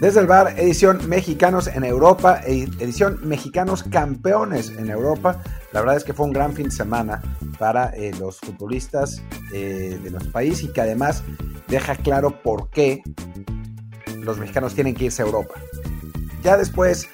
Desde 0.00 0.20
el 0.20 0.28
bar, 0.28 0.54
edición 0.56 1.08
Mexicanos 1.08 1.66
en 1.66 1.82
Europa, 1.82 2.40
edición 2.46 3.18
Mexicanos 3.24 3.82
Campeones 3.82 4.70
en 4.70 4.90
Europa. 4.90 5.42
La 5.72 5.80
verdad 5.80 5.96
es 5.96 6.04
que 6.04 6.12
fue 6.12 6.26
un 6.26 6.32
gran 6.32 6.52
fin 6.52 6.66
de 6.66 6.70
semana 6.70 7.20
para 7.58 7.90
eh, 7.90 8.12
los 8.20 8.38
futbolistas 8.38 9.20
eh, 9.52 9.98
de 10.00 10.10
nuestro 10.12 10.30
país 10.30 10.62
y 10.62 10.68
que 10.68 10.82
además 10.82 11.24
deja 11.66 11.96
claro 11.96 12.40
por 12.42 12.70
qué 12.70 13.02
los 14.20 14.38
mexicanos 14.38 14.72
tienen 14.72 14.94
que 14.94 15.06
irse 15.06 15.22
a 15.22 15.26
Europa. 15.26 15.54
Ya 16.44 16.56
después 16.56 17.08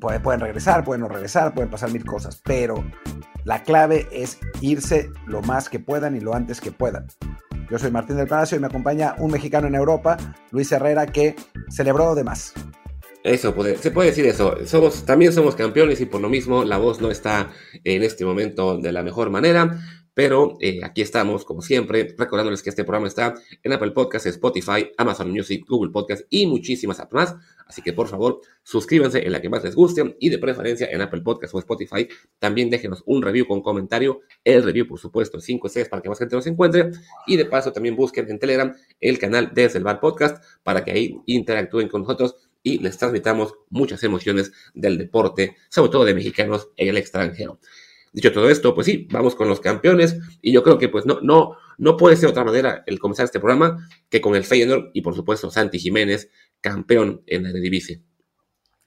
pueden 0.00 0.40
regresar, 0.40 0.84
pueden 0.84 1.02
no 1.02 1.08
regresar, 1.08 1.52
pueden 1.52 1.70
pasar 1.70 1.92
mil 1.92 2.06
cosas, 2.06 2.40
pero 2.42 2.82
la 3.44 3.62
clave 3.62 4.08
es 4.10 4.38
irse 4.62 5.10
lo 5.26 5.42
más 5.42 5.68
que 5.68 5.80
puedan 5.80 6.16
y 6.16 6.20
lo 6.20 6.34
antes 6.34 6.62
que 6.62 6.72
puedan. 6.72 7.06
Yo 7.70 7.78
soy 7.78 7.90
Martín 7.90 8.16
del 8.16 8.26
Palacio 8.26 8.56
y 8.56 8.60
me 8.60 8.66
acompaña 8.66 9.14
un 9.18 9.30
mexicano 9.30 9.66
en 9.66 9.74
Europa, 9.74 10.16
Luis 10.50 10.70
Herrera, 10.72 11.06
que 11.06 11.34
celebró 11.70 12.14
de 12.14 12.24
más. 12.24 12.52
Eso, 13.22 13.54
se 13.80 13.90
puede 13.90 14.10
decir 14.10 14.26
eso. 14.26 14.56
También 15.06 15.32
somos 15.32 15.54
campeones 15.56 16.00
y 16.00 16.06
por 16.06 16.20
lo 16.20 16.28
mismo 16.28 16.62
la 16.62 16.76
voz 16.76 17.00
no 17.00 17.10
está 17.10 17.50
en 17.82 18.02
este 18.02 18.24
momento 18.26 18.76
de 18.78 18.92
la 18.92 19.02
mejor 19.02 19.30
manera. 19.30 19.78
Pero 20.14 20.56
eh, 20.60 20.80
aquí 20.84 21.02
estamos, 21.02 21.44
como 21.44 21.60
siempre, 21.60 22.14
recordándoles 22.16 22.62
que 22.62 22.70
este 22.70 22.84
programa 22.84 23.08
está 23.08 23.34
en 23.62 23.72
Apple 23.72 23.90
Podcasts, 23.90 24.28
Spotify, 24.28 24.90
Amazon 24.96 25.30
Music, 25.30 25.64
Google 25.68 25.90
Podcasts 25.90 26.26
y 26.30 26.46
muchísimas 26.46 27.02
más. 27.10 27.34
Así 27.66 27.82
que 27.82 27.92
por 27.92 28.08
favor, 28.08 28.40
suscríbanse 28.62 29.26
en 29.26 29.32
la 29.32 29.40
que 29.40 29.48
más 29.48 29.64
les 29.64 29.74
guste 29.74 30.16
y 30.20 30.28
de 30.30 30.38
preferencia 30.38 30.88
en 30.90 31.00
Apple 31.00 31.22
Podcasts 31.22 31.54
o 31.54 31.58
Spotify. 31.58 32.08
También 32.38 32.70
déjenos 32.70 33.02
un 33.06 33.22
review 33.22 33.46
con 33.46 33.60
comentario. 33.60 34.20
El 34.44 34.62
review, 34.62 34.86
por 34.86 35.00
supuesto, 35.00 35.40
5 35.40 35.66
estrellas 35.66 35.88
para 35.88 36.02
que 36.02 36.08
más 36.08 36.18
gente 36.18 36.36
nos 36.36 36.46
encuentre. 36.46 36.90
Y 37.26 37.36
de 37.36 37.46
paso, 37.46 37.72
también 37.72 37.96
busquen 37.96 38.30
en 38.30 38.38
Telegram 38.38 38.74
el 39.00 39.18
canal 39.18 39.50
Desde 39.52 39.78
el 39.78 39.84
Bar 39.84 40.00
Podcast 40.00 40.44
para 40.62 40.84
que 40.84 40.92
ahí 40.92 41.20
interactúen 41.26 41.88
con 41.88 42.02
nosotros 42.02 42.36
y 42.62 42.78
les 42.78 42.96
transmitamos 42.96 43.54
muchas 43.68 44.02
emociones 44.04 44.52
del 44.72 44.96
deporte, 44.96 45.56
sobre 45.68 45.90
todo 45.90 46.04
de 46.04 46.14
mexicanos 46.14 46.70
en 46.76 46.88
el 46.88 46.96
extranjero. 46.96 47.60
Dicho 48.14 48.32
todo 48.32 48.48
esto, 48.48 48.76
pues 48.76 48.86
sí, 48.86 49.08
vamos 49.10 49.34
con 49.34 49.48
los 49.48 49.58
campeones 49.58 50.16
y 50.40 50.52
yo 50.52 50.62
creo 50.62 50.78
que 50.78 50.88
pues 50.88 51.04
no, 51.04 51.20
no, 51.20 51.56
no 51.78 51.96
puede 51.96 52.14
ser 52.14 52.28
otra 52.28 52.44
manera 52.44 52.84
el 52.86 53.00
comenzar 53.00 53.24
este 53.24 53.40
programa 53.40 53.88
que 54.08 54.20
con 54.20 54.36
el 54.36 54.44
Feyenoord 54.44 54.90
y 54.94 55.02
por 55.02 55.16
supuesto 55.16 55.50
Santi 55.50 55.80
Jiménez, 55.80 56.30
campeón 56.60 57.24
en 57.26 57.42
la 57.42 57.50
Eredivisie. 57.50 58.04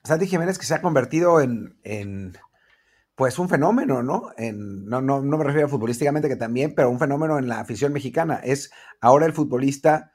Santi 0.06 0.28
Jiménez 0.28 0.58
que 0.58 0.66
se 0.66 0.76
ha 0.76 0.82
convertido 0.82 1.42
en, 1.42 1.78
en 1.84 2.38
pues 3.16 3.38
un 3.38 3.50
fenómeno, 3.50 4.02
¿no? 4.02 4.30
En, 4.38 4.86
no, 4.86 5.02
no, 5.02 5.22
no 5.22 5.38
me 5.38 5.44
refiero 5.44 5.68
a 5.68 5.70
futbolísticamente 5.70 6.30
que 6.30 6.38
también, 6.38 6.74
pero 6.74 6.90
un 6.90 7.00
fenómeno 7.00 7.38
en 7.38 7.50
la 7.50 7.60
afición 7.60 7.92
mexicana. 7.92 8.40
Es 8.42 8.72
ahora 9.02 9.26
el 9.26 9.34
futbolista, 9.34 10.14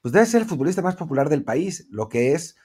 pues 0.00 0.12
debe 0.12 0.24
ser 0.24 0.40
el 0.40 0.48
futbolista 0.48 0.80
más 0.80 0.96
popular 0.96 1.28
del 1.28 1.44
país, 1.44 1.86
lo 1.90 2.08
que 2.08 2.32
es, 2.32 2.56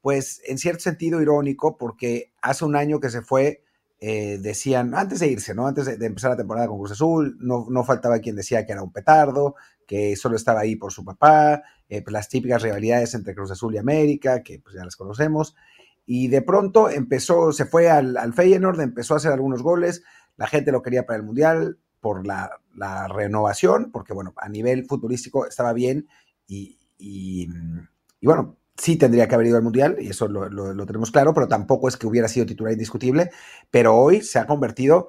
pues 0.00 0.42
en 0.46 0.58
cierto 0.58 0.80
sentido 0.80 1.22
irónico, 1.22 1.76
porque 1.76 2.32
hace 2.42 2.64
un 2.64 2.74
año 2.74 2.98
que 3.00 3.10
se 3.10 3.22
fue 3.22 3.63
eh, 4.06 4.36
decían, 4.38 4.94
antes 4.94 5.20
de 5.20 5.28
irse, 5.28 5.54
¿no? 5.54 5.66
Antes 5.66 5.98
de, 5.98 6.06
empezar 6.06 6.30
la 6.30 6.36
temporada 6.36 6.68
con 6.68 6.76
Cruz 6.76 6.92
Azul, 6.92 7.38
no, 7.40 7.64
no, 7.70 7.84
faltaba 7.84 8.18
quien 8.18 8.36
decía 8.36 8.66
que 8.66 8.72
era 8.72 8.82
un 8.82 8.92
petardo, 8.92 9.54
que 9.86 10.14
solo 10.14 10.36
estaba 10.36 10.60
ahí 10.60 10.76
por 10.76 10.92
su 10.92 11.06
papá, 11.06 11.62
eh, 11.88 12.02
pues, 12.02 12.12
las 12.12 12.28
típicas 12.28 12.60
rivalidades 12.60 13.14
entre 13.14 13.34
Cruz 13.34 13.50
Azul 13.50 13.74
y 13.74 13.78
América, 13.78 14.42
que 14.42 14.58
pues 14.58 14.74
ya 14.74 14.84
las 14.84 14.96
conocemos. 14.96 15.56
Y 16.04 16.28
de 16.28 16.42
pronto 16.42 16.90
empezó, 16.90 17.50
se 17.52 17.64
fue 17.64 17.88
al, 17.88 18.18
al 18.18 18.34
Feyenoord, 18.34 18.78
empezó 18.82 19.14
a 19.14 19.16
hacer 19.16 19.32
algunos 19.32 19.62
goles, 19.62 20.02
la 20.36 20.48
gente 20.48 20.70
lo 20.70 20.82
quería 20.82 21.06
para 21.06 21.16
el 21.16 21.22
Mundial 21.22 21.78
por 22.00 22.26
la, 22.26 22.60
la 22.76 23.08
renovación, 23.08 23.90
porque 23.90 24.12
bueno, 24.12 24.34
a 24.36 24.50
nivel 24.50 24.84
futbolístico 24.84 25.46
estaba 25.46 25.72
bien 25.72 26.08
y, 26.46 26.78
y, 26.98 27.48
y 28.20 28.26
bueno, 28.26 28.58
sí 28.76 28.96
tendría 28.96 29.28
que 29.28 29.34
haber 29.34 29.48
ido 29.48 29.56
al 29.56 29.62
Mundial, 29.62 29.96
y 30.00 30.08
eso 30.08 30.28
lo, 30.28 30.86
tenemos 30.86 31.10
claro, 31.10 31.34
pero 31.34 31.48
tampoco 31.48 31.88
es 31.88 31.96
que 31.96 32.06
hubiera 32.06 32.28
sido 32.28 32.46
titular 32.46 32.72
indiscutible, 32.72 33.30
pero 33.70 33.94
hoy 33.96 34.20
se 34.22 34.38
ha 34.38 34.46
convertido 34.46 35.08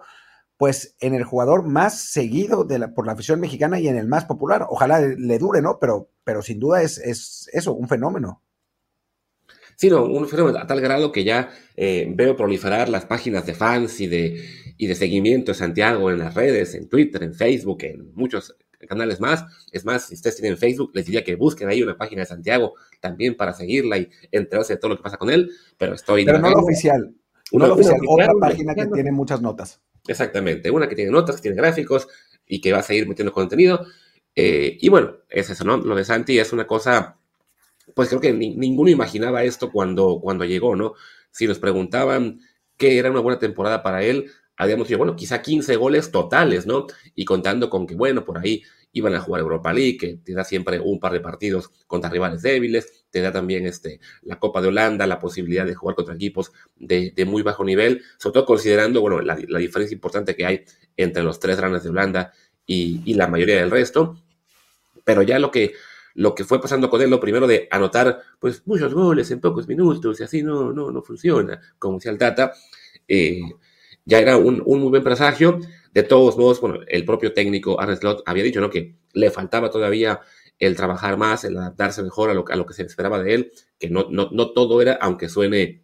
pues 0.58 0.96
en 1.02 1.14
el 1.14 1.26
jugador 1.26 1.68
más 1.68 2.00
seguido 2.00 2.66
por 2.96 3.06
la 3.06 3.12
afición 3.14 3.42
mexicana 3.42 3.80
y 3.80 3.90
en 3.90 3.98
el 3.98 4.08
más 4.08 4.24
popular. 4.24 4.66
Ojalá 4.70 5.02
le 5.02 5.38
dure, 5.38 5.62
¿no? 5.62 5.80
Pero, 5.80 6.10
pero 6.24 6.42
sin 6.42 6.62
duda 6.62 6.82
es, 6.82 6.98
es 6.98 7.50
eso, 7.52 7.74
un 7.74 7.90
fenómeno. 7.90 8.42
Sí, 9.76 9.90
no, 9.90 10.06
un 10.06 10.28
fenómeno 10.28 10.60
a 10.60 10.68
tal 10.68 10.80
grado 10.80 11.12
que 11.12 11.26
ya 11.26 11.50
eh, 11.76 12.10
veo 12.16 12.38
proliferar 12.38 12.88
las 12.88 13.06
páginas 13.06 13.46
de 13.46 13.54
fans 13.54 14.00
y 14.00 14.08
de, 14.08 14.42
y 14.78 14.88
de 14.88 14.96
seguimiento 14.96 15.52
de 15.52 15.58
Santiago 15.58 16.10
en 16.10 16.20
las 16.20 16.34
redes, 16.34 16.74
en 16.76 16.88
Twitter, 16.88 17.24
en 17.24 17.34
Facebook, 17.34 17.84
en 17.84 18.14
muchos 18.14 18.56
canales 18.88 19.20
más. 19.20 19.46
Es 19.72 19.86
más, 19.86 20.08
si 20.08 20.16
ustedes 20.16 20.38
tienen 20.38 20.58
Facebook, 20.58 20.92
les 20.94 21.06
diría 21.06 21.24
que 21.24 21.36
busquen 21.36 21.70
ahí 21.70 21.82
una 21.82 21.98
página 21.98 22.22
de 22.22 22.28
Santiago 22.28 22.76
también 23.00 23.36
para 23.36 23.54
seguirla 23.54 23.98
y 23.98 24.10
enterarse 24.32 24.74
de 24.74 24.80
todo 24.80 24.90
lo 24.90 24.98
que 24.98 25.04
pasa 25.04 25.18
con 25.18 25.30
él. 25.30 25.52
Pero 25.78 25.96
estoy. 25.96 26.26
Pero 26.26 26.40
no 26.40 26.50
la 26.50 26.60
oficial. 26.60 27.14
Una, 27.52 27.72
oficial, 27.72 27.98
otra 28.08 28.34
página 28.40 28.74
que 28.74 28.88
tiene 28.88 29.12
muchas 29.12 29.42
notas. 29.42 29.80
Exactamente, 30.08 30.70
una 30.70 30.88
que 30.88 30.96
tiene 30.96 31.12
notas, 31.12 31.38
que 31.38 31.44
tiene 31.44 31.58
gráficos 31.58 32.08
y 32.46 32.62
que 32.62 32.72
va 32.72 32.80
a 32.80 32.84
seguir 32.84 33.08
metiendo 33.08 33.32
contenido. 33.32 33.86
Eh, 34.36 34.78
y 34.80 34.90
bueno, 34.90 35.18
es 35.30 35.50
eso, 35.50 35.64
¿no? 35.64 35.78
Lo 35.78 35.96
de 35.96 36.06
Santi 36.06 36.38
es 36.38 36.54
una 36.54 36.68
cosa, 36.68 37.18
pues 37.94 38.10
creo 38.10 38.22
que 38.22 38.34
ninguno 38.34 38.90
imaginaba 38.90 39.44
esto 39.44 39.72
cuando, 39.72 40.20
cuando 40.22 40.46
llegó, 40.46 40.76
¿no? 40.76 40.94
Si 41.32 41.48
nos 41.48 41.60
preguntaban 41.60 42.40
qué 42.78 42.98
era 42.98 43.10
una 43.10 43.22
buena 43.22 43.40
temporada 43.40 43.82
para 43.82 44.04
él, 44.04 44.30
habíamos 44.58 44.88
dicho, 44.88 44.98
bueno, 44.98 45.16
quizá 45.16 45.42
15 45.42 45.76
goles 45.76 46.12
totales, 46.12 46.66
¿no? 46.66 46.88
Y 47.14 47.26
contando 47.26 47.70
con 47.70 47.88
que, 47.88 47.96
bueno, 47.96 48.24
por 48.24 48.38
ahí 48.38 48.64
iban 48.96 49.14
a 49.14 49.20
jugar 49.20 49.42
Europa 49.42 49.74
League, 49.74 49.98
que 49.98 50.18
te 50.24 50.34
da 50.34 50.46
siempre 50.46 50.80
un 50.80 51.02
par 51.02 51.12
de 51.12 51.20
partidos 51.20 51.70
contra 51.86 52.10
rivales 52.10 52.42
débiles, 52.42 53.06
te 53.10 53.20
da 53.22 53.32
también 53.32 53.66
este, 53.66 54.00
la 54.22 54.40
Copa 54.40 54.62
de 54.62 54.70
Holanda, 54.70 55.06
la 55.06 55.20
posibilidad 55.20 55.66
de 55.66 55.76
jugar 55.76 55.96
contra 55.96 56.16
equipos 56.16 56.54
de, 56.78 57.14
muy 57.28 57.42
bajo 57.42 57.66
nivel, 57.66 58.02
sobre 58.18 58.36
todo 58.36 58.46
considerando, 58.46 59.02
bueno, 59.02 59.22
la, 59.22 59.36
diferencia 59.36 59.94
importante 59.94 60.34
que 60.34 60.46
hay 60.46 60.64
entre 60.96 61.24
los 61.24 61.40
tres 61.40 61.58
grandes 61.58 61.84
de 61.84 61.90
Holanda 61.90 62.32
y, 62.66 63.14
la 63.16 63.28
mayoría 63.28 63.58
del 63.58 63.70
resto. 63.70 64.18
Pero 65.04 65.24
ya 65.24 65.40
lo 65.40 65.52
que, 65.52 65.74
lo 66.14 66.34
que 66.34 66.46
fue 66.46 66.62
pasando 66.62 66.90
con 66.90 67.02
él, 67.02 67.10
lo 67.10 67.20
primero 67.20 67.48
de 67.48 67.68
anotar, 67.72 68.22
pues, 68.40 68.66
muchos 68.66 68.94
goles 68.94 69.30
en 69.30 69.42
pocos 69.42 69.68
minutos, 69.68 70.22
y 70.22 70.24
así 70.24 70.42
no, 70.42 70.72
no, 70.72 70.90
no 70.90 71.02
funciona, 71.02 71.60
como 71.78 71.98
decía 71.98 72.12
el 72.12 72.18
Tata, 72.18 72.54
eh, 73.10 73.42
ya 74.06 74.20
era 74.20 74.38
un, 74.38 74.64
muy 74.66 74.90
buen 74.90 75.04
presagio. 75.04 75.60
De 75.92 76.04
todos 76.04 76.38
modos, 76.38 76.62
bueno, 76.62 76.80
el 76.88 77.06
propio 77.06 77.34
técnico 77.34 77.80
Arne 77.80 77.96
Slot 77.96 78.24
había 78.26 78.44
dicho 78.44 78.62
¿no? 78.62 78.70
que 78.70 78.96
le 79.14 79.32
faltaba 79.32 79.70
todavía 79.70 80.22
el 80.60 80.76
trabajar 80.76 81.18
más, 81.18 81.44
el 81.44 81.58
adaptarse 81.58 82.04
mejor 82.04 82.30
a 82.30 82.34
lo, 82.34 82.46
a 82.48 82.56
lo 82.56 82.66
que 82.66 82.74
se 82.74 82.84
esperaba 82.84 83.22
de 83.22 83.34
él, 83.34 83.52
que 83.80 83.90
no, 83.90 84.08
no, 84.10 84.30
no 84.32 84.52
todo 84.52 84.82
era, 84.82 84.94
aunque 85.02 85.28
suene 85.28 85.84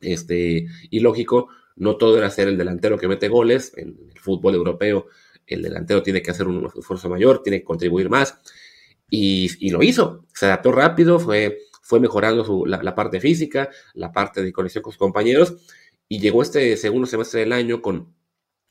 este, 0.00 0.66
ilógico, 0.90 1.48
no 1.76 1.96
todo 1.96 2.16
era 2.16 2.30
ser 2.30 2.48
el 2.48 2.56
delantero 2.56 2.98
que 2.98 3.08
mete 3.08 3.28
goles. 3.28 3.72
En 3.76 3.96
el 4.10 4.18
fútbol 4.18 4.54
europeo, 4.54 5.06
el 5.46 5.62
delantero 5.62 6.02
tiene 6.02 6.22
que 6.22 6.30
hacer 6.30 6.46
un 6.46 6.70
esfuerzo 6.76 7.08
mayor, 7.08 7.42
tiene 7.42 7.58
que 7.58 7.64
contribuir 7.64 8.08
más. 8.08 8.38
Y, 9.10 9.48
y 9.66 9.70
lo 9.70 9.82
hizo, 9.82 10.26
se 10.34 10.46
adaptó 10.46 10.70
rápido, 10.72 11.18
fue, 11.18 11.58
fue 11.82 11.98
mejorando 12.00 12.44
su, 12.44 12.66
la, 12.66 12.82
la, 12.82 12.94
parte 12.94 13.20
física, 13.20 13.70
la 13.94 14.12
parte 14.12 14.42
de 14.42 14.52
conexión 14.52 14.82
con 14.82 14.92
sus 14.92 14.98
compañeros 14.98 15.56
y 16.08 16.20
llegó 16.20 16.42
este 16.42 16.76
segundo 16.76 17.06
semestre 17.06 17.40
del 17.40 17.52
año 17.52 17.82
con 17.82 18.14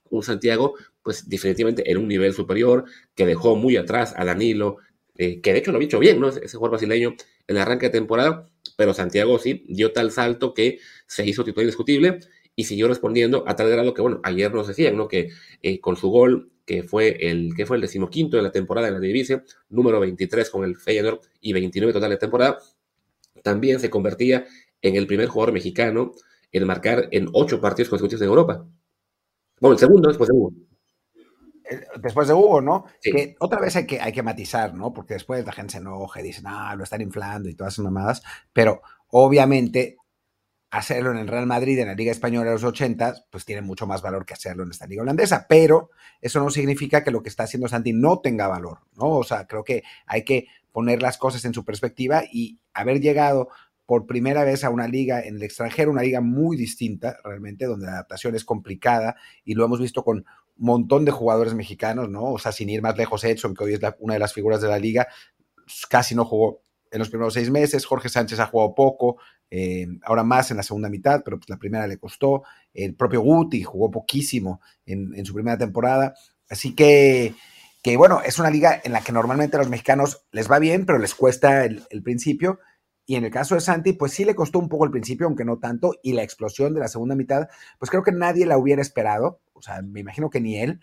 un 0.10 0.24
Santiago, 0.24 0.76
pues 1.04 1.30
definitivamente 1.30 1.90
en 1.90 1.98
un 1.98 2.08
nivel 2.08 2.34
superior, 2.34 2.86
que 3.16 3.26
dejó 3.26 3.56
muy 3.56 3.78
atrás 3.78 4.14
a 4.18 4.26
Danilo, 4.26 4.78
eh, 5.18 5.42
que 5.42 5.54
de 5.54 5.60
hecho 5.60 5.72
lo 5.72 5.80
ha 5.80 5.84
hecho 5.84 6.00
bien, 6.00 6.20
¿no? 6.20 6.30
Ese 6.30 6.58
jugador 6.58 6.72
brasileño 6.72 7.16
en 7.48 7.56
el 7.56 7.62
arranque 7.62 7.88
de 7.88 7.92
temporada, 7.92 8.50
pero 8.76 8.94
Santiago 8.94 9.40
sí 9.40 9.66
dio 9.68 9.92
tal 9.92 10.12
salto 10.12 10.54
que 10.54 10.80
se 11.08 11.26
hizo 11.26 11.44
titular 11.44 11.64
indiscutible 11.64 12.20
y 12.56 12.66
siguió 12.66 12.88
respondiendo 12.88 13.44
a 13.48 13.56
tal 13.56 13.70
grado 13.70 13.94
que, 13.94 14.02
bueno, 14.02 14.20
ayer 14.24 14.54
nos 14.54 14.68
decían, 14.68 14.96
¿no? 14.98 15.08
Que 15.08 15.30
eh, 15.62 15.80
con 15.80 15.96
su 15.96 16.10
gol, 16.10 16.52
que 16.66 16.84
fue 16.84 17.30
el 17.30 17.54
que 17.56 17.66
fue 17.66 17.78
el 17.78 17.82
decimoquinto 17.82 18.38
de 18.38 18.44
la 18.44 18.52
temporada 18.52 18.88
en 18.88 18.96
la 18.96 19.00
división, 19.00 19.44
número 19.70 20.00
23 20.00 20.50
con 20.50 20.64
el 20.64 20.76
Feyenoord 20.76 21.22
y 21.42 21.54
29 21.54 21.94
total 21.94 22.10
de 22.12 22.18
temporada, 22.18 22.58
también 23.44 23.80
se 23.80 23.90
convertía 23.90 24.46
en 24.82 24.96
el 24.96 25.08
primer 25.08 25.28
jugador 25.28 25.54
mexicano 25.54 26.14
en 26.52 26.68
marcar 26.68 27.08
en 27.12 27.28
ocho 27.34 27.60
partidos 27.60 27.90
consecutivos 27.90 28.22
en 28.22 28.28
Europa. 28.28 28.66
Bueno, 29.60 29.74
el 29.74 29.80
segundo 29.80 30.10
después 30.10 30.28
de 30.30 30.36
Hugo. 30.36 30.54
Después 31.98 32.28
de 32.28 32.34
Hugo, 32.34 32.62
¿no? 32.62 32.86
Que 33.02 33.36
otra 33.40 33.60
vez 33.60 33.76
hay 33.76 33.86
que, 33.86 34.00
hay 34.00 34.14
que 34.14 34.24
matizar, 34.24 34.74
¿no? 34.74 34.94
Porque 34.94 35.16
después 35.16 35.46
la 35.46 35.52
gente 35.52 35.74
se 35.74 35.78
enoja 35.80 36.22
y 36.22 36.24
dice, 36.24 36.42
ah, 36.46 36.76
lo 36.76 36.84
están 36.84 37.02
inflando 37.02 37.50
y 37.50 37.56
todas 37.56 37.74
esas 37.74 37.84
mamadas. 37.84 38.24
Pero 38.54 38.82
obviamente 39.10 39.98
hacerlo 40.70 41.12
en 41.12 41.18
el 41.18 41.28
Real 41.28 41.46
Madrid, 41.46 41.80
en 41.80 41.88
la 41.88 41.96
Liga 41.96 42.12
Española 42.12 42.48
de 42.50 42.56
los 42.56 42.64
80, 42.64 43.26
pues 43.30 43.46
tiene 43.46 43.62
mucho 43.62 43.88
más 43.88 44.02
valor 44.02 44.26
que 44.26 44.34
hacerlo 44.34 44.64
en 44.64 44.72
esta 44.72 44.88
Liga 44.88 45.02
Holandesa. 45.02 45.46
Pero 45.48 45.90
eso 46.22 46.40
no 46.40 46.50
significa 46.50 47.04
que 47.04 47.12
lo 47.12 47.22
que 47.22 47.30
está 47.30 47.44
haciendo 47.44 47.68
Santi 47.68 47.94
no 47.94 48.20
tenga 48.20 48.48
valor, 48.48 48.80
¿no? 48.96 49.10
O 49.10 49.24
sea, 49.24 49.48
creo 49.48 49.64
que 49.64 49.84
hay 50.06 50.24
que 50.24 50.48
poner 50.72 51.02
las 51.02 51.18
cosas 51.18 51.44
en 51.46 51.54
su 51.54 51.66
perspectiva 51.66 52.24
y 52.32 52.60
haber 52.74 53.02
llegado 53.02 53.50
por 53.88 54.06
primera 54.06 54.44
vez 54.44 54.66
a 54.66 54.70
una 54.70 54.88
liga 54.88 55.22
en 55.22 55.38
el 55.38 55.44
extranjero, 55.44 55.92
una 55.92 56.04
liga 56.04 56.20
muy 56.20 56.58
distinta 56.58 57.18
realmente, 57.24 57.66
donde 57.66 57.86
la 57.86 57.94
adaptación 57.94 58.36
es 58.36 58.44
complicada 58.44 59.16
y 59.46 59.56
lo 59.56 59.64
hemos 59.64 59.80
visto 59.80 60.04
con 60.04 60.18
un 60.18 60.26
montón 60.66 61.06
de 61.06 61.12
jugadores 61.12 61.54
mexicanos, 61.54 62.10
¿no? 62.10 62.34
O 62.34 62.38
sea, 62.38 62.52
sin 62.52 62.70
ir 62.70 62.82
más 62.82 62.98
lejos, 62.98 63.24
Edson, 63.24 63.56
que 63.56 63.64
hoy 63.64 63.74
es 63.76 63.80
una 64.00 64.16
de 64.16 64.20
las 64.20 64.34
figuras 64.34 64.62
de 64.62 64.68
la 64.68 64.78
liga, 64.78 65.08
casi 65.90 66.16
no 66.16 66.26
jugó 66.26 66.62
en 66.92 67.00
los 67.00 67.10
primeros 67.10 67.34
seis 67.34 67.50
meses. 67.50 67.86
Jorge 67.86 68.10
Sánchez 68.10 68.42
ha 68.42 68.48
jugado 68.48 68.76
poco, 68.76 69.18
eh, 69.50 69.88
ahora 70.04 70.24
más 70.24 70.52
en 70.52 70.58
la 70.58 70.64
segunda 70.64 70.90
mitad, 70.90 71.22
pero 71.24 71.38
pues 71.38 71.50
la 71.50 71.58
primera 71.58 71.88
le 71.88 71.98
costó. 71.98 72.44
El 72.74 72.94
propio 72.94 73.22
Guti 73.22 73.64
jugó 73.64 73.90
poquísimo 73.90 74.60
en, 74.86 75.26
su 75.26 75.34
primera 75.34 75.58
temporada. 75.58 76.14
Así 76.50 76.76
que, 76.76 77.36
que, 77.82 77.96
bueno, 77.96 78.22
es 78.26 78.38
una 78.38 78.50
liga 78.50 78.82
en 78.84 78.92
la 78.92 79.00
que 79.00 79.14
normalmente 79.14 79.56
a 79.56 79.60
los 79.60 79.70
mexicanos 79.70 80.26
les 80.32 80.52
va 80.52 80.60
bien, 80.60 80.86
pero 80.86 81.00
les 81.00 81.16
cuesta 81.16 81.64
el, 81.64 81.84
el 81.90 82.04
principio. 82.04 82.60
Y 83.10 83.16
en 83.16 83.24
el 83.24 83.32
caso 83.32 83.56
de 83.56 83.62
Santi, 83.62 83.94
pues 83.94 84.12
sí 84.12 84.26
le 84.26 84.36
costó 84.36 84.60
un 84.60 84.68
poco 84.68 84.84
el 84.84 84.92
principio, 84.92 85.28
aunque 85.28 85.46
no 85.46 85.60
tanto, 85.60 85.94
y 86.04 86.12
la 86.12 86.24
explosión 86.24 86.74
de 86.74 86.82
la 86.82 86.90
segunda 86.90 87.16
mitad, 87.16 87.48
pues 87.80 87.90
creo 87.90 88.04
que 88.04 88.12
nadie 88.12 88.46
la 88.46 88.58
hubiera 88.58 88.82
esperado, 88.82 89.40
o 89.54 89.62
sea, 89.62 89.82
me 89.82 90.02
imagino 90.02 90.30
que 90.30 90.42
ni 90.42 90.60
él, 90.60 90.82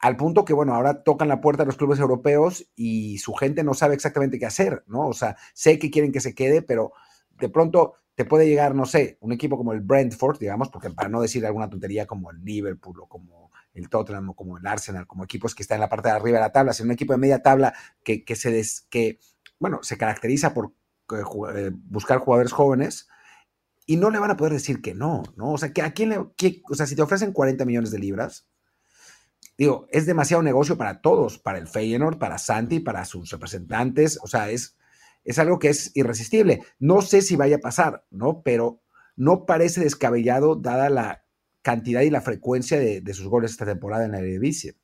al 0.00 0.16
punto 0.16 0.44
que, 0.44 0.52
bueno, 0.52 0.74
ahora 0.74 1.04
tocan 1.04 1.28
la 1.28 1.40
puerta 1.40 1.62
de 1.62 1.68
los 1.68 1.76
clubes 1.76 2.00
europeos 2.00 2.66
y 2.74 3.18
su 3.18 3.34
gente 3.34 3.62
no 3.62 3.72
sabe 3.72 3.94
exactamente 3.94 4.40
qué 4.40 4.46
hacer, 4.46 4.82
¿no? 4.88 5.06
O 5.06 5.12
sea, 5.12 5.36
sé 5.54 5.78
que 5.78 5.92
quieren 5.92 6.10
que 6.10 6.20
se 6.20 6.34
quede, 6.34 6.60
pero 6.60 6.92
de 7.38 7.48
pronto 7.48 7.94
te 8.16 8.24
puede 8.24 8.48
llegar, 8.48 8.74
no 8.74 8.84
sé, 8.84 9.18
un 9.20 9.30
equipo 9.30 9.56
como 9.56 9.72
el 9.72 9.80
Brentford, 9.80 10.38
digamos, 10.40 10.70
porque 10.70 10.90
para 10.90 11.08
no 11.08 11.20
decir 11.20 11.46
alguna 11.46 11.70
tontería 11.70 12.04
como 12.04 12.32
el 12.32 12.44
Liverpool 12.44 12.98
o 13.00 13.06
como 13.06 13.50
el 13.74 13.88
Tottenham 13.88 14.30
o 14.30 14.34
como 14.34 14.58
el 14.58 14.66
Arsenal, 14.66 15.06
como 15.06 15.22
equipos 15.22 15.54
que 15.54 15.62
están 15.62 15.76
en 15.76 15.82
la 15.82 15.88
parte 15.88 16.08
de 16.08 16.16
arriba 16.16 16.38
de 16.38 16.44
la 16.44 16.52
tabla, 16.52 16.72
sino 16.72 16.86
un 16.86 16.92
equipo 16.92 17.12
de 17.12 17.18
media 17.18 17.42
tabla 17.42 17.74
que, 18.02 18.24
se 18.34 18.50
des, 18.50 18.86
que 18.90 19.20
bueno, 19.60 19.78
se 19.82 19.96
caracteriza 19.96 20.52
por 20.52 20.72
eh, 21.16 21.70
buscar 21.72 22.18
jugadores 22.18 22.52
jóvenes 22.52 23.08
y 23.86 23.96
no 23.96 24.10
le 24.10 24.18
van 24.18 24.30
a 24.30 24.36
poder 24.36 24.52
decir 24.52 24.80
que 24.80 24.94
no, 24.94 25.22
¿no? 25.36 25.52
O 25.52 25.58
sea, 25.58 25.72
que 25.72 25.82
a 25.82 25.92
quién 25.92 26.10
le, 26.10 26.18
o 26.18 26.74
sea, 26.74 26.86
si 26.86 26.94
te 26.94 27.02
ofrecen 27.02 27.32
40 27.32 27.64
millones 27.64 27.90
de 27.90 27.98
libras, 27.98 28.48
digo, 29.58 29.86
es 29.90 30.06
demasiado 30.06 30.42
negocio 30.42 30.78
para 30.78 31.00
todos, 31.00 31.38
para 31.38 31.58
el 31.58 31.66
Feyenoord, 31.66 32.18
para 32.18 32.38
Santi, 32.38 32.80
para 32.80 33.04
sus 33.04 33.30
representantes, 33.30 34.18
o 34.22 34.26
sea, 34.26 34.50
es, 34.50 34.76
es 35.24 35.38
algo 35.38 35.58
que 35.58 35.68
es 35.68 35.90
irresistible. 35.94 36.62
No 36.78 37.02
sé 37.02 37.20
si 37.20 37.36
vaya 37.36 37.56
a 37.56 37.60
pasar, 37.60 38.04
¿no? 38.10 38.42
Pero 38.42 38.80
no 39.16 39.44
parece 39.44 39.80
descabellado 39.80 40.54
dada 40.54 40.88
la 40.88 41.24
cantidad 41.62 42.00
y 42.02 42.10
la 42.10 42.22
frecuencia 42.22 42.78
de, 42.78 43.14
sus 43.14 43.26
goles 43.26 43.50
esta 43.50 43.66
temporada 43.66 44.04
en 44.04 44.12
la 44.12 44.20
Eredivisie. 44.20 44.76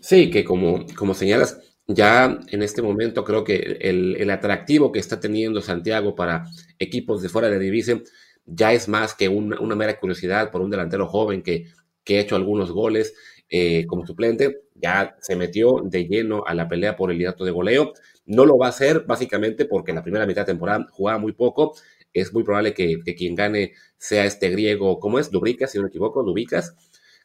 Sí, 0.00 0.30
que 0.30 0.44
como, 0.44 0.86
como 0.96 1.14
señalas, 1.14 1.58
ya 1.94 2.38
en 2.48 2.62
este 2.62 2.82
momento 2.82 3.24
creo 3.24 3.44
que 3.44 3.78
el, 3.80 4.30
atractivo 4.30 4.92
que 4.92 4.98
está 4.98 5.18
teniendo 5.18 5.60
Santiago 5.60 6.14
para 6.14 6.44
equipos 6.78 7.22
de 7.22 7.28
fuera 7.28 7.48
de 7.48 7.58
división 7.58 8.04
ya 8.46 8.72
es 8.72 8.88
más 8.88 9.14
que 9.14 9.28
una, 9.28 9.74
mera 9.76 9.98
curiosidad 9.98 10.50
por 10.50 10.60
un 10.60 10.70
delantero 10.70 11.06
joven 11.06 11.42
que, 11.42 11.66
que 12.04 12.18
ha 12.18 12.20
hecho 12.20 12.36
algunos 12.36 12.70
goles 12.70 13.14
eh, 13.52 13.84
como 13.86 14.06
suplente, 14.06 14.62
ya 14.76 15.16
se 15.20 15.34
metió 15.34 15.82
de 15.84 16.06
lleno 16.06 16.44
a 16.46 16.54
la 16.54 16.68
pelea 16.68 16.96
por 16.96 17.10
el 17.10 17.18
liderato 17.18 17.44
de 17.44 17.50
goleo. 17.50 17.92
No 18.24 18.46
lo 18.46 18.56
va 18.56 18.66
a 18.66 18.70
hacer 18.70 19.00
básicamente 19.06 19.64
porque 19.64 19.90
en 19.90 19.96
la 19.96 20.02
primera 20.04 20.24
mitad 20.24 20.42
de 20.42 20.52
temporada 20.52 20.86
jugaba 20.92 21.18
muy 21.18 21.32
poco. 21.32 21.74
Es 22.12 22.32
muy 22.32 22.44
probable 22.44 22.74
que, 22.74 23.00
quien 23.16 23.34
gane 23.34 23.72
sea 23.98 24.24
este 24.24 24.50
griego, 24.50 25.00
¿cómo 25.00 25.18
es? 25.18 25.30
Dubricas, 25.30 25.72
si 25.72 25.78
no 25.78 25.84
me 25.84 25.88
equivoco, 25.88 26.22
Dubicas, 26.22 26.76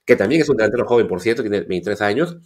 que 0.04 0.16
también 0.16 0.42
es 0.42 0.50
un 0.50 0.58
delantero 0.58 0.86
joven, 0.86 1.08
por 1.08 1.22
cierto, 1.22 1.44
tiene 1.44 1.62
23 1.62 2.02
años. 2.02 2.38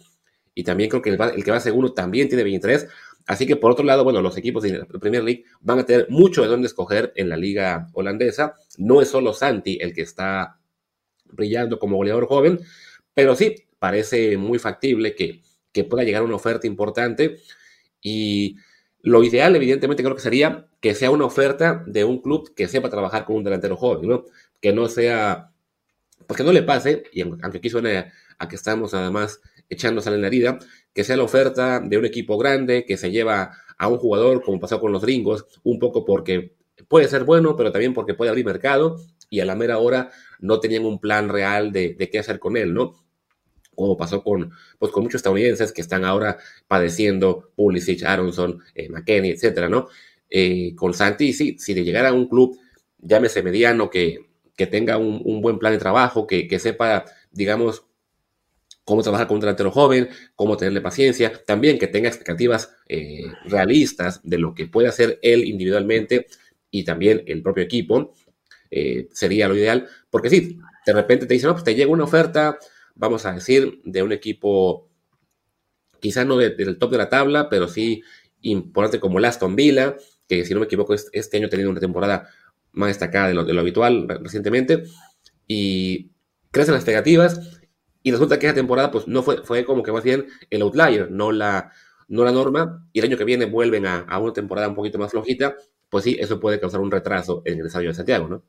Y 0.54 0.64
también 0.64 0.90
creo 0.90 1.02
que 1.02 1.10
el, 1.10 1.44
que 1.44 1.50
va 1.50 1.60
segundo 1.60 1.92
también 1.92 2.28
tiene 2.28 2.44
23. 2.44 2.88
Así 3.26 3.46
que 3.46 3.56
por 3.56 3.72
otro 3.72 3.84
lado, 3.84 4.04
bueno, 4.04 4.20
los 4.22 4.36
equipos 4.36 4.62
de 4.62 4.78
la 4.78 4.84
Premier 4.86 5.22
League 5.22 5.44
van 5.60 5.78
a 5.78 5.86
tener 5.86 6.06
mucho 6.10 6.42
de 6.42 6.48
dónde 6.48 6.66
escoger 6.66 7.12
en 7.16 7.28
la 7.28 7.36
liga 7.36 7.88
holandesa. 7.92 8.54
No 8.78 9.00
es 9.00 9.08
solo 9.08 9.32
Santi 9.32 9.78
el 9.80 9.94
que 9.94 10.02
está 10.02 10.58
brillando 11.24 11.78
como 11.78 11.96
goleador 11.96 12.26
joven, 12.26 12.60
pero 13.14 13.36
sí, 13.36 13.54
parece 13.78 14.36
muy 14.36 14.58
factible 14.58 15.14
que, 15.14 15.42
pueda 15.88 16.04
llegar 16.04 16.22
una 16.22 16.34
oferta 16.34 16.66
importante 16.66 17.38
y 18.02 18.56
lo 19.02 19.22
ideal, 19.22 19.56
evidentemente, 19.56 20.02
creo 20.02 20.14
que 20.14 20.20
sería 20.20 20.66
que 20.80 20.94
sea 20.94 21.10
una 21.10 21.24
oferta 21.24 21.84
de 21.86 22.04
un 22.04 22.20
club 22.20 22.54
que 22.54 22.68
sepa 22.68 22.90
trabajar 22.90 23.24
con 23.24 23.36
un 23.36 23.44
delantero 23.44 23.76
joven, 23.76 24.08
¿no? 24.08 24.24
Que 24.60 24.72
no 24.72 24.88
sea, 24.88 25.52
pues 26.26 26.36
que 26.36 26.44
no 26.44 26.52
le 26.52 26.62
pase, 26.62 27.04
y 27.12 27.22
aunque 27.22 27.58
aquí 27.58 27.70
suene 27.70 28.12
a 28.38 28.48
que 28.48 28.56
estamos 28.56 28.92
además 28.92 29.40
echándose 29.70 30.10
en 30.10 30.20
la 30.20 30.26
herida, 30.26 30.58
que 30.92 31.04
sea 31.04 31.16
la 31.16 31.22
oferta 31.22 31.80
de 31.80 31.96
un 31.96 32.04
equipo 32.04 32.36
grande 32.36 32.84
que 32.84 32.96
se 32.96 33.10
lleva 33.10 33.52
a 33.78 33.88
un 33.88 33.98
jugador, 33.98 34.42
como 34.42 34.60
pasó 34.60 34.78
con 34.80 34.92
los 34.92 35.02
gringos, 35.02 35.46
un 35.62 35.78
poco 35.78 36.04
porque 36.04 36.54
puede 36.88 37.08
ser 37.08 37.24
bueno, 37.24 37.56
pero 37.56 37.72
también 37.72 37.94
porque 37.94 38.14
puede 38.14 38.30
abrir 38.30 38.44
mercado, 38.44 39.00
y 39.30 39.40
a 39.40 39.44
la 39.44 39.54
mera 39.54 39.78
hora 39.78 40.10
no 40.40 40.60
tenían 40.60 40.84
un 40.84 40.98
plan 40.98 41.28
real 41.28 41.72
de, 41.72 41.96
qué 41.96 42.18
hacer 42.18 42.38
con 42.38 42.56
él, 42.56 42.74
¿no? 42.74 42.94
como 43.74 43.96
pasó 43.96 44.22
con, 44.22 44.50
pues, 44.78 44.92
con 44.92 45.04
muchos 45.04 45.20
estadounidenses 45.20 45.72
que 45.72 45.80
están 45.80 46.04
ahora 46.04 46.36
padeciendo 46.68 47.50
Pulisic, 47.54 48.02
Aronson, 48.02 48.60
eh, 48.74 48.90
etcétera, 49.06 49.70
¿no? 49.70 49.88
Eh, 50.28 50.74
con 50.76 50.92
Santi, 50.92 51.32
sí, 51.32 51.56
si 51.58 51.72
le 51.72 51.82
llegara 51.82 52.10
a 52.10 52.12
un 52.12 52.28
club, 52.28 52.58
llámese 52.98 53.42
mediano, 53.42 53.88
que, 53.88 54.28
que 54.54 54.66
tenga 54.66 54.98
un, 54.98 55.40
buen 55.40 55.58
plan 55.58 55.72
de 55.72 55.78
trabajo, 55.78 56.26
que, 56.26 56.46
que 56.46 56.58
sepa, 56.58 57.06
digamos, 57.30 57.86
cómo 58.90 59.02
trabajar 59.02 59.26
con 59.26 59.36
un 59.36 59.40
delantero 59.40 59.70
joven, 59.70 60.08
cómo 60.34 60.56
tenerle 60.56 60.80
paciencia, 60.80 61.32
también 61.46 61.78
que 61.78 61.86
tenga 61.86 62.08
expectativas 62.08 62.74
eh, 62.88 63.32
realistas 63.44 64.20
de 64.22 64.38
lo 64.38 64.54
que 64.54 64.66
puede 64.66 64.88
hacer 64.88 65.18
él 65.22 65.44
individualmente 65.44 66.26
y 66.70 66.84
también 66.84 67.22
el 67.26 67.42
propio 67.42 67.64
equipo, 67.64 68.12
sería 69.12 69.48
lo 69.48 69.56
ideal, 69.56 69.88
porque 70.10 70.30
sí, 70.30 70.60
de 70.86 70.92
repente 70.92 71.26
te 71.26 71.34
dicen, 71.34 71.48
no, 71.48 71.54
pues 71.54 71.64
te 71.64 71.74
llega 71.74 71.90
una 71.90 72.04
oferta 72.04 72.56
vamos 73.00 73.24
a 73.24 73.32
decir, 73.32 73.80
de 73.84 74.02
un 74.02 74.12
equipo 74.12 74.88
quizás 76.00 76.26
no 76.26 76.36
del 76.36 76.78
top 76.78 76.92
de 76.92 76.98
la 76.98 77.08
tabla, 77.08 77.48
pero 77.48 77.66
sí 77.66 78.02
importante 78.42 79.00
como 79.00 79.18
el 79.18 79.24
Aston 79.24 79.56
Villa, 79.56 79.96
que 80.28 80.44
si 80.44 80.54
no 80.54 80.60
me 80.60 80.66
equivoco 80.66 80.94
este 80.94 81.36
año 81.36 81.46
ha 81.46 81.50
tenido 81.50 81.70
una 81.70 81.80
temporada 81.80 82.28
más 82.72 82.88
destacada 82.88 83.28
de 83.28 83.34
lo, 83.34 83.44
de 83.44 83.54
lo 83.54 83.60
habitual 83.60 84.06
recientemente, 84.22 84.84
y 85.46 86.10
crecen 86.50 86.74
las 86.74 86.82
expectativas, 86.82 87.59
y 88.02 88.12
resulta 88.12 88.38
que 88.38 88.46
esa 88.46 88.54
temporada 88.54 88.90
pues 88.90 89.06
no 89.08 89.22
fue, 89.22 89.42
fue 89.44 89.64
como 89.64 89.82
que 89.82 89.92
más 89.92 90.04
bien 90.04 90.26
el 90.50 90.62
outlier, 90.62 91.10
no 91.10 91.32
la, 91.32 91.72
no 92.08 92.24
la 92.24 92.32
norma, 92.32 92.86
y 92.92 93.00
el 93.00 93.06
año 93.06 93.16
que 93.16 93.24
viene 93.24 93.44
vuelven 93.44 93.86
a, 93.86 94.00
a 94.00 94.18
una 94.18 94.32
temporada 94.32 94.68
un 94.68 94.74
poquito 94.74 94.98
más 94.98 95.10
flojita, 95.10 95.56
pues 95.88 96.04
sí, 96.04 96.16
eso 96.20 96.40
puede 96.40 96.60
causar 96.60 96.80
un 96.80 96.90
retraso 96.90 97.42
en 97.44 97.58
el 97.58 97.64
desarrollo 97.64 97.90
de 97.90 97.94
Santiago, 97.94 98.28
¿no? 98.28 98.42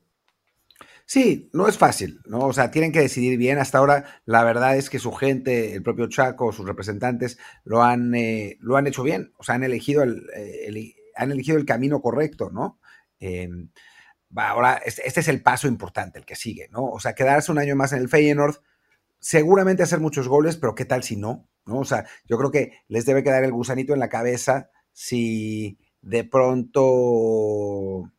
Sí, 1.06 1.50
no 1.52 1.68
es 1.68 1.76
fácil, 1.76 2.20
¿no? 2.24 2.38
O 2.46 2.52
sea, 2.52 2.70
tienen 2.70 2.92
que 2.92 3.00
decidir 3.00 3.36
bien. 3.36 3.58
Hasta 3.58 3.78
ahora, 3.78 4.04
la 4.24 4.44
verdad 4.44 4.76
es 4.76 4.88
que 4.88 4.98
su 4.98 5.12
gente, 5.12 5.74
el 5.74 5.82
propio 5.82 6.08
Chaco, 6.08 6.52
sus 6.52 6.66
representantes, 6.66 7.38
lo 7.64 7.82
han, 7.82 8.14
eh, 8.14 8.56
lo 8.60 8.76
han 8.76 8.86
hecho 8.86 9.02
bien. 9.02 9.32
O 9.36 9.44
sea, 9.44 9.56
han 9.56 9.64
elegido 9.64 10.02
el, 10.02 10.26
eh, 10.34 10.94
han 11.16 11.32
elegido 11.32 11.58
el 11.58 11.66
camino 11.66 12.00
correcto, 12.00 12.50
¿no? 12.50 12.78
Em, 13.20 13.70
ahora, 14.34 14.80
este, 14.84 15.06
este, 15.06 15.20
es 15.20 15.28
el 15.28 15.42
paso 15.42 15.68
importante, 15.68 16.18
el 16.18 16.24
que 16.24 16.36
sigue, 16.36 16.68
¿no? 16.70 16.84
O 16.86 17.00
sea, 17.00 17.14
quedarse 17.14 17.52
un 17.52 17.58
año 17.58 17.76
más 17.76 17.92
en 17.92 17.98
el 18.00 18.08
Feyenoord, 18.08 18.56
seguramente 19.22 19.82
hacer 19.82 20.00
muchos 20.00 20.28
goles, 20.28 20.58
pero 20.58 20.74
¿qué 20.74 20.84
tal 20.84 21.02
si 21.02 21.16
no? 21.16 21.48
¿No? 21.64 21.78
O 21.78 21.84
sea, 21.86 22.04
yo 22.26 22.36
creo 22.36 22.50
que 22.50 22.72
les 22.88 23.06
debe 23.06 23.22
quedar 23.22 23.44
el 23.44 23.52
gusanito 23.52 23.94
en 23.94 24.00
la 24.00 24.10
cabeza 24.10 24.70
si 24.92 25.78
de 26.02 26.24
pronto, 26.24 28.12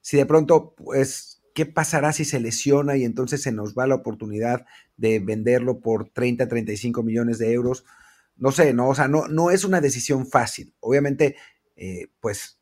si 0.00 0.16
de 0.16 0.26
pronto, 0.26 0.74
pues 0.74 1.36
¿Qué 1.56 1.64
pasará 1.64 2.12
si 2.12 2.26
se 2.26 2.38
lesiona 2.38 2.98
y 2.98 3.04
entonces 3.04 3.40
se 3.40 3.50
nos 3.50 3.74
va 3.74 3.86
la 3.86 3.94
oportunidad 3.94 4.66
de 4.98 5.20
venderlo 5.20 5.80
por 5.80 6.10
30, 6.10 6.48
35 6.48 7.02
millones 7.02 7.38
de 7.38 7.50
euros? 7.50 7.86
No 8.36 8.52
sé, 8.52 8.74
no, 8.74 8.90
o 8.90 8.94
sea, 8.94 9.08
no, 9.08 9.26
no 9.28 9.50
es 9.50 9.64
una 9.64 9.80
decisión 9.80 10.26
fácil. 10.26 10.74
Obviamente, 10.80 11.36
eh, 11.74 12.08
pues 12.20 12.60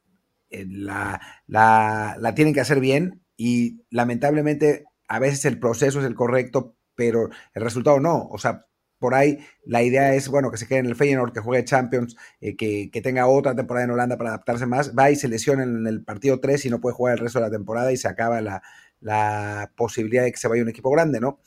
eh, 0.51 0.65
la, 0.69 1.21
la, 1.49 2.17
la 2.21 2.35
tienen 2.37 2.55
que 2.55 2.61
hacer 2.61 2.79
bien 2.79 3.25
y 3.37 3.83
lamentablemente 3.91 4.85
a 5.09 5.19
veces 5.19 5.45
el 5.45 5.59
proceso 5.59 5.99
es 5.99 6.07
el 6.07 6.15
correcto, 6.15 6.77
pero 6.95 7.29
el 7.55 7.63
resultado 7.63 8.01
no. 8.01 8.29
O 8.31 8.39
sea, 8.39 8.67
por 8.99 9.15
ahí 9.15 9.39
la 9.67 9.83
idea 9.83 10.15
es, 10.15 10.29
bueno, 10.29 10.51
que 10.51 10.57
se 10.57 10.67
quede 10.67 10.79
en 10.79 10.87
el 10.87 10.97
Feyenoord, 10.97 11.35
que 11.35 11.41
juegue 11.41 11.63
Champions, 11.65 12.17
eh, 12.41 12.57
que, 12.57 12.89
tenga 13.03 13.27
otra 13.27 13.55
temporada 13.55 13.85
en 13.85 13.91
Holanda 13.91 14.17
para 14.17 14.31
adaptarse 14.31 14.65
más, 14.65 14.97
va 14.97 15.11
y 15.11 15.17
se 15.17 15.29
lesiona 15.29 15.63
en 15.63 15.87
el 15.87 16.03
partido 16.03 16.41
3 16.41 16.65
y 16.65 16.71
no 16.71 16.81
puede 16.81 16.95
jugar 16.95 17.13
el 17.13 17.19
resto 17.19 17.39
de 17.39 17.45
la 17.45 17.51
temporada 17.51 17.93
y 17.93 17.99
se 17.99 18.09
acaba 18.09 18.41
la, 18.41 18.63
posibilidad 19.77 20.23
de 20.23 20.33
que 20.33 20.39
se 20.39 20.49
vaya 20.49 20.63
un 20.63 20.71
equipo 20.71 20.91
grande, 20.91 21.21
¿no? 21.21 21.41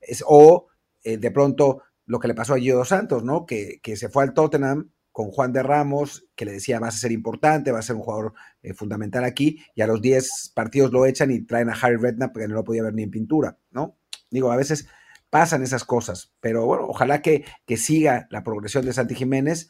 Es, 0.00 0.24
o 0.26 0.66
eh, 1.04 1.16
de 1.16 1.30
pronto 1.30 1.82
lo 2.06 2.18
que 2.18 2.26
le 2.26 2.34
pasó 2.34 2.54
a 2.54 2.58
Gio 2.58 2.84
Santos, 2.84 3.22
¿no? 3.22 3.46
Que, 3.46 3.80
se 3.94 4.08
fue 4.08 4.24
al 4.24 4.34
Tottenham 4.34 4.90
con 5.12 5.30
Juan 5.30 5.52
de 5.52 5.62
Ramos, 5.62 6.26
que 6.34 6.44
le 6.44 6.52
decía 6.52 6.80
vas 6.80 6.96
a 6.96 6.98
ser 6.98 7.12
importante, 7.12 7.70
va 7.70 7.78
a 7.78 7.82
ser 7.82 7.94
un 7.94 8.02
jugador 8.02 8.34
eh, 8.62 8.74
fundamental 8.74 9.22
aquí, 9.22 9.62
y 9.76 9.82
a 9.82 9.86
los 9.86 10.02
10 10.02 10.52
partidos 10.56 10.90
lo 10.90 11.06
echan 11.06 11.30
y 11.30 11.42
traen 11.42 11.70
a 11.70 11.74
Harry 11.74 11.96
Redknapp 11.96 12.32
porque 12.32 12.48
no 12.48 12.56
lo 12.56 12.64
podía 12.64 12.82
ver 12.82 12.94
ni 12.94 13.04
en 13.04 13.12
pintura, 13.12 13.56
¿no? 13.70 13.96
Digo, 14.30 14.50
a 14.50 14.56
veces 14.56 14.88
pasan 15.30 15.62
esas 15.62 15.84
cosas, 15.84 16.32
pero 16.40 16.66
bueno, 16.66 16.86
ojalá 16.86 17.22
que, 17.22 17.44
que 17.66 17.76
siga 17.76 18.26
la 18.30 18.42
progresión 18.42 18.84
de 18.84 18.92
Santi 18.92 19.14
Jiménez. 19.14 19.68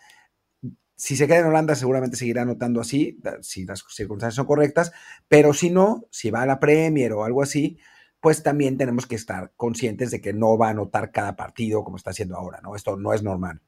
Si 0.96 1.16
se 1.16 1.26
queda 1.26 1.40
en 1.40 1.46
Holanda, 1.46 1.74
seguramente 1.74 2.16
seguirá 2.16 2.42
anotando 2.42 2.80
así, 2.80 3.18
si 3.42 3.64
las 3.64 3.84
circunstancias 3.88 4.36
son 4.36 4.46
correctas, 4.46 4.92
pero 5.28 5.52
si 5.52 5.70
no, 5.70 6.06
si 6.10 6.30
va 6.30 6.42
a 6.42 6.46
la 6.46 6.60
Premier 6.60 7.12
o 7.12 7.24
algo 7.24 7.42
así, 7.42 7.78
pues 8.20 8.42
también 8.42 8.78
tenemos 8.78 9.06
que 9.06 9.14
estar 9.14 9.52
conscientes 9.56 10.10
de 10.10 10.20
que 10.20 10.32
no 10.32 10.56
va 10.56 10.68
a 10.68 10.70
anotar 10.70 11.12
cada 11.12 11.36
partido 11.36 11.84
como 11.84 11.96
está 11.96 12.10
haciendo 12.10 12.36
ahora, 12.36 12.60
¿no? 12.62 12.74
Esto 12.74 12.96
no 12.96 13.12
es 13.12 13.22
normal. 13.22 13.60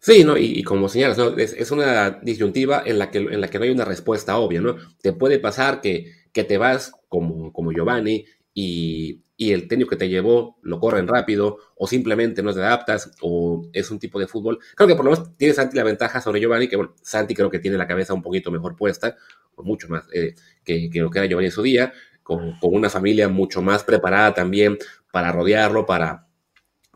Sí, 0.00 0.24
¿no? 0.24 0.36
Y, 0.36 0.62
como 0.62 0.88
señalas, 0.88 1.18
¿no? 1.18 1.36
Es, 1.36 1.70
una 1.70 2.10
disyuntiva 2.22 2.82
en 2.84 2.98
la, 2.98 3.10
que, 3.10 3.18
en 3.18 3.40
la 3.40 3.48
que 3.48 3.58
no 3.58 3.64
hay 3.64 3.70
una 3.70 3.84
respuesta 3.84 4.38
obvia, 4.38 4.60
¿no? 4.60 4.76
Te 5.00 5.12
puede 5.12 5.38
pasar 5.38 5.80
que, 5.80 6.12
que 6.32 6.44
te 6.44 6.58
vas 6.58 6.92
como, 7.08 7.52
como 7.52 7.72
Giovanni 7.72 8.24
y, 8.54 9.22
y 9.40 9.52
el 9.52 9.68
técnico 9.68 9.90
que 9.90 9.96
te 9.96 10.08
llevó 10.08 10.58
lo 10.62 10.80
corren 10.80 11.06
rápido 11.06 11.58
o 11.76 11.86
simplemente 11.86 12.42
no 12.42 12.52
te 12.52 12.58
adaptas 12.58 13.12
o 13.20 13.68
es 13.72 13.88
un 13.92 14.00
tipo 14.00 14.18
de 14.18 14.26
fútbol. 14.26 14.58
Creo 14.74 14.88
que 14.88 14.96
por 14.96 15.04
lo 15.04 15.12
menos 15.12 15.36
tiene 15.36 15.54
Santi 15.54 15.76
la 15.76 15.84
ventaja 15.84 16.20
sobre 16.20 16.40
Giovanni, 16.40 16.66
que 16.66 16.74
bueno, 16.74 16.92
Santi 17.00 17.36
creo 17.36 17.48
que 17.48 17.60
tiene 17.60 17.78
la 17.78 17.86
cabeza 17.86 18.14
un 18.14 18.20
poquito 18.20 18.50
mejor 18.50 18.74
puesta, 18.74 19.16
o 19.54 19.62
mucho 19.62 19.88
más 19.88 20.06
eh, 20.12 20.34
que, 20.64 20.90
lo 20.94 21.08
que 21.08 21.20
era 21.20 21.28
Giovanni 21.28 21.46
en 21.46 21.52
su 21.52 21.62
día, 21.62 21.92
con, 22.24 22.58
con, 22.58 22.74
una 22.74 22.90
familia 22.90 23.28
mucho 23.28 23.62
más 23.62 23.84
preparada 23.84 24.34
también 24.34 24.76
para 25.12 25.30
rodearlo, 25.30 25.86
para, 25.86 26.26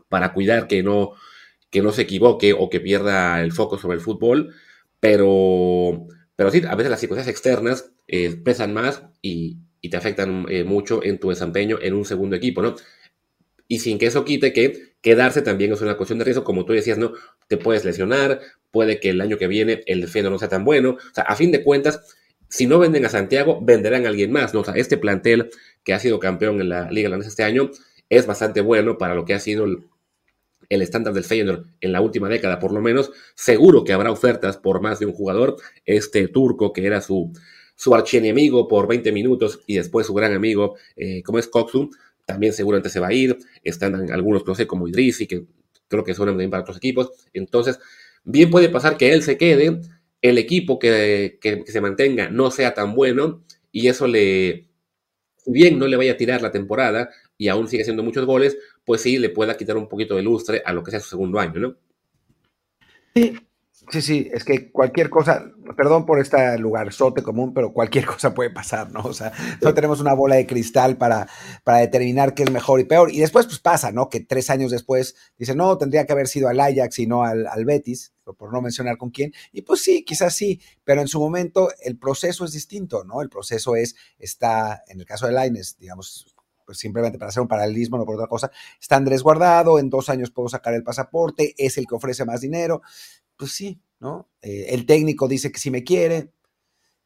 para 0.09 0.33
cuidar 0.33 0.67
que 0.67 0.83
no, 0.83 1.13
que 1.69 1.81
no 1.81 1.93
se 1.93 2.01
equivoque 2.01 2.51
o 2.51 2.69
que 2.69 2.81
pierda 2.81 3.41
el 3.41 3.53
foco 3.53 3.77
sobre 3.77 3.95
el 3.95 4.01
fútbol, 4.01 4.53
pero, 4.99 6.07
pero 6.35 6.51
sí, 6.51 6.61
a 6.67 6.75
veces 6.75 6.91
las 6.91 6.99
circunstancias 6.99 7.33
externas 7.33 7.93
eh, 8.09 8.35
pesan 8.35 8.73
más 8.73 9.03
y, 9.21 9.59
y 9.83 9.89
te 9.89 9.97
afectan 9.97 10.45
eh, 10.49 10.63
mucho 10.63 11.03
en 11.03 11.19
tu 11.19 11.29
desempeño 11.29 11.77
en 11.81 11.93
un 11.93 12.05
segundo 12.05 12.37
equipo, 12.37 12.61
¿no? 12.61 12.75
Y 13.67 13.79
sin 13.79 13.99
que 13.99 14.05
eso 14.05 14.23
quite 14.23 14.53
que 14.53 14.93
quedarse 15.01 15.41
también 15.41 15.73
es 15.73 15.81
una 15.81 15.97
cuestión 15.97 16.19
de 16.19 16.25
riesgo, 16.25 16.45
como 16.45 16.63
tú 16.63 16.71
decías, 16.71 16.97
¿no? 16.97 17.11
Te 17.49 17.57
puedes 17.57 17.83
lesionar, 17.83 18.39
puede 18.71 19.01
que 19.01 19.09
el 19.09 19.19
año 19.19 19.37
que 19.37 19.47
viene 19.47 19.83
el 19.85 19.99
defensa 19.99 20.29
no 20.29 20.39
sea 20.39 20.47
tan 20.47 20.63
bueno. 20.63 20.91
O 20.91 21.13
sea, 21.13 21.25
a 21.25 21.35
fin 21.35 21.51
de 21.51 21.63
cuentas, 21.63 22.15
si 22.47 22.65
no 22.65 22.79
venden 22.79 23.05
a 23.05 23.09
Santiago, 23.09 23.59
venderán 23.61 24.05
a 24.05 24.09
alguien 24.09 24.31
más, 24.31 24.53
¿no? 24.53 24.61
O 24.61 24.63
sea, 24.63 24.73
este 24.75 24.97
plantel 24.97 25.49
que 25.83 25.93
ha 25.93 25.99
sido 25.99 26.17
campeón 26.17 26.61
en 26.61 26.69
la 26.69 26.89
Liga 26.89 27.09
Holandesa 27.09 27.29
este 27.29 27.43
año 27.43 27.69
es 28.07 28.25
bastante 28.25 28.61
bueno 28.61 28.97
para 28.97 29.15
lo 29.15 29.25
que 29.25 29.33
ha 29.33 29.39
sido 29.39 29.65
el, 29.65 29.79
el 30.69 30.81
estándar 30.81 31.13
del 31.13 31.25
Feyenoord 31.25 31.65
en 31.81 31.91
la 31.91 31.99
última 31.99 32.29
década, 32.29 32.59
por 32.59 32.71
lo 32.71 32.79
menos. 32.79 33.11
Seguro 33.35 33.83
que 33.83 33.91
habrá 33.91 34.11
ofertas 34.11 34.55
por 34.55 34.81
más 34.81 34.99
de 34.99 35.07
un 35.07 35.13
jugador. 35.13 35.57
Este 35.85 36.29
turco 36.29 36.71
que 36.71 36.85
era 36.85 37.01
su, 37.01 37.33
su 37.75 37.93
archienemigo 37.93 38.67
por 38.67 38.87
20 38.87 39.11
minutos 39.11 39.61
y 39.67 39.75
después 39.75 40.07
su 40.07 40.13
gran 40.13 40.33
amigo, 40.33 40.75
eh, 40.95 41.23
como 41.23 41.39
es 41.39 41.47
Coxum, 41.47 41.89
también 42.25 42.53
seguramente 42.53 42.89
se 42.89 42.99
va 42.99 43.07
a 43.07 43.13
ir. 43.13 43.37
Están 43.63 44.11
algunos, 44.11 44.45
no 44.45 44.55
sé, 44.55 44.67
como 44.67 44.87
Idrisi, 44.87 45.27
que 45.27 45.45
creo 45.87 46.03
que 46.03 46.13
suenan 46.13 46.37
bien 46.37 46.49
para 46.49 46.61
otros 46.61 46.77
equipos. 46.77 47.11
Entonces, 47.33 47.79
bien 48.23 48.49
puede 48.49 48.69
pasar 48.69 48.97
que 48.97 49.11
él 49.11 49.23
se 49.23 49.37
quede, 49.37 49.81
el 50.21 50.37
equipo 50.37 50.79
que, 50.79 51.37
que, 51.41 51.63
se 51.67 51.81
mantenga 51.81 52.29
no 52.29 52.49
sea 52.49 52.73
tan 52.73 52.95
bueno 52.95 53.43
y 53.71 53.87
eso 53.87 54.07
le, 54.07 54.69
bien 55.45 55.77
no 55.77 55.87
le 55.87 55.97
vaya 55.97 56.13
a 56.13 56.17
tirar 56.17 56.41
la 56.41 56.51
temporada 56.51 57.09
y 57.37 57.49
aún 57.49 57.67
sigue 57.67 57.83
haciendo 57.83 58.03
muchos 58.03 58.25
goles, 58.25 58.57
pues 58.85 59.01
sí 59.01 59.17
le 59.17 59.29
pueda 59.29 59.57
quitar 59.57 59.75
un 59.75 59.89
poquito 59.89 60.15
de 60.15 60.23
lustre 60.23 60.61
a 60.65 60.73
lo 60.73 60.83
que 60.83 60.91
sea 60.91 61.01
su 61.01 61.09
segundo 61.09 61.39
año, 61.39 61.59
¿no? 61.59 61.75
Sí, 63.13 63.37
Sí, 63.91 64.01
sí, 64.01 64.29
es 64.33 64.43
que 64.43 64.71
cualquier 64.71 65.09
cosa, 65.09 65.51
perdón 65.77 66.05
por 66.05 66.19
este 66.19 66.57
lugar 66.57 66.91
sote 66.93 67.21
común, 67.21 67.53
pero 67.53 67.73
cualquier 67.73 68.05
cosa 68.07 68.33
puede 68.33 68.49
pasar, 68.49 68.91
¿no? 68.91 69.01
O 69.01 69.13
sea, 69.13 69.31
no 69.61 69.73
tenemos 69.73 69.99
una 69.99 70.13
bola 70.13 70.35
de 70.35 70.47
cristal 70.47 70.97
para, 70.97 71.27
para 71.63 71.79
determinar 71.79 72.33
qué 72.33 72.43
es 72.43 72.51
mejor 72.51 72.79
y 72.79 72.85
peor. 72.85 73.11
Y 73.11 73.19
después, 73.19 73.45
pues 73.45 73.59
pasa, 73.59 73.91
¿no? 73.91 74.09
Que 74.09 74.21
tres 74.21 74.49
años 74.49 74.71
después 74.71 75.15
dice, 75.37 75.55
no, 75.55 75.77
tendría 75.77 76.05
que 76.05 76.13
haber 76.13 76.27
sido 76.27 76.47
al 76.47 76.59
Ajax 76.59 76.99
y 76.99 77.07
no 77.07 77.23
al, 77.23 77.45
al 77.47 77.65
Betis, 77.65 78.13
por 78.37 78.53
no 78.53 78.61
mencionar 78.61 78.97
con 78.97 79.11
quién. 79.11 79.33
Y 79.51 79.63
pues 79.63 79.81
sí, 79.81 80.03
quizás 80.05 80.33
sí, 80.35 80.61
pero 80.83 81.01
en 81.01 81.07
su 81.07 81.19
momento 81.19 81.69
el 81.83 81.97
proceso 81.97 82.45
es 82.45 82.53
distinto, 82.53 83.03
¿no? 83.03 83.21
El 83.21 83.29
proceso 83.29 83.75
es, 83.75 83.95
está, 84.17 84.83
en 84.87 84.99
el 84.99 85.05
caso 85.05 85.27
de 85.27 85.33
Laines, 85.33 85.77
digamos, 85.77 86.32
pues 86.65 86.77
simplemente 86.77 87.17
para 87.17 87.29
hacer 87.29 87.41
un 87.41 87.47
paralelismo, 87.47 87.97
no 87.97 88.05
por 88.05 88.15
otra 88.15 88.27
cosa, 88.27 88.51
está 88.79 88.95
Andrés 88.95 89.23
guardado, 89.23 89.79
en 89.79 89.89
dos 89.89 90.09
años 90.09 90.31
puedo 90.31 90.49
sacar 90.49 90.73
el 90.73 90.83
pasaporte, 90.83 91.53
es 91.57 91.77
el 91.77 91.85
que 91.87 91.95
ofrece 91.95 92.25
más 92.25 92.41
dinero, 92.41 92.81
pues 93.37 93.51
sí, 93.51 93.81
¿no? 93.99 94.29
Eh, 94.41 94.67
el 94.69 94.85
técnico 94.85 95.27
dice 95.27 95.51
que 95.51 95.59
sí 95.59 95.71
me 95.71 95.83
quiere, 95.83 96.31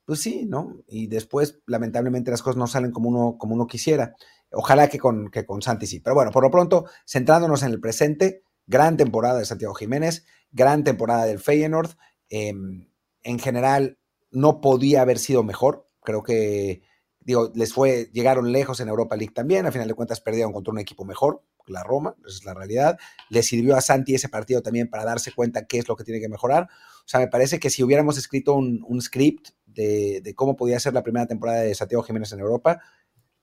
pues 0.08 0.22
sí, 0.22 0.46
¿no? 0.46 0.78
Y 0.88 1.08
después, 1.08 1.60
lamentablemente, 1.66 2.32
las 2.32 2.42
cosas 2.42 2.56
no 2.56 2.66
salen 2.68 2.92
como 2.92 3.10
uno, 3.10 3.38
como 3.38 3.56
uno 3.56 3.68
quisiera. 3.68 4.16
Ojalá 4.52 4.88
que 4.88 5.00
con, 5.00 5.30
que 5.30 5.46
con 5.46 5.62
Santi 5.62 5.86
sí. 5.86 6.00
Pero 6.00 6.16
bueno, 6.16 6.32
por 6.32 6.44
lo 6.44 6.50
pronto, 6.50 6.86
centrándonos 7.06 7.62
en 7.64 7.72
el 7.72 7.82
presente, 7.82 8.42
gran 8.66 8.96
temporada 8.96 9.40
de 9.40 9.46
Santiago 9.46 9.74
Jiménez, 9.74 10.26
gran 10.52 10.86
temporada 10.86 11.26
del 11.26 11.40
Feyenoord. 11.40 11.92
Em, 12.30 12.88
en 13.24 13.40
general, 13.40 13.98
no 14.32 14.62
podía 14.62 15.02
haber 15.02 15.20
sido 15.20 15.44
mejor. 15.44 15.90
Creo 16.02 16.24
que, 16.24 16.84
digo, 17.28 17.52
les 17.54 17.74
fue, 17.74 18.10
llegaron 18.14 18.54
lejos 18.54 18.80
en 18.80 18.88
Europa 18.88 19.18
League 19.18 19.34
también. 19.36 19.66
A 19.66 19.72
final 19.74 19.86
de 19.86 19.94
cuentas, 19.94 20.22
perdieron 20.22 20.54
contra 20.54 20.72
un 20.72 20.80
equipo 20.80 21.04
mejor, 21.04 21.44
la 21.68 21.84
Roma, 21.84 22.16
esa 22.26 22.38
es 22.38 22.46
la 22.46 22.54
realidad. 22.54 22.98
Le 23.30 23.44
sirvió 23.44 23.76
a 23.76 23.82
Santi 23.82 24.16
ese 24.16 24.30
partido 24.30 24.62
también 24.62 24.90
para 24.90 25.04
darse 25.04 25.34
cuenta 25.34 25.66
qué 25.66 25.78
es 25.78 25.90
lo 25.90 25.98
que 25.98 26.06
tiene 26.06 26.22
que 26.22 26.30
mejorar. 26.30 26.64
O 26.64 27.08
sea, 27.08 27.20
me 27.20 27.28
parece 27.28 27.60
que 27.60 27.70
si 27.70 27.84
hubiéramos 27.84 28.18
escrito 28.18 28.56
un, 28.56 29.02
script 29.02 29.50
de, 29.66 30.34
cómo 30.38 30.56
podía 30.56 30.80
ser 30.80 30.94
la 30.94 31.04
primera 31.04 31.28
temporada 31.28 31.64
de 31.64 31.76
Santiago 31.76 32.02
Jiménez 32.02 32.32
en 32.32 32.40
Europa, 32.40 32.80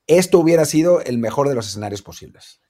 esto 0.07 0.39
hubiera 0.39 0.65
sido 0.65 1.03
el 1.03 1.19
mejor 1.19 1.51
de 1.51 1.55
los 1.55 1.69
escenarios 1.69 2.01
posibles. 2.01 2.63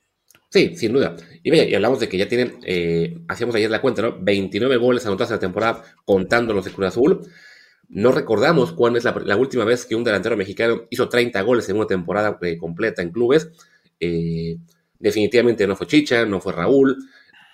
Sí, 0.50 0.74
sin 0.74 0.92
duda. 0.92 1.14
Y 1.44 1.54
y 1.54 1.74
hablamos 1.76 2.00
de 2.00 2.08
que 2.08 2.18
ya 2.18 2.28
tienen, 2.28 2.58
eh, 2.64 3.20
hacíamos 3.28 3.54
ayer 3.54 3.70
la 3.70 3.80
cuenta, 3.80 4.02
¿no? 4.02 4.18
29 4.20 4.78
goles 4.78 5.06
anotados 5.06 5.30
en 5.30 5.36
la 5.36 5.40
temporada 5.40 5.84
contando 6.04 6.52
los 6.52 6.64
de 6.64 6.72
Cruz 6.72 6.88
Azul. 6.88 7.20
No 7.88 8.12
recordamos 8.12 8.72
cuándo 8.72 8.98
es 8.98 9.04
la, 9.04 9.36
última 9.36 9.64
vez 9.64 9.86
que 9.86 9.94
un 9.94 10.04
delantero 10.04 10.36
mexicano 10.36 10.82
hizo 10.90 11.08
30 11.08 11.40
goles 11.42 11.68
en 11.68 11.76
una 11.76 11.86
temporada 11.86 12.38
eh, 12.42 12.56
completa 12.56 13.02
en 13.02 13.10
clubes. 13.10 13.50
Eh, 14.00 14.58
Definitivamente 15.04 15.66
no 15.66 15.76
fue 15.76 15.86
Chicha, 15.86 16.24
no 16.24 16.40
fue 16.40 16.54
Raúl. 16.54 16.96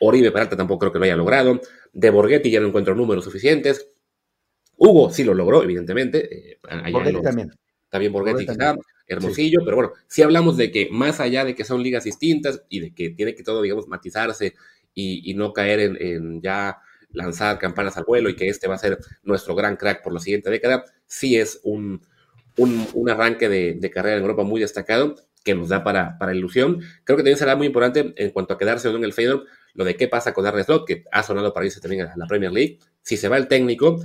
Oribe 0.03 0.31
Peralta 0.31 0.57
tampoco 0.57 0.79
creo 0.79 0.93
que 0.93 0.99
lo 1.01 1.05
haya 1.05 1.17
logrado. 1.17 1.61
De 1.93 2.11
Borghetti 2.11 2.49
ya 2.49 2.61
no 2.61 2.69
encuentro 2.69 2.95
números 2.95 3.25
suficientes. 3.25 3.89
Hugo 4.77 5.11
sí 5.11 5.25
lo 5.25 5.35
logró, 5.35 5.65
evidentemente. 5.65 6.53
Eh, 6.53 6.61
Borghetti 6.93 7.23
también. 7.23 7.51
También 7.89 8.13
Borghetti 8.13 8.47
quizá, 8.47 8.77
Hermosillo, 9.05 9.63
pero 9.65 9.77
bueno, 9.77 9.93
si 10.07 10.23
hablamos 10.23 10.57
de 10.57 10.71
que 10.71 10.89
más 10.93 11.19
allá 11.19 11.45
de 11.45 11.57
que 11.57 11.65
son 11.65 11.83
ligas 11.83 12.05
distintas 12.05 12.63
y 12.69 12.79
de 12.79 12.95
que 12.95 13.11
tiene 13.11 13.35
que 13.35 13.43
todo, 13.43 13.63
digamos, 13.63 13.89
matizarse 13.89 14.55
y, 14.95 15.35
no 15.35 15.53
caer 15.53 15.81
en, 15.81 16.41
ya 16.41 16.79
lanzar 17.13 17.59
campanas 17.59 17.97
al 17.97 18.05
vuelo 18.05 18.29
y 18.29 18.37
que 18.37 18.49
este 18.49 18.69
va 18.69 18.75
a 18.75 18.79
ser 18.79 18.99
nuestro 19.23 19.55
gran 19.55 19.77
crack 19.77 20.03
por 20.03 20.13
la 20.13 20.21
siguiente 20.21 20.51
década, 20.51 20.85
sí 21.07 21.37
es 21.37 21.61
un, 21.65 22.03
un, 22.57 23.11
arranque 23.11 23.49
de, 23.49 23.91
carrera 23.91 24.17
en 24.17 24.23
Europa 24.23 24.45
muy 24.45 24.61
destacado 24.61 25.17
que 25.45 25.55
nos 25.55 25.69
da 25.69 25.83
para, 25.83 26.19
para 26.19 26.35
ilusión. 26.35 26.81
Creo 27.05 27.17
que 27.17 27.23
también 27.23 27.39
será 27.39 27.57
muy 27.57 27.67
importante 27.67 28.13
en 28.17 28.31
cuanto 28.31 28.55
a 28.55 28.59
quedarse 28.59 28.89
o 28.89 28.93
no 28.93 28.99
en 28.99 29.05
el 29.05 29.13
Feyenoord, 29.13 29.47
lo 29.75 29.85
de 29.85 29.97
qué 29.97 30.09
pasa 30.09 30.35
con 30.35 30.47
Arne 30.47 30.65
Slot, 30.65 30.87
que 30.87 31.05
ha 31.11 31.23
sonado 31.23 31.55
para 31.55 31.67
irse 31.67 31.81
también 31.81 32.07
a 32.07 32.17
la 32.17 32.27
Premier 32.27 32.53
League. 32.53 32.79
Si 33.03 33.17
se 33.17 33.29
va 33.29 33.37
el 33.37 33.49
técnico 33.49 34.01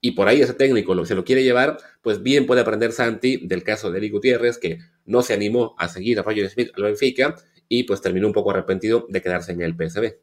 y 0.00 0.12
por 0.12 0.26
ahí 0.26 0.40
ese 0.40 0.54
técnico 0.54 0.94
lo, 0.94 1.06
se 1.06 1.14
lo 1.14 1.24
quiere 1.24 1.44
llevar, 1.44 1.78
pues 2.00 2.22
bien 2.22 2.46
puede 2.46 2.62
aprender 2.62 2.92
Santi 2.92 3.46
del 3.46 3.62
caso 3.62 3.90
de 3.90 3.98
Eric 3.98 4.12
Gutiérrez, 4.12 4.58
que 4.58 4.78
no 5.04 5.22
se 5.22 5.34
animó 5.34 5.76
a 5.78 5.88
seguir 5.88 6.18
a 6.18 6.22
Roger 6.22 6.50
Smith 6.50 6.70
al 6.76 6.82
Benfica 6.82 7.36
y 7.68 7.84
pues 7.84 8.00
terminó 8.00 8.26
un 8.26 8.32
poco 8.32 8.50
arrepentido 8.50 9.06
de 9.08 9.22
quedarse 9.22 9.52
en 9.52 9.62
el 9.62 9.74
PSB. 9.76 10.16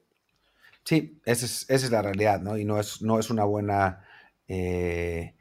Sí, 0.85 1.21
esa 1.25 1.45
es, 1.45 1.65
esa 1.69 1.85
es 1.85 1.91
la 1.91 2.01
realidad, 2.01 2.41
¿no? 2.41 2.57
Y 2.57 2.65
no 2.65 2.79
es, 2.79 3.01
no 3.01 3.19
es 3.19 3.29
una 3.29 3.43
buena... 3.43 4.05
Eh, 4.47 5.35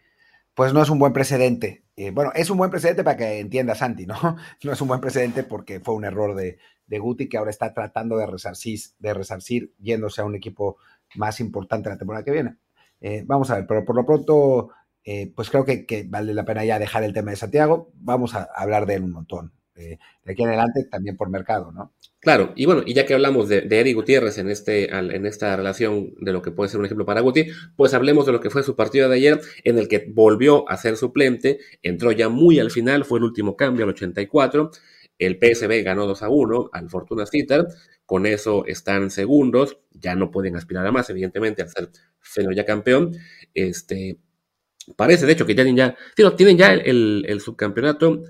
pues 0.54 0.75
no 0.75 0.83
es 0.83 0.90
un 0.90 0.99
buen 0.99 1.12
precedente 1.12 1.85
eh, 2.00 2.12
bueno, 2.12 2.30
es 2.37 2.49
un 2.49 2.59
buen 2.59 2.71
precedente 2.71 3.02
para 3.02 3.16
que 3.16 3.40
entienda 3.40 3.75
Santi, 3.75 4.07
¿no? 4.07 4.14
No 4.62 4.73
es 4.73 4.80
un 4.80 4.87
buen 4.87 5.00
precedente 5.00 5.42
porque 5.42 5.80
fue 5.80 5.97
un 5.97 6.04
error 6.04 6.37
de, 6.37 6.59
Guti 6.87 7.28
que 7.28 7.38
ahora 7.38 7.50
está 7.50 7.75
tratando 7.75 8.16
de 8.16 8.26
resarcir, 8.26 8.78
de 9.00 9.14
resarcir 9.14 9.75
yéndose 9.80 10.21
a 10.21 10.25
un 10.25 10.37
equipo 10.37 10.76
más 11.16 11.40
importante 11.40 11.88
la 11.90 11.99
temporada 11.99 12.25
que 12.25 12.30
viene. 12.30 12.59
Eh, 13.00 13.25
vamos 13.26 13.50
a 13.50 13.57
ver, 13.57 13.66
pero 13.66 13.85
por 13.85 13.97
lo 13.97 14.07
pronto, 14.07 14.71
eh, 15.02 15.33
pues 15.35 15.50
creo 15.50 15.64
que, 15.64 15.87
que, 15.87 16.04
vale 16.04 16.35
la 16.35 16.45
pena 16.45 16.64
ya 16.64 16.78
dejar 16.78 17.02
el 17.02 17.12
tema 17.12 17.33
de 17.33 17.37
Santiago. 17.37 17.90
Vamos 17.95 18.37
a 18.37 18.45
hablar 18.54 18.87
de 18.87 18.95
él 18.95 19.02
un 19.02 19.12
montón. 19.12 19.58
De 19.78 20.32
aquí 20.32 20.44
adelante 20.44 20.85
también 20.90 21.16
por 21.16 21.30
mercado, 21.30 21.73
¿no? 21.73 21.92
Claro, 22.20 22.52
y 22.56 22.66
bueno, 22.66 22.82
y 22.85 22.94
ya 22.94 23.06
que 23.06 23.14
hablamos 23.14 23.49
de, 23.49 23.61
de 23.61 23.80
Eric 23.80 23.94
Gutiérrez 23.94 24.38
en, 24.38 24.50
este, 24.50 24.90
en 24.92 25.25
esta 25.25 25.56
relación 25.56 26.14
de 26.20 26.32
lo 26.32 26.42
que 26.42 26.50
puede 26.50 26.68
ser 26.68 26.80
un 26.80 26.87
ejemplo 26.87 27.06
para 27.06 27.20
Guti, 27.20 27.47
pues 27.76 27.94
hablemos 27.94 28.26
de 28.26 28.32
lo 28.32 28.40
que 28.40 28.50
fue 28.50 28.64
su 28.64 28.75
partido 28.75 29.08
de 29.08 29.16
ayer, 29.16 29.40
en 29.62 29.78
el 29.78 29.87
que 29.87 30.04
volvió 30.12 30.68
a 30.68 30.76
ser 30.76 30.97
suplente, 30.97 31.61
entró 31.80 32.11
ya 32.11 32.28
muy 32.28 32.58
al 32.58 32.73
final, 32.73 33.04
fue 33.04 33.20
el 33.20 33.25
último 33.25 33.56
cambio 33.56 33.85
al 33.85 33.90
84, 33.90 34.73
el 35.18 35.38
PSB 35.38 35.82
ganó 35.85 36.06
2 36.06 36.23
a 36.25 36.28
1 36.28 36.70
al 36.73 36.90
Fortuna 36.90 37.25
Citar, 37.25 37.68
con 38.04 38.26
eso 38.26 38.66
están 38.66 39.11
segundos, 39.11 39.78
ya 39.92 40.16
no 40.16 40.32
pueden 40.32 40.56
aspirar 40.56 40.87
a 40.87 40.92
más, 40.92 41.08
evidentemente, 41.11 41.62
al 41.62 41.68
ser 41.68 41.90
Feno 42.20 42.52
ya 42.52 42.64
campeón. 42.64 43.12
Este, 43.54 44.18
parece, 44.97 45.25
de 45.26 45.32
hecho, 45.32 45.47
que 45.47 45.54
ya 45.54 45.62
tienen 45.62 45.76
ya, 45.76 45.97
tienen 46.37 46.58
ya 46.58 46.73
el 46.73 47.40
subcampeonato 47.40 48.23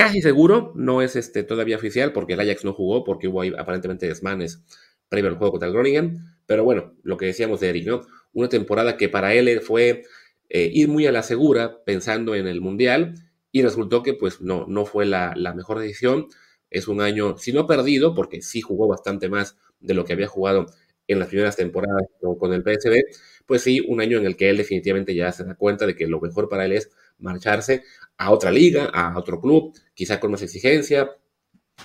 Casi 0.00 0.22
seguro, 0.22 0.72
no 0.76 1.02
es 1.02 1.14
este, 1.14 1.42
todavía 1.42 1.76
oficial 1.76 2.14
porque 2.14 2.32
el 2.32 2.40
Ajax 2.40 2.64
no 2.64 2.72
jugó, 2.72 3.04
porque 3.04 3.28
hubo 3.28 3.42
aparentemente 3.58 4.06
desmanes 4.06 4.62
previo 5.10 5.28
al 5.28 5.36
juego 5.36 5.52
contra 5.52 5.68
el 5.68 5.74
Groningen. 5.74 6.20
Pero 6.46 6.64
bueno, 6.64 6.94
lo 7.02 7.18
que 7.18 7.26
decíamos 7.26 7.60
de 7.60 7.68
Eric, 7.68 7.86
¿no? 7.86 8.00
Una 8.32 8.48
temporada 8.48 8.96
que 8.96 9.10
para 9.10 9.34
él 9.34 9.60
fue 9.60 10.04
eh, 10.48 10.70
ir 10.72 10.88
muy 10.88 11.06
a 11.06 11.12
la 11.12 11.22
segura 11.22 11.84
pensando 11.84 12.34
en 12.34 12.46
el 12.46 12.62
Mundial 12.62 13.12
y 13.52 13.60
resultó 13.60 14.02
que 14.02 14.14
pues 14.14 14.40
no, 14.40 14.64
no 14.66 14.86
fue 14.86 15.04
la, 15.04 15.34
mejor 15.54 15.78
decisión. 15.80 16.28
Es 16.70 16.88
un 16.88 17.02
año, 17.02 17.36
si 17.36 17.52
no 17.52 17.66
perdido, 17.66 18.14
porque 18.14 18.40
sí 18.40 18.62
jugó 18.62 18.88
bastante 18.88 19.28
más 19.28 19.58
de 19.80 19.92
lo 19.92 20.06
que 20.06 20.14
había 20.14 20.28
jugado 20.28 20.64
en 21.08 21.18
las 21.18 21.28
primeras 21.28 21.56
temporadas 21.56 22.04
con 22.38 22.54
el 22.54 22.62
PSV, 22.62 23.02
pues 23.44 23.62
sí, 23.62 23.80
un 23.86 24.00
año 24.00 24.16
en 24.16 24.24
el 24.24 24.36
que 24.36 24.48
él 24.48 24.56
definitivamente 24.56 25.14
ya 25.14 25.30
se 25.32 25.44
da 25.44 25.56
cuenta 25.56 25.86
de 25.86 25.94
que 25.94 26.06
lo 26.06 26.20
mejor 26.20 26.48
para 26.48 26.64
él 26.64 26.72
es 26.72 26.90
marcharse 27.20 27.84
a 28.16 28.30
otra 28.30 28.50
liga, 28.50 28.86
a 28.86 29.16
otro 29.18 29.40
club, 29.40 29.72
quizá 29.94 30.20
con 30.20 30.30
más 30.30 30.42
exigencia, 30.42 31.10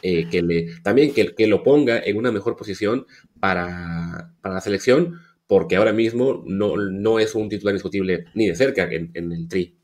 eh, 0.01 0.27
que 0.29 0.41
le, 0.41 0.81
también 0.81 1.13
que, 1.13 1.33
que, 1.33 1.47
lo 1.47 1.63
ponga 1.63 1.99
en 1.99 2.17
una 2.17 2.31
mejor 2.31 2.55
posición 2.55 3.05
para, 3.39 4.35
para, 4.41 4.55
la 4.55 4.61
selección, 4.61 5.19
porque 5.47 5.77
ahora 5.77 5.93
mismo 5.93 6.43
no, 6.45 6.75
no 6.75 7.19
es 7.19 7.35
un 7.35 7.49
titular 7.49 7.73
indiscutible 7.73 8.25
ni 8.33 8.47
de 8.47 8.55
cerca 8.55 8.83
en, 8.83 9.11
en, 9.13 9.31
el 9.31 9.47
Tri. 9.47 9.79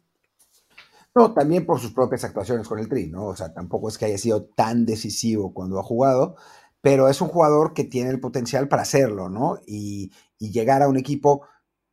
No, 1.16 1.34
también 1.34 1.66
por 1.66 1.80
sus 1.80 1.94
propias 1.94 2.24
actuaciones 2.24 2.68
con 2.68 2.80
el 2.80 2.90
Tri, 2.90 3.08
¿no? 3.08 3.28
O 3.28 3.36
sea, 3.36 3.54
tampoco 3.54 3.88
es 3.88 3.98
que 3.98 4.06
haya 4.06 4.18
sido 4.18 4.44
tan 4.44 4.86
decisivo 4.86 5.54
cuando 5.54 5.80
ha 5.80 5.84
jugado, 5.84 6.36
pero 6.82 7.10
es 7.10 7.22
un 7.22 7.28
jugador 7.30 7.74
que 7.74 7.84
tiene 7.84 8.10
el 8.10 8.20
potencial 8.20 8.68
para 8.68 8.82
hacerlo, 8.82 9.30
¿no? 9.30 9.60
Y, 9.66 10.12
y 10.38 10.52
llegar 10.52 10.82
a 10.82 10.90
un 10.90 10.98
equipo 10.98 11.46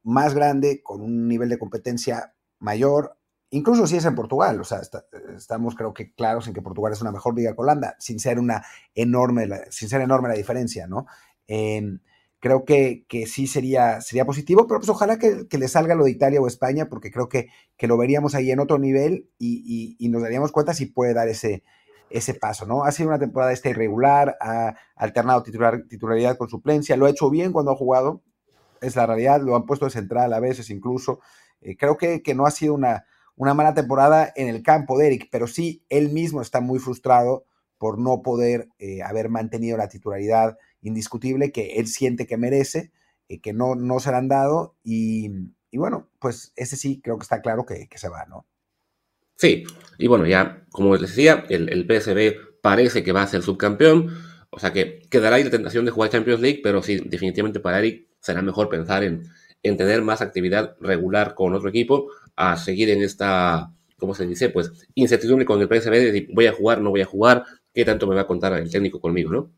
más 0.03 0.35
grande, 0.35 0.83
con 0.83 1.00
un 1.03 1.29
nivel 1.29 1.49
de 1.49 1.59
competencia 1.59 2.35
mayor, 2.59 3.19
incluso 3.50 3.87
si 3.87 3.97
es 3.97 4.05
en 4.05 4.14
Portugal, 4.14 4.61
o 4.61 4.64
sea, 4.64 4.81
estamos 5.37 5.75
creo 5.75 5.95
que 5.95 6.12
claros 6.12 6.47
en 6.47 6.55
que 6.55 6.62
Portugal 6.62 6.93
es 6.93 7.00
una 7.00 7.12
mejor 7.12 7.35
liga 7.35 7.55
que 7.55 7.61
Holanda, 7.61 7.97
sin 7.99 8.19
ser 8.19 8.38
una 8.38 8.64
enorme, 8.95 9.49
sin 9.71 9.88
ser 9.88 10.00
enorme 10.00 10.28
la 10.28 10.35
diferencia, 10.35 10.87
¿no? 10.87 11.07
Em, 11.47 12.00
creo 12.40 12.64
que, 12.64 13.05
que, 13.09 13.26
sí 13.26 13.47
sería, 13.47 14.00
sería 14.00 14.25
positivo, 14.25 14.67
pero 14.67 14.81
pues 14.81 14.88
ojalá 14.90 15.19
que, 15.19 15.47
le 15.50 15.69
salga 15.69 15.95
lo 15.95 16.05
de 16.05 16.11
Italia 16.11 16.40
o 16.40 16.47
España, 16.47 16.88
porque 16.88 17.11
creo 17.11 17.28
que, 17.28 17.49
que 17.76 17.87
lo 17.87 17.97
veríamos 17.97 18.35
ahí 18.35 18.50
en 18.50 18.61
otro 18.61 18.78
nivel 18.78 19.31
y, 19.38 19.97
y, 19.99 20.09
nos 20.09 20.23
daríamos 20.23 20.52
cuenta 20.52 20.75
si 20.75 20.87
puede 20.87 21.14
dar 21.14 21.28
ese, 21.28 21.64
ese 22.11 22.35
paso, 22.35 22.67
¿no? 22.67 22.85
Ha 22.85 22.93
sido 22.93 23.09
una 23.09 23.19
temporada 23.19 23.52
esta 23.52 23.71
irregular, 23.71 24.37
ha 24.40 24.76
alternado 24.95 25.43
titular, 25.43 25.85
titularidad 25.88 26.37
con 26.37 26.49
suplencia, 26.49 26.97
lo 26.97 27.07
ha 27.07 27.11
hecho 27.11 27.31
bien 27.31 27.52
cuando 27.52 27.73
ha 27.73 27.76
jugado, 27.76 28.23
es 28.81 28.95
la 28.95 29.07
realidad, 29.07 29.40
lo 29.43 29.57
han 29.57 29.67
puesto 29.67 29.87
de 29.87 29.90
central 29.90 30.33
a 30.33 30.40
veces 30.40 30.71
incluso. 30.71 31.21
Eh, 31.61 31.76
creo 31.76 31.97
que, 31.97 32.23
que 32.23 32.35
no 32.35 32.47
ha 32.47 32.50
sido 32.52 32.75
una, 32.75 33.05
una 33.38 33.54
mala 33.54 33.73
temporada 33.73 34.33
en 34.35 34.49
el 34.49 34.62
campo 34.62 34.99
de 34.99 35.07
Eric, 35.07 35.28
pero 35.30 35.47
sí, 35.47 35.85
él 35.88 36.11
mismo 36.11 36.42
está 36.42 36.61
muy 36.61 36.80
frustrado 36.80 37.47
por 37.78 37.99
no 37.99 38.21
poder 38.21 38.68
eh, 38.80 39.02
haber 39.02 39.28
mantenido 39.28 39.76
la 39.76 39.88
titularidad 39.88 40.59
indiscutible 40.83 41.52
que 41.52 41.76
él 41.76 41.87
siente 41.87 42.26
que 42.26 42.37
merece, 42.37 42.90
eh, 43.28 43.40
que 43.40 43.52
no, 43.52 43.76
no 43.76 44.00
se 44.00 44.11
le 44.11 44.16
han 44.16 44.28
dado, 44.28 44.75
y, 44.83 45.30
y, 45.71 45.78
bueno, 45.78 46.11
pues 46.18 46.52
ese 46.57 46.76
sí 46.76 47.00
creo 47.02 47.16
que 47.16 47.23
está 47.23 47.40
claro 47.40 47.64
que, 47.64 47.88
que, 47.88 47.99
se 47.99 48.09
va, 48.09 48.26
¿no? 48.26 48.45
Sí, 49.37 49.64
y 49.99 50.09
bueno, 50.09 50.26
ya 50.26 50.64
como 50.71 50.97
les 50.97 51.02
decía, 51.02 51.45
el, 51.49 51.68
el 51.68 51.87
PSV 51.87 52.61
parece 52.61 53.04
que 53.04 53.12
va 53.12 53.23
a 53.23 53.28
ser 53.28 53.42
subcampeón, 53.42 54.18
o 54.50 54.59
sea 54.59 54.73
que 54.73 55.02
quedará 55.11 55.37
ahí 55.37 55.45
la 55.45 55.50
tentación 55.50 55.85
de 55.85 55.92
jugar 55.92 56.11
Champions 56.11 56.40
League, 56.40 56.61
pero 56.61 56.83
sí, 56.83 57.00
definitivamente 57.07 57.61
para 57.61 57.78
Eric 57.78 58.09
será 58.21 58.42
mejor 58.42 58.68
pensar 58.68 59.04
en, 59.04 59.28
en 59.62 59.77
tener 59.77 60.03
más 60.03 60.21
actividad 60.21 60.77
regular 60.81 61.35
con 61.35 61.55
otro 61.55 61.69
equipo, 61.69 62.09
a 62.37 62.57
seguir 62.57 62.91
en 62.91 63.03
esta, 63.03 63.73
¿cómo 63.99 64.15
se 64.15 64.27
dice? 64.27 64.50
Pues 64.50 64.88
incertidumbre 64.95 65.47
con 65.47 65.61
el 65.61 65.69
PSV 65.69 65.91
de 65.91 66.12
decir, 66.12 66.29
voy 66.33 66.47
a 66.47 66.53
jugar, 66.53 66.81
no 66.81 66.91
voy 66.91 67.00
a 67.00 67.07
jugar, 67.07 67.45
qué 67.75 67.85
tanto 67.85 68.07
me 68.07 68.15
va 68.15 68.23
a 68.23 68.27
contar 68.27 68.53
el 68.55 68.71
técnico 68.71 69.00
conmigo, 69.00 69.31
¿no? 69.31 69.50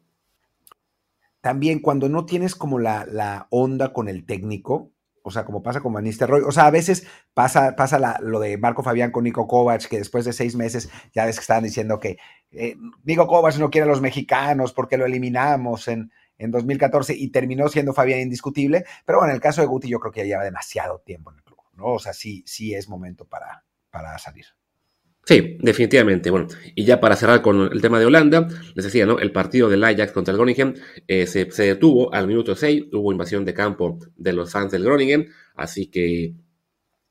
También 1.40 1.80
cuando 1.80 2.09
no 2.09 2.26
tienes 2.26 2.54
como 2.54 2.78
la, 2.78 3.07
la 3.07 3.47
onda 3.50 3.92
con 3.92 4.09
el 4.09 4.26
técnico, 4.26 4.90
o 5.23 5.30
sea, 5.30 5.45
como 5.45 5.62
pasa 5.62 5.80
con 5.80 5.92
Van 5.92 6.04
Nistelrooy, 6.04 6.42
o 6.42 6.52
sea, 6.52 6.66
a 6.66 6.71
veces 6.71 7.07
pasa, 7.35 7.76
pasa 7.76 7.99
la, 7.99 8.19
lo 8.23 8.40
de 8.40 8.59
Marco 8.59 8.83
Fabián 8.83 9.11
con 9.11 9.25
Nico 9.25 9.47
Kovac, 9.47 9.87
que 9.88 9.99
después 9.99 10.25
de 10.25 10.33
seis 10.33 10.57
meses 10.57 10.90
ya 11.14 11.25
ves 11.25 11.37
que 11.37 11.42
estaban 11.42 11.64
diciendo 11.64 11.99
que 11.99 12.19
eh, 12.50 12.76
Nico 13.04 13.26
Kovac 13.26 13.57
no 13.59 13.71
quiere 13.71 13.85
a 13.85 13.90
los 13.90 14.00
mexicanos 14.00 14.73
porque 14.73 14.96
lo 14.96 15.07
eliminamos 15.07 15.88
en, 15.88 16.11
en 16.40 16.50
2014 16.50 17.14
y 17.16 17.29
terminó 17.29 17.68
siendo 17.68 17.92
Fabián 17.92 18.20
indiscutible, 18.20 18.85
pero 19.05 19.18
bueno, 19.18 19.31
en 19.31 19.37
el 19.37 19.40
caso 19.40 19.61
de 19.61 19.68
Guti 19.68 19.88
yo 19.88 20.00
creo 20.00 20.12
que 20.12 20.20
ya 20.20 20.26
lleva 20.26 20.44
demasiado 20.44 21.00
tiempo 21.00 21.31
en 21.31 21.37
el 21.38 21.42
o 21.83 21.98
sea, 21.98 22.12
sí, 22.12 22.42
sí 22.46 22.74
es 22.74 22.88
momento 22.88 23.24
para, 23.26 23.64
para 23.90 24.16
salir. 24.18 24.46
Sí, 25.24 25.59
definitivamente. 25.61 26.31
Bueno, 26.31 26.48
y 26.74 26.85
ya 26.85 26.98
para 26.98 27.14
cerrar 27.14 27.42
con 27.42 27.70
el 27.72 27.81
tema 27.81 27.98
de 27.98 28.07
Holanda, 28.07 28.48
les 28.74 28.85
decía, 28.85 29.07
¿no? 29.07 29.18
El 29.18 29.33
partido 29.33 29.68
del 29.68 29.85
Ajax 29.85 30.12
contra 30.12 30.33
el 30.33 30.38
Groningen 30.38 30.76
eh, 31.07 31.26
se, 31.26 31.44
detuvo 31.44 32.12
al 32.12 32.26
minuto 32.26 32.57
6, 32.57 32.87
hubo 32.92 33.12
invasión 33.12 33.44
de 33.44 33.55
campo 33.55 33.98
de 34.16 34.33
los 34.33 34.50
fans 34.50 34.72
del 34.72 34.85
Groningen, 34.85 35.29
así 35.55 35.87
que 35.87 36.35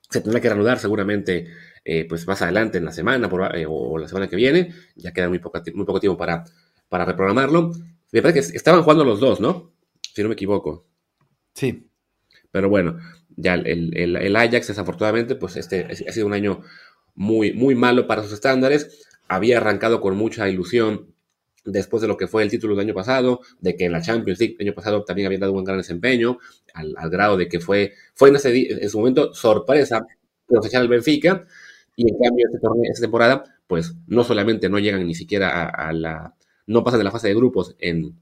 se 0.08 0.20
tendrá 0.20 0.40
que 0.40 0.48
reanudar 0.48 0.78
seguramente 0.78 1.46
eh, 1.84 2.04
pues 2.08 2.26
más 2.26 2.42
adelante 2.42 2.78
en 2.78 2.84
la 2.84 2.92
semana 2.92 3.30
eh, 3.54 3.64
o 3.68 3.96
la 3.96 4.08
semana 4.08 4.28
que 4.28 4.36
viene, 4.36 4.74
ya 4.96 5.12
queda 5.12 5.28
muy 5.28 5.38
poco, 5.38 5.62
muy 5.74 5.86
poco 5.86 6.00
tiempo 6.00 6.18
para, 6.18 6.44
para 6.88 7.04
reprogramarlo. 7.04 7.72
Me 8.12 8.22
parece 8.22 8.50
que 8.50 8.56
estaban 8.56 8.82
jugando 8.82 9.04
los 9.04 9.20
dos, 9.20 9.40
¿no? 9.40 9.72
Si 10.14 10.22
no 10.22 10.28
me 10.28 10.34
equivoco. 10.34 10.86
Sí. 11.54 11.90
Pero 12.50 12.68
bueno, 12.68 12.98
ya 13.36 13.54
el, 13.54 13.96
el, 13.96 14.36
Ajax, 14.36 14.68
desafortunadamente, 14.68 15.36
pues 15.36 15.56
este 15.56 15.86
ha 15.86 16.12
sido 16.12 16.26
un 16.26 16.32
año 16.32 16.62
muy, 17.14 17.52
muy 17.52 17.74
malo 17.74 18.06
para 18.06 18.22
sus 18.22 18.32
estándares. 18.32 19.06
Había 19.28 19.58
arrancado 19.58 20.00
con 20.00 20.16
mucha 20.16 20.48
ilusión 20.48 21.14
después 21.64 22.00
de 22.00 22.08
lo 22.08 22.16
que 22.16 22.26
fue 22.26 22.42
el 22.42 22.50
título 22.50 22.74
del 22.74 22.86
año 22.86 22.94
pasado, 22.94 23.40
de 23.60 23.76
que 23.76 23.84
en 23.84 23.92
la 23.92 24.00
Champions 24.00 24.40
League 24.40 24.56
el 24.58 24.66
año 24.66 24.74
pasado 24.74 25.04
también 25.04 25.26
había 25.26 25.38
dado 25.38 25.52
un 25.52 25.62
gran 25.62 25.78
desempeño, 25.78 26.38
al, 26.74 26.94
grado 27.10 27.36
de 27.36 27.48
que 27.48 27.60
fue, 27.60 27.92
fue 28.14 28.30
en, 28.30 28.36
ese, 28.36 28.82
en 28.82 28.88
su 28.88 28.98
momento 28.98 29.32
sorpresa 29.34 30.06
cosechar 30.46 30.82
al 30.82 30.88
Benfica, 30.88 31.46
y 31.96 32.10
en 32.10 32.18
cambio 32.18 32.46
este 32.46 32.66
esta 32.90 33.02
temporada, 33.02 33.44
pues 33.66 33.94
no 34.06 34.24
solamente 34.24 34.68
no 34.68 34.78
llegan 34.78 35.06
ni 35.06 35.14
siquiera 35.14 35.68
a 35.68 35.92
la, 35.92 36.34
no 36.66 36.84
pasan 36.84 36.98
de 36.98 37.04
la 37.04 37.10
fase 37.10 37.28
de 37.28 37.34
grupos 37.34 37.76
en, 37.78 38.18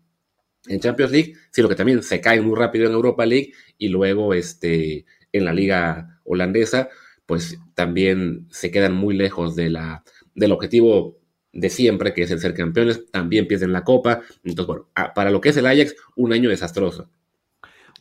en 0.66 0.80
Champions 0.80 1.12
League, 1.12 1.34
sino 1.50 1.68
que 1.68 1.74
también 1.74 2.02
se 2.02 2.20
caen 2.20 2.46
muy 2.46 2.56
rápido 2.56 2.86
en 2.86 2.92
Europa 2.92 3.26
League 3.26 3.52
y 3.76 3.88
luego 3.88 4.34
este, 4.34 5.06
en 5.32 5.44
la 5.44 5.52
liga 5.52 6.20
holandesa, 6.24 6.88
pues 7.26 7.58
también 7.74 8.46
se 8.50 8.70
quedan 8.70 8.94
muy 8.94 9.16
lejos 9.16 9.54
de 9.54 9.70
la, 9.70 10.04
del 10.34 10.52
objetivo 10.52 11.18
de 11.52 11.70
siempre, 11.70 12.14
que 12.14 12.22
es 12.22 12.30
el 12.30 12.40
ser 12.40 12.54
campeones, 12.54 13.10
también 13.10 13.48
pierden 13.48 13.72
la 13.72 13.84
copa. 13.84 14.22
Entonces, 14.44 14.66
bueno, 14.66 14.88
para 15.14 15.30
lo 15.30 15.40
que 15.40 15.50
es 15.50 15.56
el 15.56 15.66
Ajax, 15.66 15.94
un 16.16 16.32
año 16.32 16.50
desastroso. 16.50 17.10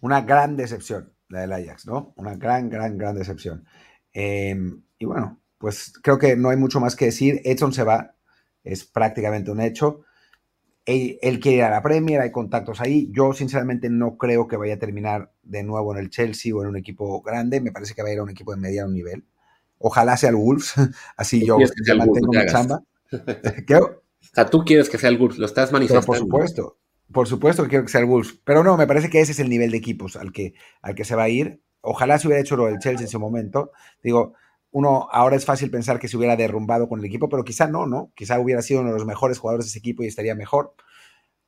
Una 0.01 0.21
gran 0.21 0.55
decepción, 0.55 1.13
la 1.29 1.41
del 1.41 1.53
Ajax, 1.53 1.87
¿no? 1.87 2.13
Una 2.17 2.35
gran, 2.35 2.69
gran, 2.69 2.97
gran 2.97 3.15
decepción. 3.15 3.65
Em, 4.13 4.83
y 4.99 5.05
bueno, 5.05 5.41
pues 5.57 5.93
creo 6.03 6.19
que 6.19 6.35
no 6.35 6.49
hay 6.49 6.57
mucho 6.57 6.79
más 6.79 6.95
que 6.95 7.05
decir. 7.05 7.41
Edson 7.43 7.73
se 7.73 7.83
va, 7.83 8.15
es 8.63 8.85
prácticamente 8.85 9.51
un 9.51 9.61
hecho 9.61 10.01
él, 10.87 11.39
quiere 11.41 11.57
ir 11.57 11.63
a 11.63 11.69
la 11.69 11.83
Premier, 11.83 12.21
hay 12.21 12.31
contactos 12.31 12.79
ahí. 12.79 13.09
Yo 13.11 13.33
sinceramente 13.33 13.89
no 13.89 14.17
creo 14.17 14.47
que 14.47 14.55
vaya 14.55 14.75
a 14.75 14.79
terminar 14.79 15.33
de 15.43 15.63
nuevo 15.63 15.93
en 15.93 15.99
el 15.99 16.09
Chelsea 16.09 16.55
o 16.55 16.61
en 16.61 16.69
un 16.69 16.77
equipo 16.77 17.21
grande. 17.21 17.59
Me 17.59 17.73
parece 17.73 17.93
que 17.93 18.01
va 18.01 18.07
a 18.07 18.13
ir 18.13 18.19
a 18.19 18.23
un 18.23 18.29
equipo 18.29 18.51
de 18.51 18.61
mediano 18.61 18.89
nivel. 18.89 19.25
Ojalá 19.79 20.15
sea 20.15 20.29
el 20.29 20.37
Wolves, 20.37 20.73
así 21.17 21.45
yo 21.45 21.57
mantengo 21.97 22.31
mi 22.31 22.45
chamba. 22.45 22.81
¿Qué? 23.67 23.75
O 23.75 24.01
sea, 24.33 24.45
tú 24.45 24.63
quieres 24.63 24.89
que 24.89 24.97
sea 24.97 25.09
el 25.09 25.17
Wolves, 25.17 25.37
lo 25.37 25.45
estás 25.45 25.71
manifestando. 25.71 26.05
por 26.05 26.17
supuesto, 26.17 26.77
por 27.11 27.27
supuesto 27.27 27.63
que 27.63 27.69
quiero 27.69 27.83
que 27.83 27.91
sea 27.91 28.01
el 28.01 28.07
Wolves. 28.07 28.39
Pero 28.45 28.63
no, 28.63 28.77
me 28.77 28.87
parece 28.87 29.09
que 29.09 29.19
ese 29.19 29.33
es 29.33 29.39
el 29.39 29.49
nivel 29.49 29.71
de 29.71 29.77
equipos 29.77 30.15
al 30.15 30.31
que, 30.31 30.53
al 30.81 30.95
que 30.95 31.03
se 31.03 31.15
va 31.15 31.23
a 31.23 31.29
ir. 31.29 31.61
Ojalá 31.81 32.17
se 32.17 32.27
hubiera 32.27 32.41
hecho 32.41 32.55
lo 32.55 32.65
del 32.65 32.79
Chelsea 32.79 33.05
en 33.05 33.11
su 33.11 33.19
momento. 33.19 33.71
Digo, 34.01 34.33
uno 34.77 35.09
ahora 35.11 35.35
es 35.35 35.43
fácil 35.43 35.71
pensar 35.71 35.99
que 35.99 36.07
se 36.07 36.17
hubiera 36.17 36.35
derrumbado 36.35 36.87
con 36.87 36.99
el 36.99 37.05
equipo, 37.05 37.29
pero 37.29 37.43
quizá 37.43 37.65
no, 37.65 37.87
¿no? 37.87 38.11
Quizá 38.13 38.39
hubiera 38.39 38.61
sido 38.61 38.81
uno 38.81 38.91
de 38.91 38.99
los 38.99 39.07
mejores 39.07 39.39
jugadores 39.39 39.65
de 39.65 39.69
ese 39.69 39.79
equipo 39.79 40.03
y 40.03 40.05
estaría 40.05 40.35
mejor. 40.35 40.75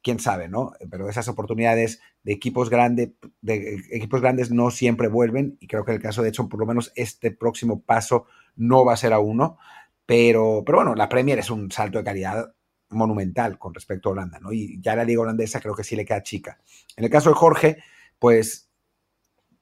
Quién 0.02 0.18
sabe, 0.18 0.48
¿no? 0.50 0.72
Pero 0.90 1.08
esas 1.10 1.28
oportunidades 1.28 2.02
de 2.24 2.34
equipos 2.34 2.72
grandes, 2.72 3.12
de 3.42 3.84
equipos 3.92 4.22
grandes 4.22 4.50
no 4.50 4.72
siempre 4.72 5.10
vuelven 5.10 5.58
y 5.60 5.68
creo 5.68 5.86
que 5.86 5.92
en 5.92 5.98
el 5.98 6.02
caso 6.02 6.24
de 6.24 6.30
hecho, 6.30 6.50
por 6.50 6.60
lo 6.60 6.66
menos 6.66 6.92
este 6.96 7.30
próximo 7.30 7.84
paso 7.84 8.26
no 8.56 8.84
va 8.84 8.94
a 8.94 8.98
ser 8.98 9.14
a 9.14 9.20
uno, 9.20 9.60
pero, 10.08 10.64
pero 10.66 10.80
bueno, 10.80 10.96
la 10.96 11.08
Premier 11.08 11.38
es 11.38 11.52
un 11.52 11.72
salto 11.72 12.00
de 12.00 12.04
calidad 12.06 12.56
monumental 12.90 13.60
con 13.60 13.76
respecto 13.76 14.10
a 14.10 14.14
Holanda, 14.14 14.40
¿no? 14.40 14.52
Y 14.52 14.82
ya 14.82 14.96
la 14.96 15.04
liga 15.04 15.22
holandesa 15.22 15.62
creo 15.62 15.76
que 15.76 15.84
sí 15.84 15.96
le 15.96 16.04
queda 16.04 16.24
chica. 16.24 16.58
En 16.98 17.04
el 17.04 17.12
caso 17.12 17.30
de 17.30 17.36
Jorge, 17.36 17.78
pues 18.18 18.72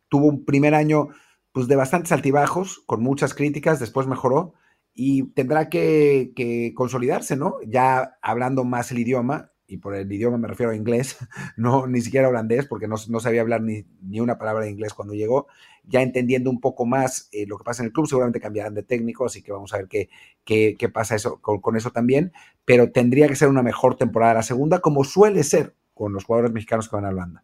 tuvo 0.08 0.28
un 0.28 0.46
primer 0.46 0.74
año 0.74 1.10
pues 1.58 1.68
de 1.68 1.76
bastantes 1.76 2.12
altibajos, 2.12 2.84
con 2.86 3.02
muchas 3.02 3.34
críticas, 3.34 3.80
después 3.80 4.06
mejoró 4.06 4.54
y 4.94 5.24
tendrá 5.32 5.70
que, 5.70 6.72
consolidarse, 6.76 7.36
¿no? 7.36 7.56
Ya 7.66 8.20
hablando 8.22 8.64
más 8.64 8.92
el 8.92 9.00
idioma, 9.00 9.54
y 9.66 9.78
por 9.78 9.96
el 9.96 10.12
idioma 10.12 10.38
me 10.38 10.48
refiero 10.48 10.72
a 10.72 10.76
inglés, 10.76 11.18
no 11.58 11.88
ni 11.88 12.02
siquiera 12.02 12.30
holandés, 12.30 12.68
porque 12.68 12.88
no, 12.88 12.98
sabía 12.98 13.42
hablar 13.42 13.64
ni, 13.64 13.88
una 14.20 14.38
palabra 14.38 14.66
de 14.66 14.70
inglés 14.70 14.94
cuando 14.94 15.16
llegó, 15.16 15.48
ya 15.84 16.04
entendiendo 16.04 16.52
un 16.52 16.62
poco 16.62 16.86
más 16.86 17.28
eh, 17.32 17.48
lo 17.48 17.58
que 17.58 17.64
pasa 17.64 17.82
en 17.82 17.88
el 17.88 17.92
club, 17.92 18.06
seguramente 18.06 18.40
cambiarán 18.40 18.76
de 18.76 18.84
técnico, 18.84 19.26
así 19.26 19.42
que 19.42 19.52
vamos 19.52 19.74
a 19.74 19.78
ver 19.78 19.88
qué, 19.88 20.10
qué, 20.46 20.90
pasa 20.94 21.16
eso, 21.16 21.42
con, 21.42 21.60
con, 21.60 21.76
eso 21.76 21.90
también, 21.90 22.34
pero 22.66 22.92
tendría 22.92 23.28
que 23.28 23.36
ser 23.36 23.48
una 23.48 23.64
mejor 23.64 23.96
temporada 23.96 24.36
la 24.36 24.44
segunda, 24.44 24.78
como 24.78 25.04
suele 25.04 25.44
ser 25.44 25.74
con 25.96 26.14
los 26.14 26.24
jugadores 26.24 26.52
mexicanos 26.52 26.88
que 26.88 26.98
van 26.98 27.06
a 27.06 27.10
Holanda. 27.10 27.44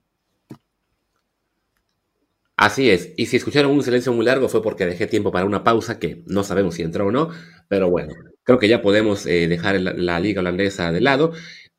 Así 2.56 2.90
es, 2.92 3.14
y 3.18 3.26
si 3.26 3.38
escucharon 3.38 3.72
un 3.72 3.82
silencio 3.84 4.14
muy 4.14 4.26
largo 4.26 4.48
fue 4.48 4.62
porque 4.62 4.86
dejé 4.86 5.08
tiempo 5.08 5.32
para 5.32 5.46
una 5.46 5.64
pausa 5.64 5.98
que 5.98 6.24
no 6.28 6.44
sabemos 6.44 6.76
si 6.76 6.84
entró 6.84 7.08
o 7.08 7.12
no, 7.12 7.30
pero 7.68 7.90
bueno, 7.90 8.14
creo 8.44 8.60
que 8.60 8.68
ya 8.68 8.82
podemos 8.82 9.26
eh, 9.26 9.48
dejar 9.48 9.80
la, 9.82 10.20
liga 10.20 10.42
holandesa 10.42 10.92
de 10.92 11.02
lado. 11.02 11.34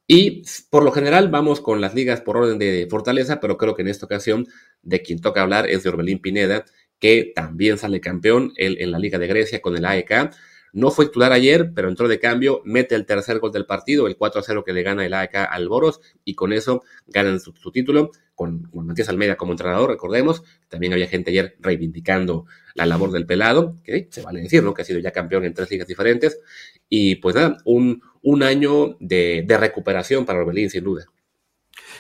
Y 0.06 0.42
por 0.70 0.84
lo 0.84 0.92
general 0.92 1.30
vamos 1.30 1.60
con 1.60 1.80
las 1.80 1.94
ligas 1.94 2.20
por 2.20 2.36
orden 2.36 2.58
de 2.58 2.86
fortaleza, 2.90 3.40
pero 3.40 3.56
creo 3.56 3.74
que 3.74 3.82
en 3.82 3.88
esta 3.88 4.06
ocasión 4.06 4.46
de 4.82 5.00
quien 5.00 5.20
toca 5.20 5.42
hablar 5.42 5.68
es 5.68 5.82
de 5.82 5.88
Orbelín 5.90 6.20
Pineda, 6.20 6.64
que 6.98 7.32
también 7.34 7.78
sale 7.78 8.00
campeón 8.00 8.52
en 8.56 8.90
la 8.90 8.98
Liga 8.98 9.18
de 9.18 9.26
Grecia 9.28 9.62
con 9.62 9.76
el 9.76 9.84
AEK. 9.84 10.30
No 10.74 10.90
fue 10.90 11.06
titular 11.06 11.30
ayer, 11.30 11.70
pero 11.72 11.88
entró 11.88 12.08
de 12.08 12.18
cambio, 12.18 12.60
mete 12.64 12.96
el 12.96 13.06
tercer 13.06 13.38
gol 13.38 13.52
del 13.52 13.64
partido, 13.64 14.08
el 14.08 14.18
4-0 14.18 14.64
que 14.64 14.72
le 14.72 14.82
gana 14.82 15.06
el 15.06 15.14
AEK 15.14 15.36
al 15.48 15.68
Boros, 15.68 16.00
y 16.24 16.34
con 16.34 16.52
eso 16.52 16.82
ganan 17.06 17.38
su, 17.38 17.52
título, 17.70 18.10
con, 18.34 18.68
Matías 18.74 19.08
Almeida 19.08 19.36
como 19.36 19.52
entrenador, 19.52 19.88
recordemos. 19.88 20.42
También 20.68 20.92
había 20.92 21.06
gente 21.06 21.30
ayer 21.30 21.56
reivindicando 21.60 22.46
la 22.74 22.86
labor 22.86 23.12
del 23.12 23.24
pelado, 23.24 23.76
que 23.84 24.08
se 24.10 24.22
vale 24.22 24.40
decir, 24.40 24.64
¿no? 24.64 24.74
Que 24.74 24.82
ha 24.82 24.84
sido 24.84 24.98
ya 24.98 25.12
campeón 25.12 25.44
en 25.44 25.54
tres 25.54 25.70
ligas 25.70 25.86
diferentes. 25.86 26.40
Y 26.88 27.14
pues 27.16 27.36
nada, 27.36 27.56
un, 27.64 28.02
año 28.42 28.96
de, 28.98 29.46
recuperación 29.48 30.26
para 30.26 30.40
Orbelín, 30.40 30.70
sin 30.70 30.82
duda. 30.82 31.06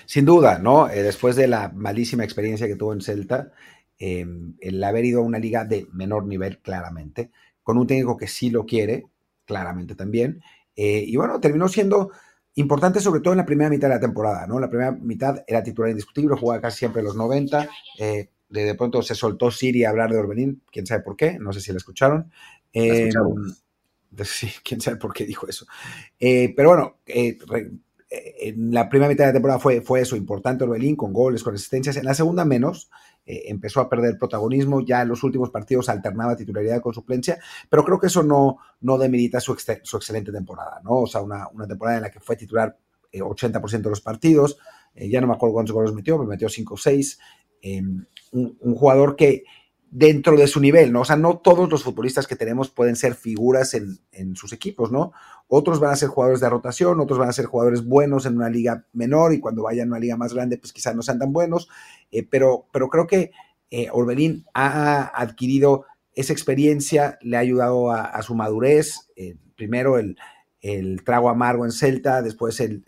Sin 0.04 0.24
duda, 0.24 0.58
¿no? 0.58 0.90
Eh, 0.90 1.04
después 1.04 1.36
de 1.36 1.46
la 1.46 1.68
malísima 1.68 2.24
experiencia 2.24 2.66
que 2.66 2.74
tuvo 2.74 2.92
en 2.92 3.02
Celta, 3.02 3.52
em, 3.98 4.56
el 4.60 4.82
haber 4.82 5.04
ido 5.04 5.20
a 5.20 5.24
una 5.24 5.38
liga 5.38 5.64
de 5.64 5.86
menor 5.92 6.26
nivel, 6.26 6.58
claramente, 6.58 7.30
con 7.64 7.76
un 7.76 7.88
técnico 7.88 8.16
que 8.16 8.28
sí 8.28 8.50
lo 8.50 8.64
quiere, 8.64 9.06
claramente 9.44 9.96
también. 9.96 10.40
Eh, 10.76 11.04
y 11.04 11.16
bueno, 11.16 11.40
terminó 11.40 11.66
siendo 11.66 12.10
importante 12.56 13.00
sobre 13.00 13.20
todo 13.20 13.34
en 13.34 13.38
la 13.38 13.46
primera 13.46 13.70
mitad 13.70 13.88
de 13.88 13.94
la 13.94 14.00
temporada, 14.00 14.46
¿no? 14.46 14.60
La 14.60 14.68
primera 14.68 14.92
mitad 14.92 15.42
era 15.46 15.62
titular 15.62 15.90
indiscutible, 15.90 16.36
jugaba 16.36 16.60
casi 16.60 16.78
siempre 16.78 17.02
los 17.02 17.16
90. 17.16 17.68
Eh, 17.98 18.28
de, 18.48 18.74
pronto 18.76 19.02
se 19.02 19.14
soltó 19.14 19.50
Siri 19.50 19.84
a 19.84 19.90
hablar 19.90 20.10
de 20.10 20.18
Orbelín, 20.18 20.62
quién 20.70 20.86
sabe 20.86 21.02
por 21.02 21.16
qué, 21.16 21.38
no 21.38 21.52
sé 21.52 21.60
si 21.60 21.72
la 21.72 21.78
escucharon. 21.78 22.30
Eh, 22.72 23.10
sí, 24.24 24.50
quién 24.62 24.80
sabe 24.80 24.96
por 24.96 25.12
qué 25.12 25.26
dijo 25.26 25.48
eso. 25.48 25.66
Eh, 26.20 26.52
pero 26.56 26.68
bueno, 26.68 26.98
en 27.06 28.72
la 28.72 28.88
primera 28.88 29.08
mitad 29.08 29.24
de 29.24 29.30
la 29.30 29.34
temporada 29.34 29.58
fue, 29.58 29.80
fue 29.80 30.00
eso, 30.00 30.14
importante 30.14 30.62
Orbelín, 30.62 30.94
con 30.94 31.12
goles, 31.12 31.42
con 31.42 31.54
asistencias. 31.54 31.96
En 31.96 32.04
la 32.04 32.14
segunda 32.14 32.44
menos, 32.44 32.90
eh, 33.26 33.44
empezó 33.46 33.80
a 33.80 33.88
perder 33.88 34.18
protagonismo, 34.18 34.80
ya 34.84 35.02
en 35.02 35.08
los 35.08 35.22
últimos 35.22 35.50
partidos 35.50 35.88
alternaba 35.88 36.36
titularidad 36.36 36.80
con 36.80 36.92
suplencia, 36.92 37.38
pero 37.70 37.84
creo 37.84 37.98
que 37.98 38.08
eso 38.08 38.22
no, 38.22 38.58
no 38.80 38.98
su, 39.40 39.56
su 39.82 39.96
excelente 39.96 40.30
temporada, 40.30 40.80
¿no? 40.84 41.00
O 41.00 41.06
sea, 41.06 41.22
una, 41.22 41.48
temporada 41.66 41.96
en 41.96 42.02
la 42.02 42.10
que 42.10 42.20
fue 42.20 42.36
titular 42.36 42.76
80% 43.12 43.74
eh, 43.74 43.78
de 43.78 43.90
los 43.90 44.00
partidos, 44.00 44.58
eh, 44.94 45.08
ya 45.08 45.20
no 45.20 45.26
me 45.26 45.34
acuerdo 45.34 45.54
cuántos 45.54 45.74
goles 45.74 45.92
metió, 45.92 46.16
pero 46.16 46.28
metió 46.28 46.48
5 46.48 46.74
o 46.74 46.76
6, 46.76 47.18
un, 48.32 48.58
un 48.60 48.74
jugador 48.74 49.16
que 49.16 49.44
dentro 49.94 50.36
de 50.36 50.48
su 50.48 50.58
nivel, 50.58 50.92
¿no? 50.92 51.02
O 51.02 51.04
sea, 51.04 51.14
no 51.14 51.38
todos 51.38 51.70
los 51.70 51.84
futbolistas 51.84 52.26
que 52.26 52.34
tenemos 52.34 52.68
pueden 52.68 52.96
ser 52.96 53.14
figuras 53.14 53.74
en, 53.74 54.34
sus 54.34 54.52
equipos, 54.52 54.90
¿no? 54.90 55.12
Otros 55.46 55.78
van 55.78 55.92
a 55.92 55.96
ser 55.96 56.08
jugadores 56.08 56.40
de 56.40 56.50
rotación, 56.50 56.98
otros 56.98 57.16
van 57.16 57.28
a 57.28 57.32
ser 57.32 57.46
jugadores 57.46 57.84
buenos 57.84 58.26
en 58.26 58.34
una 58.34 58.50
liga 58.50 58.86
menor 58.92 59.32
y 59.32 59.38
cuando 59.38 59.62
vayan 59.62 59.86
a 59.86 59.92
una 59.92 60.00
liga 60.00 60.16
más 60.16 60.34
grande, 60.34 60.58
pues 60.58 60.72
quizás 60.72 60.96
no 60.96 61.02
sean 61.02 61.20
tan 61.20 61.32
buenos, 61.32 61.68
eh, 62.10 62.26
pero, 62.28 62.66
pero 62.72 62.88
creo 62.88 63.06
que 63.06 63.30
eh, 63.70 63.86
Orbelín 63.92 64.44
ha 64.52 65.12
adquirido 65.14 65.84
esa 66.12 66.32
experiencia, 66.32 67.16
le 67.22 67.36
ha 67.36 67.40
ayudado 67.40 67.92
a, 67.92 68.20
su 68.22 68.34
madurez, 68.34 69.10
eh, 69.14 69.36
primero 69.54 69.96
el, 69.96 70.16
trago 71.04 71.28
amargo 71.28 71.66
en 71.66 71.70
Celta, 71.72 72.20
después 72.20 72.58
el, 72.58 72.84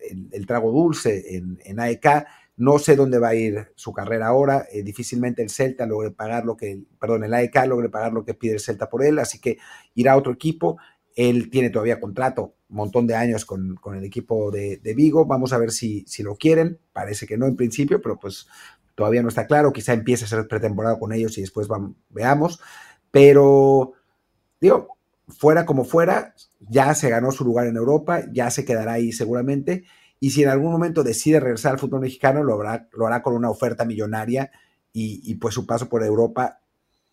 trago 0.48 0.72
dulce 0.72 1.36
en, 1.36 1.60
en 1.64 1.78
AEK, 1.78 2.26
no 2.56 2.78
sé 2.78 2.96
dónde 2.96 3.18
va 3.18 3.28
a 3.28 3.34
ir 3.34 3.68
su 3.74 3.92
carrera 3.92 4.28
ahora. 4.28 4.66
Eh, 4.72 4.82
difícilmente 4.82 5.42
el 5.42 5.50
Celta 5.50 5.86
logre 5.86 6.10
pagar 6.10 6.44
lo 6.44 6.56
que, 6.56 6.82
perdón, 6.98 7.24
el 7.24 7.34
AEK 7.34 7.66
logre 7.66 7.88
pagar 7.90 8.12
lo 8.12 8.24
que 8.24 8.34
pide 8.34 8.54
el 8.54 8.60
Celta 8.60 8.88
por 8.88 9.04
él, 9.04 9.18
así 9.18 9.38
que 9.40 9.58
irá 9.94 10.12
a 10.12 10.16
otro 10.16 10.32
equipo. 10.32 10.78
Él 11.14 11.50
tiene 11.50 11.70
todavía 11.70 12.00
contrato, 12.00 12.54
un 12.68 12.76
montón 12.76 13.06
de 13.06 13.14
años 13.14 13.44
con, 13.44 13.78
el 13.94 14.04
equipo 14.04 14.50
de, 14.50 14.80
Vigo. 14.96 15.26
Vamos 15.26 15.52
a 15.52 15.58
ver 15.58 15.70
si, 15.70 16.04
si, 16.06 16.22
lo 16.22 16.36
quieren. 16.36 16.78
Parece 16.92 17.26
que 17.26 17.38
no 17.38 17.46
en 17.46 17.56
principio, 17.56 18.00
pero 18.02 18.18
pues 18.18 18.46
todavía 18.94 19.22
no 19.22 19.28
está 19.28 19.46
claro. 19.46 19.72
Quizá 19.72 19.92
empiece 19.92 20.24
a 20.24 20.28
ser 20.28 20.46
pretemporada 20.48 20.98
con 20.98 21.12
ellos 21.12 21.36
y 21.38 21.42
después 21.42 21.68
veamos. 22.10 22.60
Pero, 23.10 23.92
digo, 24.60 24.88
fuera 25.28 25.64
como 25.64 25.84
fuera, 25.84 26.34
ya 26.60 26.94
se 26.94 27.08
ganó 27.08 27.32
su 27.32 27.44
lugar 27.44 27.66
en 27.66 27.76
Europa, 27.76 28.24
ya 28.32 28.50
se 28.50 28.64
quedará 28.64 28.94
ahí 28.94 29.12
seguramente 29.12 29.84
y 30.20 30.30
si 30.30 30.42
en 30.42 30.48
algún 30.48 30.72
momento 30.72 31.02
decide 31.02 31.40
regresar 31.40 31.72
al 31.72 31.78
fútbol 31.78 32.00
mexicano, 32.00 32.42
lo, 32.42 32.62
lo 32.62 33.06
hará 33.06 33.22
con 33.22 33.34
una 33.34 33.50
oferta 33.50 33.84
millonaria 33.84 34.50
y, 34.98 35.34
pues 35.34 35.54
su 35.54 35.66
paso 35.66 35.90
por 35.90 36.02
Europa, 36.02 36.60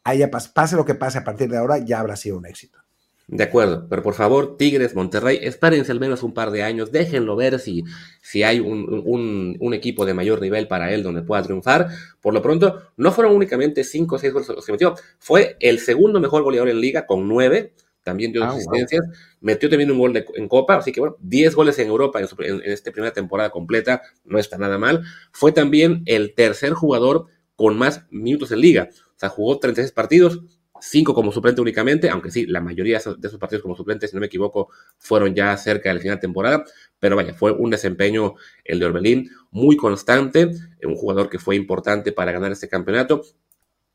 haya, 0.05 0.31
pase 0.31 0.77
lo 0.77 0.85
que 0.85 0.95
pase 0.95 1.17
a 1.17 1.23
partir 1.25 1.49
de 1.49 1.57
ahora, 1.57 1.79
ya 1.79 1.99
habrá 1.99 2.15
sido 2.15 2.37
un 2.37 2.45
éxito. 2.45 2.79
De 3.27 3.43
acuerdo, 3.43 3.87
pero 3.89 4.03
por 4.03 4.13
favor, 4.13 4.57
Tigres, 4.57 4.95
Monterrey, 4.95 5.39
espérense 5.41 5.91
al 5.91 5.99
menos 5.99 6.23
un 6.23 6.33
par 6.33 6.51
de 6.51 6.63
años, 6.63 6.91
déjenlo 6.91 7.35
ver 7.35 7.59
si, 7.59 7.83
si 8.21 8.43
hay 8.43 8.59
un, 8.59 9.57
un, 9.59 9.73
equipo 9.73 10.05
de 10.05 10.13
mayor 10.13 10.41
nivel 10.41 10.67
para 10.67 10.93
él 10.93 11.03
donde 11.03 11.23
pueda 11.23 11.41
triunfar. 11.41 11.87
Por 12.21 12.33
lo 12.33 12.41
pronto, 12.41 12.81
no 12.95 13.11
fueron 13.11 13.35
únicamente 13.35 13.83
5 13.83 14.15
o 14.15 14.19
6 14.19 14.33
goles 14.33 14.49
los 14.49 14.65
que 14.65 14.71
metió, 14.73 14.95
fue 15.19 15.57
el 15.59 15.79
segundo 15.79 16.19
mejor 16.19 16.43
goleador 16.43 16.69
en 16.69 16.79
liga 16.79 17.05
con 17.05 17.27
9, 17.27 17.73
también 18.03 18.31
dio 18.31 18.43
ah, 18.43 18.49
asistencias, 18.49 19.05
metió 19.39 19.69
también 19.69 19.91
un 19.91 19.97
gol 19.97 20.25
en 20.35 20.47
Copa, 20.47 20.75
así 20.75 20.91
que 20.91 20.99
bueno, 20.99 21.15
10 21.21 21.55
goles 21.55 21.79
en 21.79 21.87
Europa 21.87 22.19
en, 22.19 22.61
esta 22.65 22.91
primera 22.91 23.13
temporada 23.13 23.49
completa, 23.49 24.01
no 24.25 24.37
está 24.37 24.57
nada 24.57 24.77
mal. 24.77 25.03
Fue 25.31 25.51
también 25.51 26.03
el 26.05 26.33
tercer 26.35 26.73
jugador 26.73 27.27
con 27.55 27.77
más 27.77 28.05
minutos 28.09 28.51
en 28.51 28.59
liga, 28.59 28.89
o 28.91 29.19
sea, 29.19 29.29
jugó 29.29 29.57
36 29.59 29.91
partidos, 29.93 30.41
5 30.81 31.13
como 31.13 31.31
suplente 31.31 31.61
únicamente, 31.61 32.09
aunque 32.09 32.29
sí, 32.29 32.45
la 32.45 32.59
mayoría 32.59 32.99
de 32.99 33.27
esos 33.27 33.39
partidos 33.39 33.61
como 33.61 33.75
suplente, 33.75 34.07
si 34.07 34.15
no 34.15 34.19
me 34.19 34.25
equivoco, 34.25 34.69
fueron 34.97 35.33
ya 35.33 35.55
cerca 35.55 35.89
del 35.89 36.01
final 36.01 36.17
de 36.17 36.21
temporada, 36.21 36.65
pero 36.99 37.15
vaya, 37.15 37.33
fue 37.33 37.53
un 37.53 37.69
desempeño, 37.69 38.33
el 38.65 38.79
de 38.79 38.85
Orbelín, 38.85 39.29
muy 39.49 39.77
constante, 39.77 40.51
un 40.83 40.95
jugador 40.95 41.29
que 41.29 41.39
fue 41.39 41.55
importante 41.55 42.11
para 42.11 42.33
ganar 42.33 42.51
este 42.51 42.67
campeonato. 42.67 43.21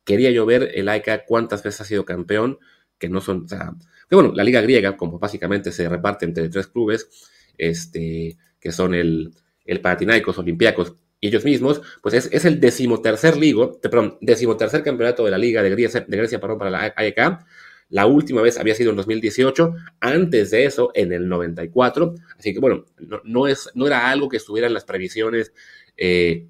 Quería 0.05 0.31
yo 0.31 0.47
ver 0.47 0.71
el 0.75 0.89
AICA 0.89 1.27
cuántas 1.27 1.63
veces 1.63 1.83
ha 1.83 1.85
sido 1.85 2.07
campeón, 2.07 2.59
que 2.99 3.09
no 3.09 3.21
son, 3.21 3.45
o 3.45 3.49
sea, 3.49 3.75
que 4.09 4.15
bueno, 4.15 4.33
la 4.35 4.45
liga 4.45 4.61
griega, 4.61 4.97
como 4.97 5.19
básicamente 5.19 5.73
se 5.73 5.89
reparte 5.89 6.25
entre 6.25 6.49
tres 6.49 6.67
clubes, 6.67 7.09
este, 7.57 8.37
que 8.61 8.73
son 8.73 8.95
el, 8.95 9.33
el 9.65 9.81
Panathinaikos, 9.81 10.39
Olympiacos 10.39 10.95
y 11.21 11.29
ellos 11.29 11.45
mismos, 11.45 11.83
pues 12.01 12.15
es, 12.15 12.45
el 12.45 12.61
decimotercer 12.61 13.37
ligo, 13.37 13.81
perdón, 13.81 14.19
decimotercer 14.21 14.83
campeonato 14.83 15.25
de 15.25 15.31
la 15.33 15.39
liga 15.39 15.63
de 15.63 15.71
Grecia, 15.71 16.05
de 16.07 16.17
Grecia 16.17 16.41
para 16.41 16.71
la 16.71 16.93
AEK. 16.97 17.39
La 17.91 18.07
última 18.07 18.43
vez 18.43 18.59
había 18.59 18.75
sido 18.75 18.91
en 18.91 18.97
2018, 18.97 19.75
antes 20.01 20.51
de 20.51 20.65
eso 20.65 20.91
en 20.95 21.13
el 21.13 21.29
94, 21.29 22.15
así 22.39 22.53
que 22.53 22.61
bueno, 22.61 22.85
no, 23.25 23.47
es, 23.47 23.71
no 23.75 23.87
era 23.87 24.11
algo 24.11 24.29
que 24.29 24.37
estuviera 24.37 24.67
en 24.67 24.75
las 24.75 24.85
previsiones 24.85 25.53
eh, 25.97 26.47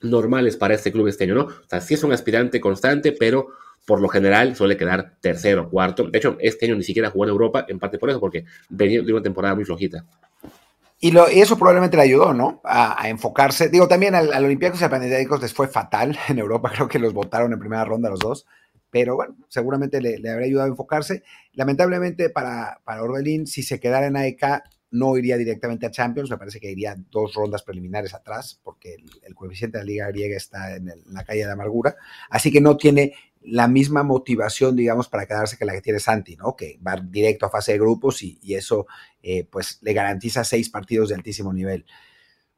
normales 0.00 0.56
para 0.56 0.74
este 0.74 0.90
club 0.90 1.06
este 1.06 1.24
año, 1.24 1.34
¿no? 1.34 1.44
O 1.44 1.68
sea, 1.68 1.80
sí 1.80 1.94
es 1.94 2.02
un 2.02 2.12
aspirante 2.12 2.60
constante, 2.60 3.12
pero 3.12 3.48
por 3.90 4.00
lo 4.00 4.08
general 4.08 4.54
suele 4.54 4.76
quedar 4.76 5.16
tercero, 5.20 5.68
cuarto. 5.68 6.08
De 6.08 6.16
hecho, 6.16 6.36
este 6.38 6.66
año 6.66 6.76
ni 6.76 6.84
siquiera 6.84 7.10
jugó 7.10 7.24
en 7.24 7.30
Europa, 7.30 7.66
en 7.68 7.80
parte 7.80 7.98
por 7.98 8.08
eso, 8.08 8.20
porque 8.20 8.44
venía 8.68 9.02
de 9.02 9.12
una 9.12 9.20
temporada 9.20 9.56
muy 9.56 9.64
flojita. 9.64 10.04
Y, 11.00 11.10
lo, 11.10 11.26
eso 11.26 11.58
probablemente 11.58 11.96
le 11.96 12.04
ayudó, 12.04 12.32
¿no? 12.32 12.60
A, 12.62 13.08
enfocarse. 13.08 13.68
Digo, 13.68 13.88
también 13.88 14.14
al, 14.14 14.32
al 14.32 14.44
Olympiacos 14.44 14.80
y 14.80 14.84
al 14.84 14.90
Panathinaikos 14.90 15.42
les 15.42 15.52
fue 15.52 15.66
fatal 15.66 16.16
en 16.28 16.38
Europa. 16.38 16.70
Creo 16.72 16.86
que 16.86 17.00
los 17.00 17.12
votaron 17.12 17.52
en 17.52 17.58
primera 17.58 17.84
ronda 17.84 18.08
los 18.08 18.20
dos. 18.20 18.46
Pero 18.92 19.16
bueno, 19.16 19.34
seguramente 19.48 20.00
le, 20.00 20.18
le 20.18 20.30
habría 20.30 20.46
ayudado 20.46 20.68
a 20.68 20.70
enfocarse. 20.70 21.24
Lamentablemente 21.54 22.30
para, 22.30 22.78
para 22.84 23.02
Orbelín, 23.02 23.48
si 23.48 23.64
se 23.64 23.80
quedara 23.80 24.06
en 24.06 24.16
AEK, 24.16 24.62
no 24.90 25.16
iría 25.16 25.36
directamente 25.36 25.86
a 25.86 25.90
Champions, 25.90 26.30
me 26.30 26.38
parece 26.38 26.58
que 26.58 26.70
iría 26.70 26.96
dos 27.10 27.34
rondas 27.34 27.62
preliminares 27.62 28.14
atrás, 28.14 28.60
porque 28.62 28.96
el, 29.22 29.34
coeficiente 29.34 29.78
de 29.78 29.84
la 29.84 29.88
liga 29.88 30.08
griega 30.08 30.36
está 30.36 30.76
en, 30.76 30.92
la 31.06 31.24
calle 31.24 31.46
de 31.46 31.52
amargura, 31.52 31.96
así 32.28 32.50
que 32.50 32.60
no 32.60 32.76
tiene 32.76 33.14
la 33.42 33.68
misma 33.68 34.02
motivación, 34.02 34.76
digamos, 34.76 35.08
para 35.08 35.26
quedarse 35.26 35.56
que 35.56 35.64
la 35.64 35.72
que 35.72 35.80
tiene 35.80 35.98
Santi, 35.98 36.36
¿no? 36.36 36.56
Que 36.56 36.78
va 36.86 36.96
directo 36.96 37.46
a 37.46 37.50
fase 37.50 37.72
de 37.72 37.78
grupos 37.78 38.22
y, 38.22 38.38
eso, 38.54 38.86
eh, 39.22 39.44
pues, 39.44 39.78
le 39.82 39.92
garantiza 39.92 40.44
seis 40.44 40.68
partidos 40.68 41.08
de 41.08 41.14
altísimo 41.14 41.52
nivel. 41.52 41.86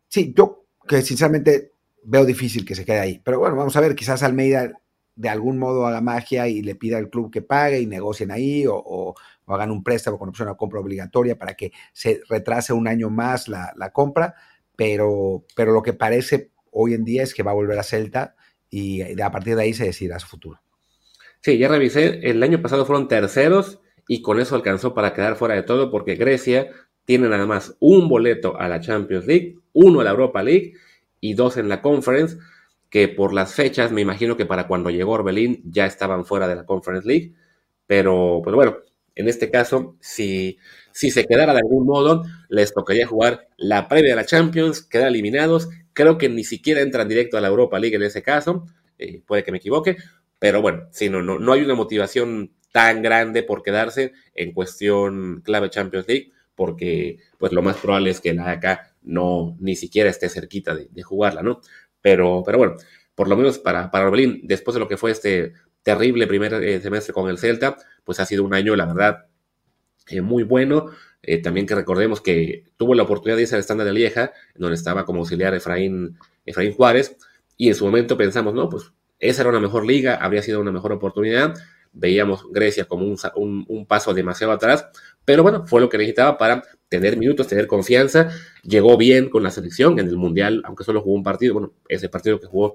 Sí, 0.09 0.35
yo 0.37 0.67
que 0.87 1.03
sinceramente 1.03 1.73
veo 2.03 2.25
difícil 2.25 2.65
que 2.65 2.75
se 2.75 2.85
quede 2.85 3.01
ahí, 3.01 3.21
pero 3.23 3.39
bueno, 3.39 3.57
vamos 3.57 3.77
a 3.77 3.81
ver, 3.81 3.95
quizás 3.95 4.23
Almeida 4.23 4.73
de 5.15 5.29
algún 5.29 5.59
modo 5.59 5.87
haga 5.87 6.01
magia 6.01 6.49
y 6.49 6.63
le 6.63 6.75
pida 6.75 6.97
al 6.97 7.11
club 7.11 7.31
que 7.31 7.43
pague 7.43 7.81
y 7.81 7.87
negocien 7.87 8.31
ahí 8.31 8.65
o, 8.69 9.15
hagan 9.47 9.71
un 9.71 9.83
préstamo 9.83 10.19
con 10.19 10.31
opción 10.31 10.49
a 10.49 10.55
compra 10.55 10.81
obligatoria 10.81 11.37
para 11.37 11.55
que 11.55 11.73
se 11.93 12.23
retrase 12.29 12.73
un 12.73 12.89
año 12.89 13.11
más 13.11 13.49
la, 13.49 13.91
compra, 13.93 14.35
pero, 14.77 15.45
pero 15.55 15.73
lo 15.73 15.83
que 15.83 15.93
parece 15.93 16.51
hoy 16.71 16.95
en 16.95 17.05
día 17.05 17.23
es 17.23 17.35
que 17.35 17.43
va 17.43 17.51
a 17.51 17.55
volver 17.55 17.79
a 17.79 17.83
Celta 17.83 18.35
y 18.71 19.21
a 19.21 19.31
partir 19.31 19.55
de 19.57 19.63
ahí 19.63 19.75
se 19.75 19.85
decidirá 19.85 20.19
su 20.19 20.27
futuro. 20.27 20.61
Sí, 21.43 21.59
ya 21.59 21.69
revisé, 21.69 22.21
el 22.31 22.43
año 22.43 22.63
pasado 22.63 22.85
fueron 22.87 23.09
terceros 23.09 23.81
y 24.07 24.23
con 24.23 24.39
eso 24.41 24.55
alcanzó 24.55 24.95
para 24.95 25.13
quedar 25.13 25.37
fuera 25.37 25.55
de 25.55 25.63
todo 25.63 25.91
porque 25.91 26.15
Grecia 26.15 26.69
tiene 27.05 27.29
nada 27.29 27.47
más 27.47 27.77
un 27.81 28.09
boleto 28.09 28.57
a 28.59 28.69
la 28.69 28.81
Champions 28.81 29.27
League, 29.27 29.57
uno 29.73 30.01
a 30.01 30.05
la 30.05 30.11
Europa 30.11 30.43
League 30.43 30.75
y 31.21 31.35
dos 31.35 31.57
en 31.57 31.69
la 31.69 31.83
Conference 31.83 32.37
que 32.91 33.09
por 33.09 33.33
las 33.33 33.55
fechas, 33.55 33.91
me 33.91 34.03
imagino 34.03 34.37
que 34.37 34.47
para 34.47 34.69
cuando 34.69 34.91
llegó 34.91 35.13
Orbelín 35.13 35.63
ya 35.65 35.87
estaban 35.87 36.25
fuera 36.25 36.47
de 36.47 36.57
la 36.57 36.67
Conference 36.67 37.09
League, 37.09 37.33
pero 37.87 38.41
pues 38.45 38.55
bueno, 38.55 38.77
en 39.15 39.29
este 39.29 39.51
caso, 39.51 39.97
si 40.01 40.59
Si 40.93 41.11
se 41.11 41.25
quedara 41.27 41.55
de 41.55 41.61
algún 41.61 41.87
modo, 41.87 42.23
les 42.51 42.73
tocaría 42.75 43.07
jugar 43.07 43.49
la 43.57 43.89
previa 43.89 44.11
de 44.11 44.17
la 44.17 44.27
Champions, 44.27 44.83
quedar 44.83 45.09
eliminados. 45.09 45.69
Creo 45.95 46.19
que 46.19 46.29
ni 46.29 46.45
siquiera 46.45 46.83
entran 46.83 47.09
directo 47.09 47.39
a 47.39 47.41
la 47.41 47.49
Europa 47.49 47.79
League 47.79 47.97
en 47.97 48.03
ese 48.03 48.23
caso. 48.23 48.67
Eh, 48.99 49.23
puede 49.27 49.43
que 49.43 49.53
me 49.53 49.59
equivoque. 49.59 49.97
Pero 50.43 50.61
bueno, 50.61 50.89
si 50.91 51.09
no, 51.09 51.23
no, 51.23 51.39
no 51.39 51.53
hay 51.53 51.63
una 51.63 51.77
motivación 51.77 52.51
tan 52.73 53.01
grande 53.01 53.45
por 53.45 53.63
quedarse 53.63 54.13
en 54.35 54.51
cuestión 54.51 55.41
clave 55.45 55.71
Champions 55.71 56.09
League, 56.09 56.33
porque 56.57 57.19
pues 57.39 57.53
lo 57.53 57.63
más 57.63 57.77
probable 57.77 58.11
es 58.11 58.21
que 58.21 58.35
la 58.35 58.51
acá 58.51 58.93
no 59.03 59.57
ni 59.61 59.77
siquiera 59.77 60.11
esté 60.11 60.29
cerquita 60.29 60.75
de, 60.75 61.03
jugarla, 61.05 61.45
¿no? 61.45 61.61
Pero, 62.01 62.43
pero 62.45 62.59
bueno, 62.59 62.75
por 63.15 63.29
lo 63.29 63.37
menos 63.37 63.61
para, 63.61 63.93
para 63.93 64.09
Orbelín, 64.09 64.41
después 64.43 64.75
de 64.75 64.81
lo 64.81 64.89
que 64.89 64.97
fue 64.97 65.13
este 65.13 65.53
terrible 65.85 66.27
primer 66.27 66.55
eh, 66.55 66.81
semestre 66.81 67.15
con 67.15 67.31
el 67.31 67.39
Celta, 67.39 67.77
pues 68.03 68.19
ha 68.19 68.27
sido 68.27 68.43
un 68.43 68.53
año, 68.53 68.75
la 68.75 68.87
verdad, 68.87 69.27
eh, 70.09 70.23
muy 70.23 70.43
bueno. 70.43 70.91
Eh, 71.23 71.41
también 71.41 71.69
que 71.69 71.77
recordemos 71.77 72.21
que 72.21 72.65
tuvo 72.77 72.97
la 72.97 73.05
oportunidad 73.05 73.37
de 73.37 73.43
irse 73.43 73.55
al 73.55 73.61
estándar 73.61 73.87
de 73.87 73.93
Lieja, 73.93 74.33
donde 74.57 74.75
estaba 74.75 75.05
como 75.05 75.21
auxiliar 75.21 75.55
Efraín, 75.55 76.19
Efraín 76.45 76.73
Juárez, 76.73 77.17
y 77.57 77.69
en 77.69 77.77
su 77.77 77.85
momento 77.85 78.17
pensamos, 78.17 78.55
no, 78.55 78.69
pues 78.69 78.93
esa 79.23 79.43
era 79.43 79.51
una 79.51 79.61
mejor 79.61 79.87
liga, 79.87 80.17
habría 80.17 80.43
sido 80.43 80.61
una 80.61 80.73
mejor 80.73 80.93
oportunidad. 80.93 81.55
Veíamos 81.93 82.51
Grecia 82.51 82.87
como 82.87 83.07
un, 83.07 83.65
un, 83.69 83.87
paso 83.87 84.13
demasiado 84.13 84.53
atrás, 84.53 84.87
pero 85.25 85.43
bueno, 85.45 85.65
fue 85.67 85.81
lo 85.81 85.89
que 85.89 85.97
necesitaba 85.99 86.37
para 86.39 86.63
tener 86.89 87.17
minutos, 87.17 87.47
tener 87.47 87.69
confianza. 87.69 88.31
Llegó 88.65 88.97
bien 88.97 89.31
con 89.31 89.45
la 89.45 89.53
selección 89.53 89.99
en 90.01 90.09
el 90.09 90.17
Mundial, 90.17 90.63
aunque 90.65 90.83
solo 90.83 91.03
jugó 91.03 91.15
un 91.15 91.23
partido. 91.23 91.55
Bueno, 91.55 91.73
ese 91.89 92.09
partido 92.09 92.41
que 92.41 92.49
jugó 92.49 92.75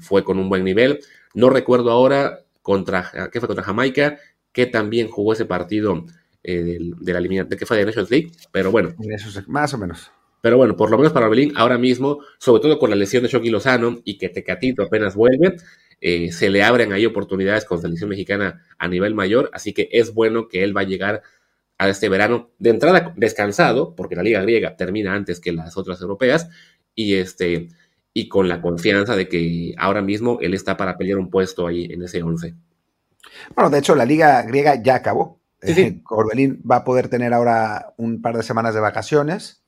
fue 0.00 0.22
con 0.22 0.38
un 0.38 0.48
buen 0.48 0.62
nivel. 0.62 1.00
No 1.34 1.50
recuerdo 1.50 1.90
ahora 1.90 2.44
contra, 2.62 3.10
¿qué 3.32 3.40
fue? 3.40 3.48
Contra 3.48 3.64
Jamaica, 3.64 4.18
que 4.52 4.66
también 4.66 5.08
jugó 5.08 5.32
ese 5.32 5.46
partido 5.46 6.04
eh, 6.44 6.78
de, 7.00 7.12
la 7.12 7.18
eliminación, 7.18 7.58
que 7.58 7.66
fue 7.66 7.78
de 7.78 7.86
Nations 7.86 8.10
League, 8.10 8.30
pero 8.52 8.70
bueno. 8.70 8.94
más 9.48 9.74
o 9.74 9.78
menos. 9.78 10.12
Pero 10.42 10.56
bueno, 10.56 10.76
por 10.76 10.90
lo 10.90 10.98
menos 10.98 11.12
para 11.12 11.28
Belín, 11.28 11.52
ahora 11.54 11.78
mismo, 11.78 12.18
sobre 12.38 12.60
todo 12.60 12.78
con 12.80 12.90
la 12.90 12.96
lesión 12.96 13.22
de 13.22 13.28
Shoki 13.28 13.48
Lozano 13.48 14.00
y 14.04 14.18
que 14.18 14.28
Tecatito 14.28 14.82
apenas 14.82 15.14
vuelve, 15.14 15.54
eh, 16.00 16.32
se 16.32 16.50
le 16.50 16.64
abren 16.64 16.92
ahí 16.92 17.06
oportunidades 17.06 17.64
con 17.64 17.80
selección 17.80 18.10
mexicana 18.10 18.60
a 18.76 18.88
nivel 18.88 19.14
mayor, 19.14 19.50
así 19.52 19.72
que 19.72 19.88
es 19.92 20.12
bueno 20.12 20.48
que 20.48 20.64
él 20.64 20.76
va 20.76 20.80
a 20.80 20.84
llegar 20.84 21.22
a 21.78 21.88
este 21.88 22.08
verano 22.08 22.50
de 22.58 22.70
entrada 22.70 23.14
descansado, 23.16 23.94
porque 23.94 24.16
la 24.16 24.24
liga 24.24 24.42
griega 24.42 24.76
termina 24.76 25.14
antes 25.14 25.38
que 25.38 25.52
las 25.52 25.76
otras 25.76 26.02
europeas, 26.02 26.48
y 26.96 27.14
este 27.14 27.68
y 28.12 28.28
con 28.28 28.48
la 28.48 28.60
confianza 28.60 29.14
de 29.14 29.28
que 29.28 29.74
ahora 29.78 30.02
mismo 30.02 30.38
él 30.40 30.54
está 30.54 30.76
para 30.76 30.98
pelear 30.98 31.18
un 31.18 31.30
puesto 31.30 31.68
ahí 31.68 31.84
en 31.84 32.02
ese 32.02 32.20
11. 32.20 32.54
Bueno, 33.54 33.70
de 33.70 33.78
hecho, 33.78 33.94
la 33.94 34.04
liga 34.04 34.42
griega 34.42 34.82
ya 34.82 34.96
acabó. 34.96 35.40
Sí, 35.62 36.02
va 36.70 36.76
a 36.76 36.84
poder 36.84 37.08
tener 37.08 37.32
ahora 37.32 37.94
un 37.96 38.20
par 38.20 38.36
de 38.36 38.42
semanas 38.42 38.74
de 38.74 38.80
vacaciones 38.80 39.61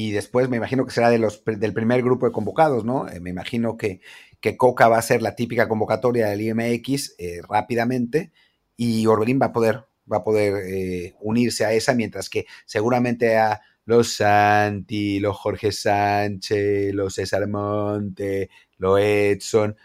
y 0.00 0.12
después 0.12 0.48
me 0.48 0.58
imagino 0.58 0.86
que 0.86 0.92
será 0.92 1.10
de 1.10 1.18
los, 1.18 1.42
del 1.44 1.74
primer 1.74 2.04
grupo 2.04 2.26
de 2.26 2.30
convocados, 2.30 2.84
¿no? 2.84 3.08
Eh, 3.08 3.18
me 3.18 3.30
imagino 3.30 3.76
que, 3.76 4.00
que, 4.40 4.56
Coca 4.56 4.86
va 4.86 4.96
a 4.96 5.02
ser 5.02 5.22
la 5.22 5.34
típica 5.34 5.68
convocatoria 5.68 6.28
del 6.28 6.40
IMX 6.40 7.16
eh, 7.18 7.40
rápidamente 7.48 8.30
y 8.76 9.04
Orbelín 9.06 9.40
va 9.42 9.46
a 9.46 9.52
poder, 9.52 9.86
va 10.10 10.18
a 10.18 10.22
poder 10.22 10.54
eh, 10.68 11.16
unirse 11.20 11.64
a 11.64 11.72
esa, 11.72 11.94
mientras 11.94 12.30
que 12.30 12.46
seguramente 12.64 13.38
a 13.38 13.60
los 13.86 14.14
Santi, 14.14 15.18
los 15.18 15.36
Jorge 15.36 15.72
Sánchez, 15.72 16.94
los 16.94 17.14
César 17.14 17.48
Monte, 17.48 18.50
los 18.76 19.00
Edson, 19.00 19.76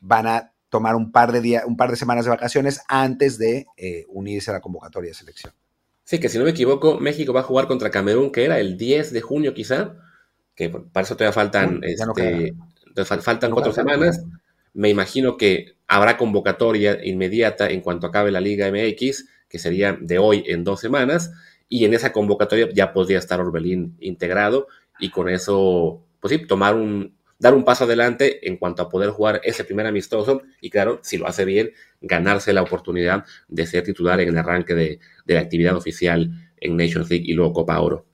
van 0.00 0.28
a 0.28 0.52
tomar 0.68 0.94
un 0.94 1.10
par 1.10 1.32
de 1.32 1.40
días, 1.40 1.64
un 1.66 1.76
par 1.76 1.90
de 1.90 1.96
semanas 1.96 2.24
de 2.24 2.30
vacaciones 2.30 2.82
antes 2.86 3.36
de 3.36 3.66
unirse 4.10 4.52
a 4.52 4.54
la 4.54 4.60
convocatoria 4.60 5.10
de 5.10 5.14
selección. 5.14 5.52
Sí, 6.06 6.20
que 6.20 6.28
si 6.28 6.38
no 6.38 6.44
me 6.44 6.50
equivoco, 6.50 7.00
México 7.00 7.32
va 7.32 7.40
a 7.40 7.42
jugar 7.42 7.66
contra 7.66 7.90
Camerún, 7.90 8.30
que 8.30 8.44
era 8.44 8.60
el 8.60 8.76
10 8.76 9.12
de 9.12 9.20
junio 9.22 9.54
quizá, 9.54 9.96
que 10.54 10.70
para 10.70 11.04
eso 11.04 11.16
todavía 11.16 11.32
faltan, 11.32 11.80
este, 11.82 12.54
faltan 13.04 13.50
cuatro 13.50 13.72
semanas. 13.72 14.24
Me 14.72 14.88
imagino 14.88 15.36
que 15.36 15.74
habrá 15.88 16.16
convocatoria 16.16 17.04
inmediata 17.04 17.68
en 17.68 17.80
cuanto 17.80 18.06
acabe 18.06 18.30
la 18.30 18.40
Liga 18.40 18.70
MX, 18.70 19.26
que 19.48 19.58
sería 19.58 19.98
de 20.00 20.18
hoy 20.18 20.44
en 20.46 20.62
dos 20.62 20.78
semanas 20.78 21.32
y 21.68 21.84
en 21.84 21.92
esa 21.92 22.12
convocatoria 22.12 22.68
ya 22.72 22.92
podría 22.92 23.18
estar 23.18 23.40
Orbelín 23.40 23.96
integrado 23.98 24.68
y 25.00 25.10
con 25.10 25.28
eso, 25.28 26.04
pues 26.20 26.34
sí, 26.34 26.46
tomar 26.46 26.76
un, 26.76 27.15
dar 27.38 27.54
un 27.54 27.64
paso 27.64 27.84
adelante 27.84 28.48
en 28.48 28.56
cuanto 28.56 28.82
a 28.82 28.88
poder 28.88 29.10
jugar 29.10 29.40
ese 29.44 29.64
primer 29.64 29.86
amistoso 29.86 30.42
y 30.60 30.70
claro, 30.70 31.00
si 31.02 31.18
lo 31.18 31.26
hace 31.26 31.44
bien, 31.44 31.70
ganarse 32.00 32.52
la 32.52 32.62
oportunidad 32.62 33.24
de 33.48 33.66
ser 33.66 33.84
titular 33.84 34.20
en 34.20 34.28
el 34.28 34.38
arranque 34.38 34.74
de, 34.74 35.00
la 35.26 35.40
actividad 35.40 35.76
oficial 35.76 36.30
en 36.58 36.76
Nations 36.76 37.10
League 37.10 37.24
y 37.26 37.34
luego 37.34 37.52
Copa 37.52 37.80
Oro. 37.80 38.06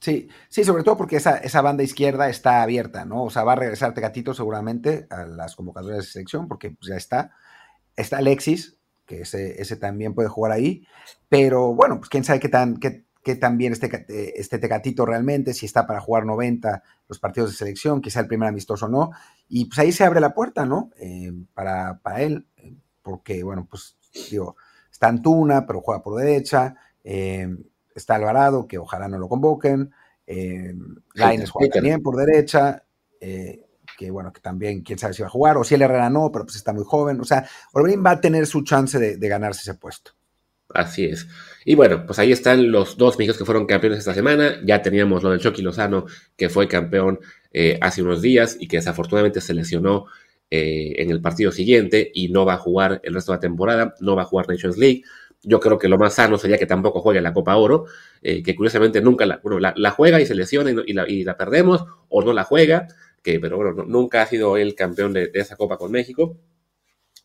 Sí, 0.00 0.28
sí, 0.48 0.62
sobre 0.62 0.82
todo 0.82 0.96
porque 0.96 1.16
esa, 1.16 1.62
banda 1.62 1.82
izquierda 1.82 2.28
está 2.28 2.62
abierta, 2.62 3.04
¿no? 3.04 3.24
O 3.24 3.30
sea, 3.30 3.44
va 3.44 3.52
a 3.52 3.56
regresar 3.56 3.94
Tecatito 3.94 4.34
seguramente 4.34 5.06
a 5.10 5.24
las 5.24 5.56
convocatorias 5.56 6.04
de 6.04 6.10
selección 6.10 6.48
porque 6.48 6.70
pues, 6.70 6.88
ya 6.88 6.96
está. 6.96 7.32
Está 7.96 8.18
Alexis, 8.18 8.76
que 9.06 9.22
ese, 9.22 9.60
ese 9.60 9.76
también 9.76 10.14
puede 10.14 10.28
jugar 10.28 10.52
ahí. 10.52 10.86
Pero 11.28 11.74
bueno, 11.74 11.98
pues 11.98 12.10
quién 12.10 12.24
sabe 12.24 12.40
qué 12.40 12.48
tan, 12.48 12.76
qué, 12.76 13.05
qué 13.26 13.34
tan 13.34 13.58
bien 13.58 13.72
este, 13.72 14.38
este 14.40 14.60
Tecatito 14.60 15.04
realmente, 15.04 15.52
si 15.52 15.66
está 15.66 15.84
para 15.84 16.00
jugar 16.00 16.24
90 16.24 16.80
los 17.08 17.18
partidos 17.18 17.50
de 17.50 17.56
selección, 17.56 18.00
que 18.00 18.08
sea 18.08 18.22
el 18.22 18.28
primer 18.28 18.48
amistoso 18.48 18.86
o 18.86 18.88
no. 18.88 19.10
Y 19.48 19.64
pues 19.64 19.80
ahí 19.80 19.90
se 19.90 20.04
abre 20.04 20.20
la 20.20 20.32
puerta, 20.32 20.64
¿no? 20.64 20.92
Eh, 21.00 21.32
para, 21.52 21.98
para, 21.98 22.22
él, 22.22 22.46
eh, 22.56 22.76
porque 23.02 23.42
bueno, 23.42 23.66
pues 23.68 23.96
digo, 24.30 24.54
está 24.92 25.08
Antuna, 25.08 25.66
pero 25.66 25.80
juega 25.80 26.04
por 26.04 26.20
derecha. 26.20 26.76
Eh, 27.02 27.48
está 27.96 28.14
Alvarado, 28.14 28.68
que 28.68 28.78
ojalá 28.78 29.08
no 29.08 29.18
lo 29.18 29.28
convoquen. 29.28 29.90
Eh, 30.24 30.72
juega 31.52 31.74
también 31.74 32.04
por 32.04 32.14
derecha. 32.14 32.84
Eh, 33.20 33.66
que 33.98 34.08
bueno, 34.12 34.32
que 34.32 34.40
también 34.40 34.82
quién 34.82 35.00
sabe 35.00 35.14
si 35.14 35.22
va 35.22 35.28
a 35.28 35.32
jugar, 35.32 35.56
o 35.56 35.64
si 35.64 35.74
el 35.74 35.82
Herrera 35.82 36.10
no, 36.10 36.30
pero 36.30 36.44
pues 36.44 36.54
está 36.54 36.72
muy 36.72 36.84
joven. 36.84 37.20
O 37.20 37.24
sea, 37.24 37.44
Orbelín 37.72 38.04
va 38.06 38.12
a 38.12 38.20
tener 38.20 38.46
su 38.46 38.62
chance 38.62 39.00
de, 39.00 39.28
ganarse 39.28 39.62
ese 39.62 39.74
puesto. 39.74 40.12
Así 40.68 41.04
es. 41.04 41.28
Y 41.64 41.74
bueno, 41.74 42.04
pues 42.06 42.18
ahí 42.18 42.32
están 42.32 42.70
los 42.70 42.96
dos 42.96 43.18
mexicanos 43.18 43.38
que 43.38 43.44
fueron 43.44 43.66
campeones 43.66 44.00
esta 44.00 44.14
semana. 44.14 44.60
Ya 44.64 44.82
teníamos 44.82 45.22
lo 45.22 45.30
del 45.30 45.40
Chucky 45.40 45.62
Lozano, 45.62 46.06
que 46.36 46.48
fue 46.48 46.68
campeón 46.68 47.20
eh, 47.52 47.78
hace 47.80 48.02
unos 48.02 48.22
días 48.22 48.56
y 48.58 48.68
que 48.68 48.76
desafortunadamente 48.76 49.40
se 49.40 49.54
lesionó 49.54 50.06
eh, 50.50 50.94
en 50.98 51.10
el 51.10 51.20
partido 51.20 51.52
siguiente 51.52 52.10
y 52.14 52.28
no 52.28 52.44
va 52.44 52.54
a 52.54 52.58
jugar 52.58 53.00
el 53.04 53.14
resto 53.14 53.32
de 53.32 53.36
la 53.36 53.40
temporada, 53.40 53.94
no 54.00 54.16
va 54.16 54.22
a 54.22 54.26
jugar 54.26 54.48
Nations 54.48 54.76
League. 54.76 55.02
Yo 55.42 55.60
creo 55.60 55.78
que 55.78 55.88
lo 55.88 55.98
más 55.98 56.14
sano 56.14 56.38
sería 56.38 56.58
que 56.58 56.66
tampoco 56.66 57.00
juegue 57.00 57.20
la 57.20 57.32
Copa 57.32 57.56
Oro, 57.56 57.86
eh, 58.22 58.42
que 58.42 58.56
curiosamente 58.56 59.00
nunca 59.00 59.26
la, 59.26 59.40
la, 59.76 59.90
juega 59.90 60.20
y 60.20 60.26
se 60.26 60.34
lesiona 60.34 60.70
y, 60.86 61.24
la, 61.24 61.36
perdemos, 61.36 61.84
o 62.08 62.22
no 62.22 62.32
la 62.32 62.44
juega 62.44 62.88
pero 63.40 63.56
bueno, 63.56 63.84
nunca 63.84 64.22
ha 64.22 64.26
sido 64.26 64.56
el 64.56 64.74
campeón 64.74 65.12
de, 65.12 65.30
esa 65.34 65.56
Copa 65.56 65.76
con 65.76 65.90
México. 65.90 66.36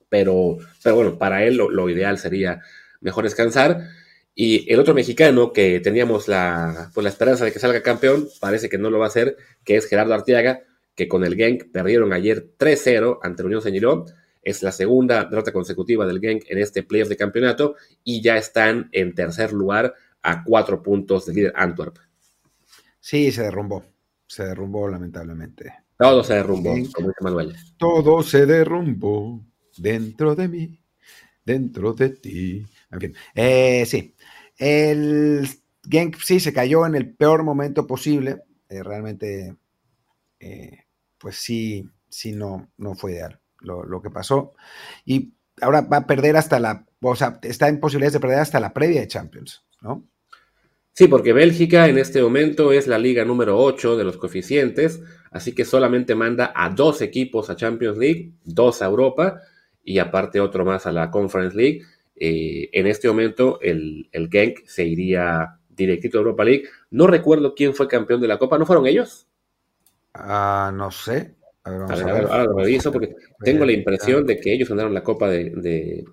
Pero, 0.10 0.58
pero 0.84 0.95
bueno, 0.95 1.17
para 1.17 1.43
él 1.45 1.56
lo, 1.56 1.89
ideal 1.89 2.17
sería 2.17 2.62
mejor 3.02 3.26
descansar. 3.26 3.90
Y 4.34 4.72
el 4.72 4.80
otro 4.80 4.94
mexicano 4.94 5.52
que 5.52 5.80
teníamos 5.82 6.28
la, 6.28 6.90
pues 6.94 7.04
la 7.04 7.10
esperanza 7.10 7.44
de 7.44 7.52
que 7.52 7.60
salga 7.60 7.82
campeón, 7.82 8.30
parece 8.40 8.70
que 8.70 8.78
no 8.78 8.90
lo 8.90 9.00
va 9.00 9.06
a 9.06 9.10
hacer, 9.10 9.36
que 9.66 9.76
es 9.76 9.88
Gerardo 9.88 10.14
Artiaga, 10.14 10.62
que 10.96 11.08
con 11.08 11.26
el 11.26 11.36
Genk 11.36 11.72
perdieron 11.72 12.14
ayer 12.14 12.54
3-0 12.58 13.20
ante 13.22 13.44
Unión 13.44 13.62
Señiló. 13.62 14.06
Es 14.42 14.64
la 14.64 14.72
segunda 14.72 15.26
derrota 15.26 15.52
consecutiva 15.52 16.06
del 16.08 16.20
Genk 16.20 16.46
en 16.48 16.58
este 16.58 16.84
playoff 16.84 17.10
de 17.10 17.18
campeonato 17.18 17.76
y 18.04 18.22
ya 18.22 18.38
están 18.38 18.90
en 18.92 19.14
tercer 19.14 19.52
lugar 19.52 19.94
a 20.24 20.44
cuatro 20.44 20.82
puntos 20.82 21.26
del 21.26 21.36
líder 21.36 21.54
Antwerp. 21.56 21.98
Sí, 23.00 23.32
se 23.32 23.44
derrumbó. 23.44 23.84
Se 24.28 24.44
derrumbó 24.44 24.88
lamentablemente. 24.88 25.74
Todo 25.98 26.24
se 26.24 26.36
derrumbó, 26.36 26.72
como 26.94 27.10
dice 27.10 27.22
Manuel. 27.22 27.56
Todo 27.78 28.24
se 28.24 28.46
derrumbó 28.46 29.44
dentro 29.78 30.36
de 30.36 30.48
mí, 30.48 30.80
dentro 31.46 31.94
de 31.94 32.10
ti. 32.10 32.66
En 32.91 32.99
fin, 32.99 33.15
eh, 33.36 33.86
sí. 33.86 34.15
El 34.58 35.47
Genk 35.89 36.17
sí 36.19 36.39
se 36.39 36.54
cayó 36.54 36.86
en 36.86 36.95
el 36.95 37.13
peor 37.13 37.43
momento 37.43 37.88
posible. 37.88 38.41
Eh, 38.69 38.84
realmente, 38.84 39.56
eh, 40.39 40.86
pues 41.17 41.38
sí, 41.38 41.89
sí, 42.10 42.32
no, 42.34 42.71
no 42.77 42.95
fue 42.95 43.13
ideal 43.13 43.39
lo, 43.60 43.84
lo, 43.84 44.01
que 44.01 44.10
pasó. 44.10 44.54
Y 45.06 45.34
ahora 45.62 45.82
va 45.82 45.97
a 45.97 46.08
perder 46.08 46.38
hasta 46.38 46.60
la, 46.60 46.86
o 47.01 47.15
sea, 47.15 47.39
está 47.43 47.67
en 47.67 47.80
posibilidades 47.80 48.13
de 48.13 48.19
perder 48.19 48.39
hasta 48.39 48.60
la 48.60 48.73
previa 48.73 49.01
de 49.01 49.08
Champions, 49.08 49.63
¿no? 49.82 50.08
Sí, 50.93 51.08
porque 51.08 51.32
Bélgica 51.32 51.88
en 51.88 51.97
este 51.97 52.21
momento 52.21 52.73
es 52.73 52.86
la 52.86 52.99
liga 52.99 53.23
número 53.23 53.58
8 53.58 53.95
de 53.95 54.04
los 54.04 54.17
coeficientes, 54.17 55.01
así 55.32 55.54
que 55.56 55.63
solamente 55.63 56.15
manda 56.15 56.51
a 56.54 56.69
dos 56.69 57.01
equipos 57.01 57.49
a 57.49 57.56
Champions 57.56 57.97
League, 57.97 58.34
dos 58.43 58.82
a 58.82 58.88
Europa 58.88 59.39
y 59.86 59.99
aparte 59.99 60.41
otro 60.41 60.65
más 60.65 60.86
a 60.86 60.91
la 60.91 61.10
Conference 61.10 61.56
League. 61.56 61.84
Eh, 62.23 62.69
en 62.73 62.86
este 62.86 63.07
momento 63.07 63.60
el, 63.62 64.07
el 64.12 64.29
Genk 64.29 64.60
se 64.67 64.86
iría 64.86 65.57
directito 65.69 66.19
a 66.19 66.21
Europa 66.21 66.43
League. 66.43 66.65
No 66.91 67.07
recuerdo 67.07 67.55
quién 67.55 67.73
fue 67.73 67.88
campeón 67.88 68.21
de 68.21 68.27
la 68.27 68.38
Copa, 68.38 68.60
¿no 68.60 68.67
fueron 68.67 68.86
ellos? 68.86 69.25
Ah, 70.13 70.71
no 70.71 70.91
sé. 70.91 71.34
ahora 71.63 72.43
lo 72.43 72.57
reviso 72.60 72.91
porque 72.91 73.15
tengo 73.43 73.65
la 73.65 73.71
impresión 73.71 74.27
de 74.27 74.39
que 74.39 74.53
ellos 74.53 74.69
ganaron 74.69 74.93
la 74.93 75.01
Copa 75.01 75.29
de, 75.29 76.05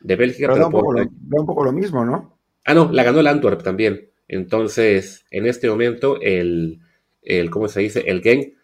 de, 0.00 0.14
Bélgica. 0.16 0.52
Pero, 0.52 0.66
un, 0.66 0.72
poco 0.72 0.92
lo, 0.92 1.02
un 1.02 1.46
poco 1.46 1.64
lo 1.64 1.72
mismo, 1.72 2.04
¿no? 2.04 2.38
Ah, 2.64 2.74
no, 2.74 2.92
la 2.92 3.02
ganó 3.02 3.18
el 3.18 3.26
Antwerp 3.26 3.64
también. 3.64 4.10
Entonces, 4.28 5.26
en 5.32 5.46
este 5.46 5.68
momento, 5.68 6.20
el, 6.20 6.78
el 7.22 7.50
¿cómo 7.50 7.66
se 7.66 7.80
dice? 7.80 8.04
El 8.06 8.22
Genk, 8.22 8.54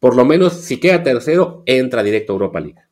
por 0.00 0.16
lo 0.16 0.26
menos, 0.26 0.52
si 0.52 0.78
queda 0.78 1.02
tercero, 1.02 1.62
entra 1.64 2.02
directo 2.02 2.34
a 2.34 2.34
Europa 2.34 2.60
League. 2.60 2.83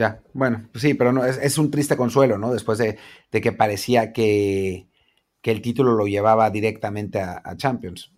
Ya, 0.00 0.22
bueno, 0.32 0.66
pues 0.72 0.80
sí, 0.80 0.94
pero 0.94 1.12
no, 1.12 1.26
es, 1.26 1.58
un 1.58 1.70
triste 1.70 1.94
consuelo, 1.94 2.38
¿no? 2.38 2.54
Después 2.54 2.78
de, 2.78 2.96
que 3.30 3.52
parecía 3.52 4.14
que, 4.14 4.88
el 5.42 5.60
título 5.60 5.92
lo 5.92 6.06
llevaba 6.06 6.48
directamente 6.48 7.20
a, 7.20 7.54
Champions. 7.58 8.10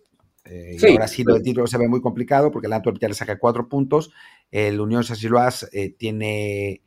Eh, 0.45 0.77
y 0.81 0.92
ahora 0.92 1.09
sí, 1.09 1.23
el 1.23 1.27
pues 1.27 1.42
título 1.42 1.66
se 1.66 1.79
ve 1.79 1.88
muy 1.88 2.01
complicado 2.01 2.53
porque 2.53 2.68
el 2.68 2.73
Antwerp 2.73 3.01
ya 3.01 3.09
le 3.09 3.14
saca 3.14 3.40
cuatro 3.40 3.68
puntos, 3.68 4.12
el 4.53 4.81
Unión 4.81 5.03
Saint-Gilloise 5.03 5.71
eh, 5.73 5.90
tiene, 5.99 6.83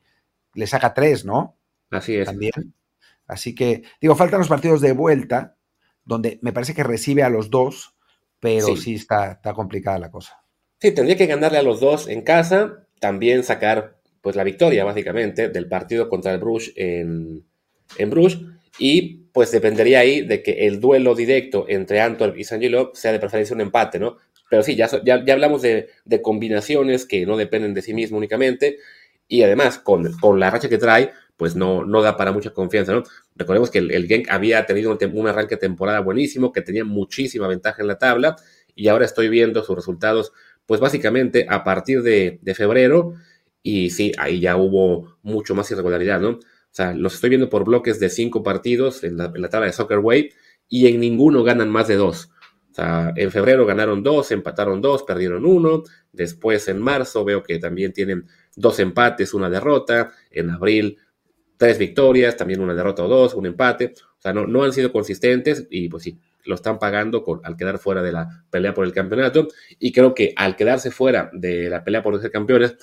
le 0.54 0.66
saca 0.66 0.94
tres, 0.94 1.26
¿no? 1.26 1.58
Así 1.92 2.16
es. 2.16 2.26
También. 2.26 2.74
Así 3.28 3.54
que, 3.54 3.84
digo, 4.00 4.16
faltan 4.16 4.40
los 4.40 4.48
partidos 4.48 4.80
de 4.80 4.94
vuelta, 4.94 5.58
donde 6.06 6.40
me 6.42 6.54
parece 6.54 6.74
que 6.74 6.84
recibe 6.84 7.24
a 7.24 7.30
los 7.30 7.50
dos, 7.50 7.98
pero 8.40 8.78
sí, 8.78 8.96
está, 8.96 9.34
está, 9.34 9.54
complicada 9.54 10.00
la 10.00 10.10
cosa. 10.10 10.42
Sí, 10.80 10.94
tendría 10.94 11.18
que 11.18 11.26
ganarle 11.26 11.58
a 11.58 11.64
los 11.64 11.82
dos 11.82 12.08
en 12.08 12.22
casa, 12.22 12.88
también 13.02 13.44
sacar 13.44 13.95
pues 14.26 14.36
la 14.36 14.44
victoria 14.44 14.84
básicamente 14.84 15.50
del 15.50 15.68
partido 15.68 16.10
contra 16.10 16.34
el 16.34 16.40
Bruges 16.40 16.74
en, 16.76 17.46
en 18.00 18.10
Bruges 18.10 18.40
y 18.80 19.18
pues 19.32 19.52
dependería 19.52 20.00
ahí 20.00 20.22
de 20.22 20.42
que 20.42 20.66
el 20.66 20.80
duelo 20.80 21.14
directo 21.14 21.68
entre 21.70 22.02
Antwerp 22.02 22.36
y 22.36 22.44
San 22.44 22.60
Gilo 22.60 22.90
sea 22.96 23.12
de 23.12 23.20
preferencia 23.20 23.54
un 23.54 23.62
empate, 23.62 24.00
¿no? 24.00 24.18
Pero 24.50 24.64
sí, 24.64 24.76
ya, 24.76 24.90
ya, 25.04 25.22
hablamos 25.32 25.62
de, 25.62 25.90
de, 26.06 26.24
combinaciones 26.24 27.06
que 27.06 27.24
no 27.28 27.38
dependen 27.38 27.76
de 27.76 27.84
sí 27.84 27.94
mismo 27.94 28.18
únicamente 28.18 28.78
y 29.28 29.44
además 29.44 29.78
con, 29.78 30.12
con 30.14 30.40
la 30.40 30.50
racha 30.50 30.70
que 30.70 30.80
trae, 30.80 31.12
pues 31.38 31.56
no, 31.56 31.86
no 31.86 32.02
da 32.02 32.18
para 32.18 32.32
mucha 32.32 32.50
confianza, 32.50 32.94
¿no? 32.94 33.04
Recordemos 33.36 33.70
que 33.70 33.78
el, 33.78 33.92
el 33.92 34.08
Genk 34.08 34.32
había 34.32 34.66
tenido 34.66 34.98
un, 35.14 35.28
arranque 35.28 35.54
de 35.54 35.62
temporada 35.62 36.00
buenísimo, 36.00 36.52
que 36.52 36.64
tenía 36.64 36.84
muchísima 36.84 37.48
ventaja 37.48 37.84
en 37.84 37.90
la 37.90 38.00
tabla, 38.00 38.38
y 38.74 38.88
ahora 38.88 39.06
estoy 39.06 39.30
viendo 39.30 39.64
sus 39.64 39.76
resultados, 39.76 40.34
pues 40.66 40.82
básicamente 40.82 41.46
a 41.48 41.64
partir 41.64 42.02
de, 42.02 42.40
febrero, 42.56 43.14
y 43.66 43.90
sí, 43.90 44.12
ahí 44.20 44.40
ya 44.40 44.58
hubo 44.58 45.18
mucho 45.24 45.56
más 45.56 45.72
irregularidad, 45.72 46.22
¿no? 46.22 46.30
O 46.30 46.40
sea, 46.70 46.94
los 46.94 47.16
estoy 47.16 47.32
viendo 47.32 47.50
por 47.50 47.66
bloques 47.66 48.00
de 48.00 48.10
cinco 48.10 48.44
partidos 48.44 49.04
en 49.04 49.18
la, 49.18 49.32
tabla 49.50 49.66
de 49.66 49.74
Soccer 49.74 49.98
Way, 49.98 50.30
y 50.70 50.86
en 50.86 51.00
ninguno 51.00 51.44
ganan 51.44 51.72
más 51.72 51.88
de 51.88 51.96
dos. 51.96 52.30
O 52.70 52.76
sea, 52.76 53.12
en 53.16 53.32
febrero 53.32 53.66
ganaron 53.66 54.04
dos, 54.04 54.30
empataron 54.30 54.82
dos, 54.82 55.02
perdieron 55.02 55.48
uno. 55.48 55.82
Después 56.12 56.68
en 56.68 56.80
marzo 56.80 57.26
veo 57.26 57.42
que 57.42 57.58
también 57.58 57.92
tienen 57.92 58.28
dos 58.56 58.80
empates, 58.80 59.34
una 59.34 59.50
derrota. 59.50 60.12
En 60.30 60.52
abril 60.52 61.00
tres 61.58 61.80
victorias, 61.80 62.38
también 62.38 62.60
una 62.60 62.76
derrota 62.76 63.04
o 63.04 63.08
dos, 63.08 63.34
un 63.34 63.48
empate. 63.48 63.96
O 64.20 64.22
sea, 64.22 64.32
no, 64.32 64.46
no 64.46 64.64
han 64.64 64.74
sido 64.74 64.92
consistentes 64.92 65.66
y 65.72 65.90
pues 65.90 66.04
sí, 66.04 66.20
lo 66.44 66.54
están 66.54 66.78
pagando 66.78 67.24
con, 67.24 67.42
al 67.44 67.58
quedar 67.58 67.80
fuera 67.80 68.04
de 68.04 68.12
la 68.12 68.46
pelea 68.52 68.76
por 68.76 68.86
el 68.86 68.94
campeonato. 68.94 69.48
Y 69.80 69.92
creo 69.92 70.14
que 70.14 70.34
al 70.36 70.56
quedarse 70.56 70.92
fuera 70.92 71.32
de 71.34 71.68
la 71.68 71.84
pelea 71.84 72.04
por 72.04 72.22
ser 72.22 72.30
campeones 72.30 72.76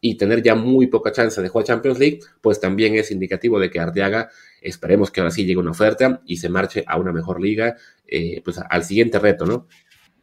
y 0.00 0.16
tener 0.16 0.42
ya 0.42 0.54
muy 0.54 0.86
poca 0.86 1.12
chance 1.12 1.40
de 1.40 1.48
jugar 1.48 1.66
Champions 1.66 1.98
League, 1.98 2.20
pues 2.40 2.58
también 2.58 2.94
es 2.94 3.10
indicativo 3.10 3.58
de 3.58 3.70
que 3.70 3.80
Arteaga, 3.80 4.30
esperemos 4.62 5.10
que 5.10 5.20
ahora 5.20 5.30
sí 5.30 5.44
llegue 5.44 5.60
una 5.60 5.72
oferta 5.72 6.22
y 6.24 6.38
se 6.38 6.48
marche 6.48 6.84
a 6.86 6.98
una 6.98 7.12
mejor 7.12 7.40
liga, 7.40 7.76
eh, 8.06 8.40
pues 8.44 8.58
al 8.58 8.84
siguiente 8.84 9.18
reto, 9.18 9.44
¿no? 9.44 9.66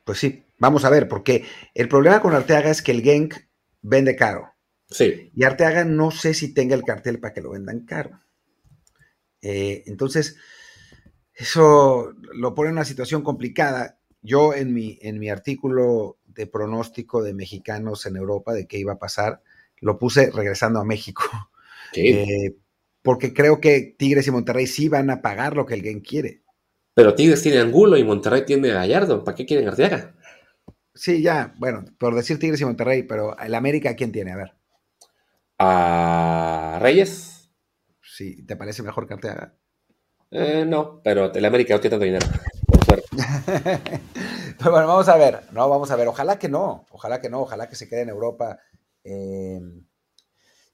Pues 0.04 0.20
sí, 0.20 0.46
vamos 0.58 0.86
a 0.86 0.90
ver, 0.90 1.08
porque 1.08 1.46
el 1.74 1.88
problema 1.88 2.22
con 2.22 2.34
Arteaga 2.34 2.72
es 2.72 2.82
que 2.82 2.92
el 2.92 3.04
Genk 3.04 3.36
vende 3.82 4.16
caro. 4.16 4.54
Sí. 4.90 5.32
Y 5.36 5.44
Arteaga 5.44 5.84
no 5.84 6.12
sé 6.12 6.34
si 6.34 6.54
tenga 6.54 6.76
el 6.76 6.84
cartel 6.84 7.20
para 7.20 7.34
que 7.34 7.42
lo 7.42 7.52
vendan 7.52 7.86
caro. 7.86 8.22
Eh, 9.42 9.84
entonces, 9.86 10.38
eso 11.34 12.14
lo 12.34 12.56
pone 12.56 12.70
en 12.70 12.76
una 12.76 12.86
situación 12.86 13.22
complicada. 13.22 14.00
Yo 14.22 14.54
en 14.54 14.74
mi, 14.74 14.98
en 15.02 15.20
mi 15.20 15.30
artículo 15.30 16.18
de 16.26 16.48
pronóstico 16.48 17.22
de 17.22 17.34
mexicanos 17.34 18.06
en 18.06 18.16
Europa, 18.16 18.54
de 18.54 18.68
qué 18.68 18.78
iba 18.78 18.94
a 18.94 19.00
pasar, 19.00 19.42
lo 19.82 19.98
puse 20.00 20.32
regresando 20.32 20.80
a 20.80 20.86
México. 20.86 21.24
Eh, 21.96 22.54
porque 23.02 23.34
creo 23.34 23.62
que 23.62 23.96
Tigres 23.98 24.28
y 24.28 24.32
Monterrey 24.32 24.68
sí 24.68 24.90
van 24.90 25.10
a 25.10 25.22
pagar 25.22 25.56
lo 25.56 25.66
que 25.66 25.74
alguien 25.74 26.02
quiere. 26.02 26.44
Pero 26.94 27.16
Tigres 27.16 27.42
tiene 27.42 27.60
Angulo 27.60 27.98
y 27.98 28.04
Monterrey 28.04 28.44
tiene 28.46 28.68
Gallardo. 28.68 29.24
¿Para 29.24 29.36
qué 29.36 29.46
quieren 29.46 29.70
Arteaga? 29.70 30.14
Sí, 30.94 31.22
ya, 31.22 31.56
bueno, 31.58 31.86
por 31.98 32.14
decir 32.14 32.38
Tigres 32.38 32.60
y 32.60 32.66
Monterrey, 32.66 33.04
pero 33.04 33.40
el 33.40 33.56
América, 33.56 33.96
¿quién 33.96 34.12
tiene? 34.12 34.34
A 34.34 34.36
ver 34.36 34.58
a 35.60 36.78
Reyes. 36.82 37.50
Sí, 38.02 38.46
¿te 38.46 38.56
parece 38.56 38.84
mejor 38.84 39.08
que 39.08 39.14
Arteaga? 39.14 39.54
Eh, 40.32 40.66
no, 40.68 41.02
pero 41.04 41.34
el 41.34 41.46
América 41.46 41.74
no 41.74 41.80
tiene 41.80 41.92
tanto 41.92 42.06
dinero, 42.06 42.28
por 42.68 42.86
suerte. 42.86 43.08
pero 44.58 44.72
bueno, 44.72 44.88
vamos 44.88 45.08
a 45.08 45.18
ver, 45.18 45.44
no, 45.52 45.70
vamos 45.70 45.90
a 45.92 45.96
ver, 45.96 46.08
ojalá 46.08 46.38
que 46.38 46.50
no, 46.50 46.86
ojalá 46.92 47.22
que 47.22 47.30
no, 47.30 47.42
ojalá 47.42 47.70
que 47.70 47.76
se 47.76 47.88
quede 47.88 48.02
en 48.02 48.10
Europa 48.10 48.60
eh, 49.08 49.62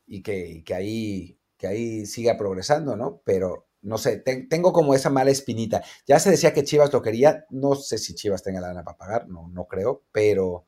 y, 0.08 0.24
que, 0.24 0.74
ahí, 0.74 1.38
que 1.58 1.68
ahí 1.68 2.06
siga 2.06 2.38
progresando, 2.38 2.96
¿no? 2.96 3.22
Pero 3.24 3.68
no 3.82 3.98
sé, 3.98 4.18
tengo 4.18 4.74
como 4.74 4.96
esa 4.96 5.10
mala 5.10 5.32
espinita. 5.32 5.84
Ya 6.08 6.20
se 6.20 6.32
decía 6.32 6.54
que 6.54 6.64
Chivas 6.64 6.92
lo 6.92 7.02
quería, 7.02 7.46
no 7.50 7.76
sé 7.76 7.98
si 7.98 8.16
Chivas 8.16 8.42
tenga 8.42 8.62
la 8.62 8.70
lana 8.70 8.84
para 8.84 8.98
pagar, 8.98 9.28
no, 9.28 9.50
no 9.50 9.66
creo, 9.66 10.04
pero, 10.12 10.66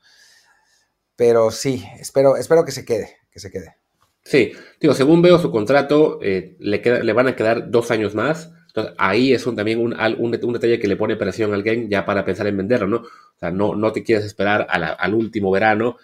pero 1.15 1.49
sí, 1.49 1.83
espero, 1.99 2.35
espero 2.35 2.65
que 2.65 2.71
se 2.71 2.85
quede, 2.85 3.17
que 3.31 3.39
se 3.39 3.51
quede. 3.51 3.77
Sí, 4.23 4.51
digo, 4.79 4.93
según 4.93 5.21
veo 5.21 5.39
su 5.39 5.51
contrato, 5.51 6.19
eh, 6.21 6.55
le, 6.59 6.81
le 7.03 7.13
van 7.13 7.27
a 7.27 7.35
quedar 7.35 7.71
dos 7.71 7.91
años 7.91 8.15
más. 8.15 8.51
Entonces, 8.67 8.93
ahí 8.97 9.33
es 9.33 9.47
un, 9.47 9.55
también 9.55 9.79
un, 9.79 9.93
un, 9.93 10.53
detalle 10.53 10.79
que 10.79 10.87
le 10.87 10.97
pone 10.97 11.15
presión 11.15 11.53
al 11.53 11.63
game 11.63 11.87
ya 11.87 12.05
para 12.05 12.25
pensar 12.25 12.47
en 12.47 12.57
venderlo, 12.57 12.87
¿no? 12.87 12.97
O 12.97 13.39
sea, 13.39 13.49
no, 13.49 13.75
no 13.75 13.93
te 13.93 14.03
quieres 14.03 14.25
esperar 14.25 14.67
al 14.69 15.13
último 15.13 15.49
verano 15.51 15.97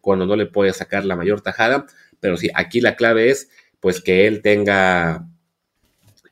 cuando, 0.00 0.26
no 0.26 0.36
le 0.36 0.46
puedes 0.46 0.76
sacar 0.76 1.04
la 1.04 1.16
mayor 1.16 1.40
tajada. 1.40 1.86
Pero 2.20 2.36
sí, 2.36 2.50
aquí 2.54 2.80
la 2.80 2.96
clave 2.96 3.30
es 3.30 3.50
pues 3.80 4.00
que 4.00 4.26
él 4.26 4.40
tenga 4.42 5.28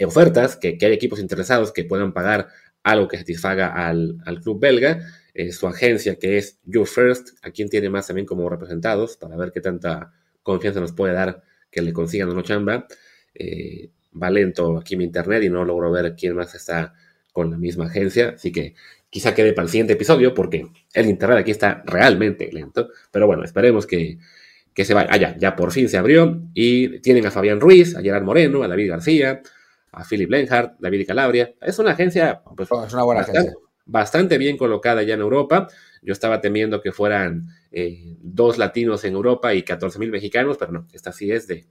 ofertas, 0.05 0.57
que, 0.57 0.79
que 0.79 0.87
haya 0.87 0.95
equipos 0.95 1.21
interesados 1.21 1.73
que 1.73 1.85
puedan 1.85 2.13
pagar 2.13 2.49
algo 2.83 3.09
que 3.09 3.19
satisfaga 3.19 3.69
al, 3.69 4.19
al 4.25 4.41
club 4.41 4.61
belga. 4.61 5.01
Eh, 5.35 5.53
su 5.53 5.67
agencia, 5.67 6.17
que 6.17 6.39
es 6.39 6.61
You 6.65 6.85
First, 6.85 7.31
a 7.43 7.51
quien 7.51 7.69
tiene 7.69 7.91
más 7.91 8.07
también 8.07 8.27
como 8.27 8.49
representados, 8.49 9.17
para 9.17 9.37
ver 9.37 9.51
qué 9.51 9.61
tanta 9.61 10.13
confianza 10.43 10.81
nos 10.81 10.93
puede 10.93 11.13
dar 11.13 11.43
que 11.71 11.83
le 11.83 11.93
consigan 11.93 12.29
una 12.29 12.45
chamba. 12.45 12.87
Eh, 13.35 13.91
va 14.21 14.31
lento 14.31 14.79
aquí 14.79 14.97
mi 14.97 15.05
internet 15.05 15.43
y 15.43 15.51
no 15.51 15.65
logro 15.65 15.91
ver 15.91 16.15
quién 16.15 16.37
más 16.37 16.55
está 16.55 16.95
con 17.33 17.51
la 17.51 17.59
misma 17.59 17.87
agencia, 17.87 18.35
así 18.37 18.53
que 18.53 18.77
quizá 19.15 19.33
quede 19.33 19.53
para 19.53 19.67
el 19.67 19.71
siguiente 19.71 19.93
episodio 19.93 20.35
porque 20.35 20.67
el 20.93 21.07
internet 21.07 21.39
aquí 21.39 21.53
está 21.53 21.85
realmente 21.87 22.51
lento, 22.53 22.89
pero 23.13 23.29
bueno, 23.29 23.45
esperemos 23.45 23.87
que, 23.87 24.19
se 24.75 24.93
vaya. 24.93 25.09
Ah, 25.09 25.17
ya, 25.17 25.37
ya 25.39 25.55
por 25.55 25.71
fin 25.71 25.89
se 25.89 25.97
abrió 25.97 26.43
y 26.53 26.99
tienen 26.99 27.25
a 27.25 27.31
Fabián 27.31 27.61
Ruiz, 27.61 27.95
a 27.95 28.03
Gerard 28.03 28.25
Moreno, 28.25 28.65
a 28.65 28.67
David 28.67 28.91
García, 28.91 29.41
a 29.93 30.03
Philip 30.03 30.29
Lenhardt, 30.29 30.81
David 30.81 31.07
Calabria. 31.07 31.55
Es 31.61 31.79
una 31.79 31.93
agencia, 31.93 32.43
pues, 32.57 32.69
es 32.69 32.93
una 32.93 33.05
buena 33.05 33.21
bastante, 33.21 33.39
agencia. 33.39 33.61
bastante 33.87 34.37
bien 34.37 34.57
colocada 34.57 35.05
ya 35.05 35.15
en 35.15 35.21
Europa. 35.21 35.69
Yo 36.03 36.13
estaba 36.13 36.41
temiendo 36.41 36.81
que 36.81 36.91
fueran 36.91 37.45
eh, 37.71 38.17
dos 38.21 38.59
latinos 38.59 39.05
en 39.05 39.15
Europa 39.15 39.55
y 39.55 39.63
14 39.63 39.97
mil 40.01 40.11
mexicanos, 40.11 40.57
pero 40.59 40.73
no, 40.73 40.89
esta 40.93 41.13
sí 41.13 41.31
es 41.31 41.47
de 41.47 41.67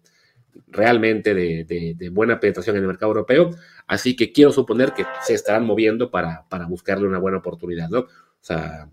realmente 0.68 1.34
de, 1.34 2.10
buena 2.12 2.40
penetración 2.40 2.76
en 2.76 2.84
el 2.84 2.88
mercado 2.88 3.12
europeo. 3.12 3.52
Así 3.88 4.16
que 4.16 4.32
quiero 4.32 4.52
suponer 4.52 4.94
que 4.94 5.06
se 5.24 5.34
estarán 5.34 5.66
moviendo 5.66 6.12
para, 6.12 6.46
buscarle 6.68 7.08
una 7.08 7.20
buena 7.20 7.40
oportunidad, 7.40 7.90
¿no? 7.90 8.00
O 8.00 8.08
sea, 8.42 8.90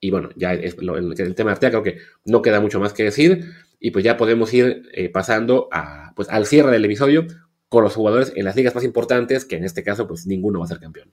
y 0.00 0.10
bueno, 0.10 0.30
ya 0.36 0.54
es 0.54 0.76
el, 0.78 1.34
tema 1.34 1.50
de 1.50 1.52
Artea 1.52 1.70
creo 1.70 1.82
que 1.82 1.98
no 2.24 2.42
queda 2.42 2.60
mucho 2.60 2.80
más 2.80 2.92
que 2.92 3.04
decir. 3.04 3.52
Y 3.78 3.92
pues 3.92 4.04
ya 4.04 4.16
podemos 4.16 4.52
ir 4.52 4.88
eh, 4.92 5.08
pasando 5.08 5.68
a, 5.72 6.12
pues, 6.14 6.28
al 6.28 6.46
cierre 6.46 6.70
del 6.70 6.84
episodio 6.84 7.26
con 7.68 7.82
los 7.82 7.94
jugadores 7.94 8.32
en 8.36 8.44
las 8.44 8.56
ligas 8.56 8.74
más 8.74 8.84
importantes, 8.84 9.44
que 9.44 9.56
en 9.56 9.64
este 9.64 9.82
caso, 9.82 10.06
pues 10.06 10.26
ninguno 10.26 10.58
va 10.58 10.66
a 10.66 10.68
ser 10.68 10.80
campeón. 10.80 11.10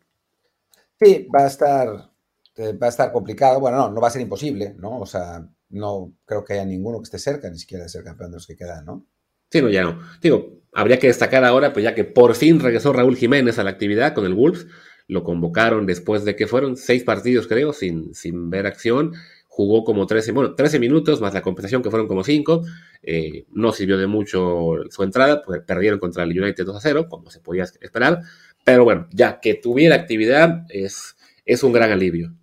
Sí, 0.99 1.27
va 1.33 1.43
a 1.43 1.47
estar 1.47 2.09
este, 2.57 2.73
va 2.73 2.87
a 2.87 2.89
estar 2.89 3.11
complicado. 3.11 3.59
Bueno, 3.59 3.77
no, 3.77 3.91
no 3.91 4.01
va 4.01 4.07
a 4.07 4.11
ser 4.11 4.21
imposible, 4.21 4.75
¿no? 4.79 4.99
O 4.99 5.05
sea, 5.05 5.47
no 5.69 6.13
creo 6.25 6.43
que 6.43 6.53
haya 6.53 6.65
ninguno 6.65 6.97
que 6.97 7.03
esté 7.03 7.19
cerca 7.19 7.49
ni 7.49 7.59
siquiera 7.59 7.83
de 7.83 7.89
ser 7.89 8.03
campeón 8.03 8.31
de 8.31 8.37
los 8.37 8.47
que 8.47 8.55
quedan, 8.55 8.85
¿no? 8.85 9.05
Sí, 9.49 9.61
no, 9.61 9.69
ya 9.69 9.83
no. 9.83 9.99
Digo, 10.21 10.57
habría 10.73 10.99
que 10.99 11.07
destacar 11.07 11.43
ahora, 11.43 11.73
pues 11.73 11.83
ya 11.83 11.95
que 11.95 12.03
por 12.03 12.35
fin 12.35 12.59
regresó 12.59 12.93
Raúl 12.93 13.17
Jiménez 13.17 13.59
a 13.59 13.63
la 13.63 13.71
actividad 13.71 14.13
con 14.13 14.25
el 14.25 14.33
Wolves, 14.33 14.67
lo 15.07 15.23
convocaron 15.23 15.85
después 15.85 16.25
de 16.25 16.35
que 16.35 16.47
fueron 16.47 16.75
seis 16.75 17.03
partidos, 17.03 17.47
creo, 17.47 17.73
sin, 17.73 18.13
sin 18.13 18.49
ver 18.49 18.67
acción. 18.67 19.13
Jugó 19.47 19.83
como 19.83 20.05
13, 20.05 20.33
bueno, 20.33 20.53
13 20.53 20.79
minutos, 20.79 21.19
más 21.19 21.33
la 21.33 21.41
compensación 21.41 21.81
que 21.81 21.89
fueron 21.89 22.07
como 22.07 22.23
5. 22.23 22.63
Eh, 23.01 23.45
no 23.53 23.71
sirvió 23.71 23.97
de 23.97 24.05
mucho 24.05 24.73
su 24.89 25.01
entrada, 25.01 25.41
pues 25.41 25.61
perdieron 25.61 25.97
contra 25.97 26.23
el 26.23 26.39
United 26.39 26.65
2 26.65 26.75
a 26.75 26.79
0, 26.81 27.07
como 27.09 27.31
se 27.31 27.39
podía 27.39 27.63
esperar. 27.63 28.21
Pero 28.63 28.83
bueno, 28.83 29.07
ya 29.11 29.39
que 29.39 29.55
tuviera 29.55 29.95
actividad, 29.95 30.65
es, 30.69 31.15
es 31.45 31.63
un 31.63 31.71
gran 31.71 31.91
alivio. 31.91 32.33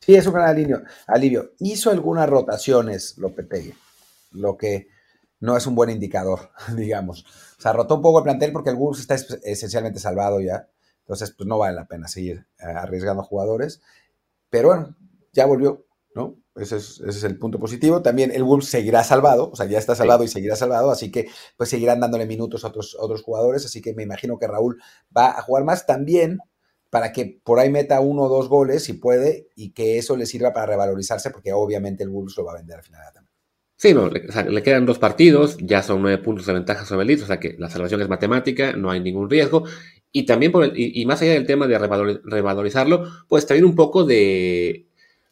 Sí, 0.00 0.14
es 0.14 0.26
un 0.26 0.34
gran 0.34 0.48
alivio. 0.48 0.82
alivio. 1.06 1.52
Hizo 1.60 1.90
algunas 1.90 2.28
rotaciones 2.28 3.16
Lopetegui, 3.16 3.72
lo 4.32 4.56
que 4.58 4.88
no 5.46 5.56
es 5.56 5.66
un 5.66 5.74
buen 5.74 5.90
indicador, 5.90 6.50
digamos. 6.76 7.24
O 7.56 7.60
sea, 7.60 7.72
rotó 7.72 7.94
un 7.94 8.02
poco 8.02 8.18
el 8.18 8.24
plantel 8.24 8.52
porque 8.52 8.70
el 8.70 8.76
Wolves 8.76 9.00
está 9.00 9.14
esencialmente 9.44 10.00
salvado 10.00 10.40
ya. 10.40 10.68
Entonces, 11.00 11.30
pues 11.30 11.46
no 11.46 11.56
vale 11.56 11.76
la 11.76 11.86
pena 11.86 12.08
seguir 12.08 12.46
eh, 12.58 12.64
arriesgando 12.66 13.22
jugadores. 13.22 13.80
Pero 14.50 14.68
bueno, 14.68 14.96
ya 15.32 15.46
volvió, 15.46 15.86
¿no? 16.14 16.36
Ese 16.56 16.76
es, 16.76 17.22
el 17.22 17.38
punto 17.38 17.60
positivo. 17.60 18.02
También 18.02 18.32
el 18.32 18.42
Wolves 18.42 18.68
seguirá 18.68 19.04
salvado, 19.04 19.50
o 19.50 19.56
sea, 19.56 19.66
ya 19.66 19.78
está 19.78 19.94
salvado 19.94 20.24
y 20.24 20.28
seguirá 20.28 20.56
salvado, 20.56 20.90
así 20.90 21.12
que 21.12 21.28
pues 21.56 21.68
seguirán 21.68 22.00
dándole 22.00 22.26
minutos 22.26 22.64
a 22.64 22.68
otros, 22.68 22.96
otros 22.98 23.22
jugadores, 23.22 23.64
así 23.66 23.82
que 23.82 23.94
me 23.94 24.02
imagino 24.02 24.38
que 24.38 24.46
Raúl 24.46 24.80
va 25.16 25.38
a 25.38 25.42
jugar 25.42 25.64
más 25.64 25.86
también 25.86 26.38
para 26.90 27.12
que 27.12 27.40
por 27.44 27.60
ahí 27.60 27.68
meta 27.68 28.00
uno 28.00 28.22
o 28.22 28.28
dos 28.28 28.48
goles 28.48 28.84
si 28.84 28.94
puede 28.94 29.48
y 29.54 29.72
que 29.74 29.98
eso 29.98 30.16
le 30.16 30.24
sirva 30.24 30.54
para 30.54 30.66
revalorizarse 30.66 31.30
porque 31.30 31.52
obviamente 31.52 32.02
el 32.02 32.08
Wolves 32.08 32.36
lo 32.38 32.44
va 32.46 32.52
a 32.52 32.56
vender 32.56 32.78
al 32.78 32.84
final 32.84 33.00
de 33.02 33.04
la 33.04 33.12
temporada. 33.12 33.35
Sí, 33.78 33.92
no, 33.92 34.08
le, 34.08 34.62
quedan 34.62 34.86
dos 34.86 34.98
partidos, 34.98 35.58
ya 35.60 35.82
son 35.82 36.00
nueve 36.00 36.16
puntos 36.18 36.46
de 36.46 36.54
ventaja 36.54 36.86
sobre 36.86 37.02
el 37.02 37.08
Leeds, 37.08 37.24
o 37.24 37.26
sea 37.26 37.38
que 37.38 37.56
la 37.58 37.68
salvación 37.68 38.00
es 38.00 38.08
matemática, 38.08 38.72
no 38.72 38.90
hay 38.90 39.00
ningún 39.00 39.28
riesgo. 39.28 39.64
Y 40.12 40.24
también, 40.24 40.50
por 40.50 40.72
y, 40.74 41.04
más 41.04 41.20
allá 41.20 41.32
del 41.32 41.46
tema 41.46 41.66
de 41.66 41.78
revalorizarlo, 41.78 43.04
pues 43.28 43.46
también 43.46 43.66
un 43.66 43.74
poco 43.74 44.04
de 44.04 44.86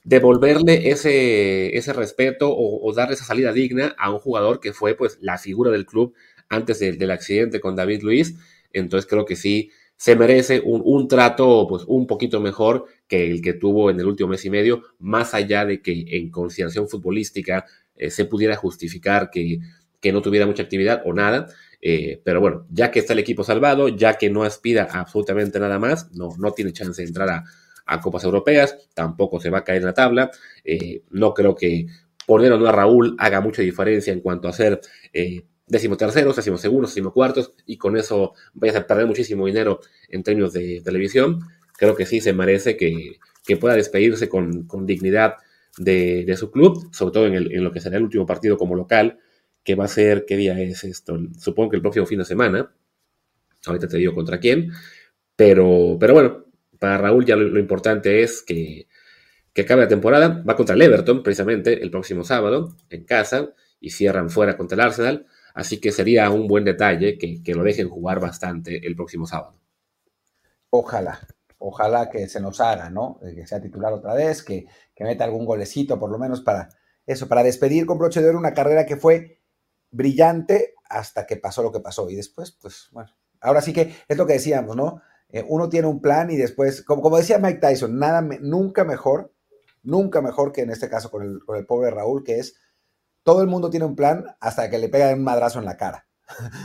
devolverle 0.05 0.91
ese, 0.91 1.75
ese 1.77 1.93
respeto 1.95 2.55
o, 2.55 2.93
darle 2.93 3.15
esa 3.15 3.25
salida 3.25 3.53
digna 3.53 3.95
a 3.99 4.11
un 4.13 4.19
jugador 4.19 4.61
que 4.61 4.75
fue 4.75 4.95
pues 4.95 5.17
la 5.23 5.39
figura 5.39 5.71
del 5.71 5.87
club 5.87 6.15
antes 6.51 6.79
del 6.81 7.11
accidente 7.11 7.61
con 7.61 7.77
David 7.77 8.03
Luis. 8.03 8.37
Entonces 8.75 9.09
creo 9.09 9.25
que 9.25 9.37
sí 9.37 9.71
se 9.97 10.17
merece 10.17 10.61
un, 10.63 11.09
trato 11.09 11.67
pues 11.67 11.85
un 11.87 12.07
poquito 12.07 12.41
mejor 12.41 12.85
que 13.09 13.31
el 13.31 13.41
que 13.41 13.55
tuvo 13.55 13.91
en 13.91 13.99
el 14.01 14.07
último 14.07 14.29
mes 14.29 14.45
y 14.45 14.51
medio, 14.51 14.83
más 14.99 15.33
allá 15.33 15.65
de 15.65 15.81
que 15.81 16.05
en 16.09 16.31
consideración 16.31 16.89
futbolística 16.89 17.65
eh, 17.97 18.11
se 18.11 18.25
pudiera 18.25 18.57
justificar 18.57 19.31
que, 19.31 19.59
que, 20.01 20.13
no 20.13 20.23
tuviera 20.23 20.47
mucha 20.47 20.63
actividad 20.63 21.03
o 21.05 21.13
nada. 21.13 21.47
Eh, 21.87 22.23
pero 22.25 22.41
bueno, 22.41 22.67
ya 22.71 22.91
que 22.91 23.01
está 23.01 23.13
el 23.13 23.19
equipo 23.19 23.45
salvado, 23.45 23.89
ya 23.89 24.15
que 24.15 24.31
no 24.31 24.43
aspira 24.43 24.89
absolutamente 24.91 25.61
nada 25.61 25.79
más, 25.79 26.11
no, 26.13 26.31
no 26.39 26.53
tiene 26.53 26.73
chance 26.73 27.03
de 27.03 27.09
entrar 27.09 27.29
a, 27.87 28.01
Copas 28.01 28.25
Europeas, 28.25 28.79
tampoco 28.95 29.39
se 29.39 29.51
va 29.51 29.59
a 29.59 29.65
caer 29.65 29.81
en 29.81 29.85
la 29.85 29.93
tabla. 29.93 30.31
Eh, 30.65 31.03
no 31.11 31.35
creo 31.35 31.55
que 31.55 31.87
poner 32.27 32.51
o 32.53 32.59
no 32.59 32.67
a 32.67 32.73
Raúl 32.73 33.15
haga 33.19 33.43
mucha 33.43 33.61
diferencia 33.61 34.15
en 34.15 34.21
cuanto 34.21 34.49
a 34.49 34.55
ser 34.55 34.81
eh, 35.13 35.45
décimo 35.67 35.99
tercero, 35.99 36.33
décimo 36.33 36.57
segundo, 36.57 36.89
décimo 36.89 37.13
cuartos, 37.13 37.53
y 37.67 37.77
con 37.77 37.97
eso 37.97 38.33
vayas 38.55 38.77
a 38.77 38.87
perder 38.87 39.07
muchísimo 39.07 39.47
dinero 39.47 39.81
en 40.09 40.23
términos 40.23 40.55
de 40.55 40.81
televisión. 40.83 41.41
Creo 41.77 41.95
que 41.95 42.07
sí 42.07 42.23
se 42.23 42.33
merece 42.33 42.77
que, 42.77 43.19
pueda 43.61 43.75
despedirse 43.75 44.31
con, 44.31 44.67
dignidad 44.87 45.35
de, 45.79 46.35
su 46.37 46.51
club, 46.51 46.93
sobre 46.93 47.13
todo 47.13 47.27
en, 47.27 47.65
lo 47.65 47.73
que 47.73 47.81
será 47.81 47.97
el 47.97 48.05
último 48.05 48.27
partido 48.27 48.57
como 48.57 48.75
local, 48.75 49.19
que 49.63 49.75
va 49.75 49.85
a 49.85 49.89
ser, 49.89 50.25
¿qué 50.27 50.37
día 50.37 50.59
es 50.61 50.85
esto? 50.85 51.19
Supongo 51.39 51.71
que 51.71 51.77
el 51.77 51.83
próximo 51.83 52.07
fin 52.07 52.19
de 52.19 52.25
semana. 52.25 52.73
Ahorita 53.67 53.89
te 53.89 53.97
digo 53.97 54.15
contra 54.15 54.39
quién. 54.39 54.73
Pero, 55.37 55.97
pero 55.99 56.15
bueno, 56.15 56.45
para 56.79 56.99
Raúl 56.99 57.25
ya 57.25 57.37
lo, 57.37 57.59
importante 57.59 58.23
es 58.23 58.43
que, 58.43 58.87
acabe 59.57 59.83
la 59.83 59.89
temporada. 59.89 60.43
Va 60.49 60.57
contra 60.57 60.75
el 60.75 60.83
Everton 60.83 61.23
precisamente 61.23 61.83
el 61.83 61.91
próximo 61.91 62.25
sábado 62.25 62.77
en 62.91 63.05
casa 63.05 63.55
y 63.81 63.91
cierran 63.91 64.31
fuera 64.31 64.57
contra 64.57 64.77
el 64.77 64.81
Arsenal. 64.83 65.27
Así 65.55 65.81
que 65.81 65.93
sería 65.93 66.31
un 66.31 66.47
buen 66.47 66.65
detalle 66.65 67.17
que, 67.17 67.55
lo 67.55 67.63
dejen 67.63 67.89
jugar 67.89 68.21
bastante 68.21 68.87
el 68.87 68.97
próximo 68.97 69.27
sábado. 69.27 69.59
Ojalá, 70.71 71.21
ojalá 71.59 72.11
que 72.11 72.29
se 72.29 72.41
nos 72.41 72.61
haga, 72.61 72.91
¿no? 72.91 73.19
Que 73.21 73.47
sea 73.47 73.61
titular 73.61 73.93
otra 73.93 74.15
vez, 74.15 74.43
que, 74.43 74.67
meta 74.99 75.25
algún 75.25 75.45
golecito 75.45 75.99
por 75.99 76.11
lo 76.11 76.19
menos 76.19 76.41
para 76.41 76.69
eso, 77.07 77.29
para 77.29 77.43
despedir 77.43 77.87
con 77.87 77.99
broche 77.99 78.23
de 78.23 78.29
oro 78.29 78.39
una 78.39 78.55
carrera 78.55 78.87
que 78.87 78.97
fue 78.97 79.41
brillante 79.91 80.75
hasta 80.89 81.27
que 81.27 81.37
pasó 81.37 81.63
lo 81.63 81.73
que 81.73 81.81
pasó. 81.81 82.09
Y 82.11 82.17
después, 82.17 82.53
pues 82.53 82.89
bueno, 82.93 83.11
ahora 83.41 83.61
sí 83.61 83.73
que 83.73 83.95
es 84.09 84.17
lo 84.17 84.27
que 84.27 84.35
decíamos, 84.35 84.77
¿no? 84.77 85.03
Eh, 85.29 85.45
uno 85.49 85.69
tiene 85.69 85.89
un 85.89 86.01
plan 86.01 86.31
y 86.31 86.37
después, 86.37 86.83
como, 86.83 87.03
como 87.03 87.19
decía 87.19 87.39
Mike 87.39 87.61
Tyson, 87.61 87.99
nada, 87.99 88.23
nunca 88.23 88.85
mejor, 88.85 89.33
nunca 89.83 90.21
mejor 90.23 90.53
que 90.53 90.63
en 90.63 90.71
este 90.71 90.89
caso 90.89 91.11
con 91.11 91.23
el, 91.23 91.45
con 91.45 91.57
el 91.57 91.67
pobre 91.67 91.91
Raúl, 91.91 92.25
que 92.25 92.39
es 92.39 92.57
todo 93.25 93.43
el 93.43 93.49
mundo 93.49 93.71
tiene 93.71 93.87
un 93.87 93.97
plan 93.97 94.25
hasta 94.39 94.71
que 94.71 94.79
le 94.79 94.89
pega 94.89 95.13
un 95.13 95.25
madrazo 95.25 95.59
en 95.59 95.65
la 95.65 95.77
cara. 95.77 96.07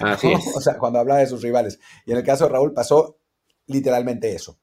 Así 0.01 0.31
es. 0.33 0.55
o 0.55 0.61
sea, 0.61 0.77
cuando 0.77 0.99
hablaba 0.99 1.21
de 1.21 1.27
sus 1.27 1.41
rivales. 1.41 1.79
Y 2.05 2.11
en 2.11 2.17
el 2.17 2.23
caso 2.23 2.45
de 2.45 2.51
Raúl 2.51 2.73
pasó 2.73 3.17
literalmente 3.65 4.35
eso. 4.35 4.59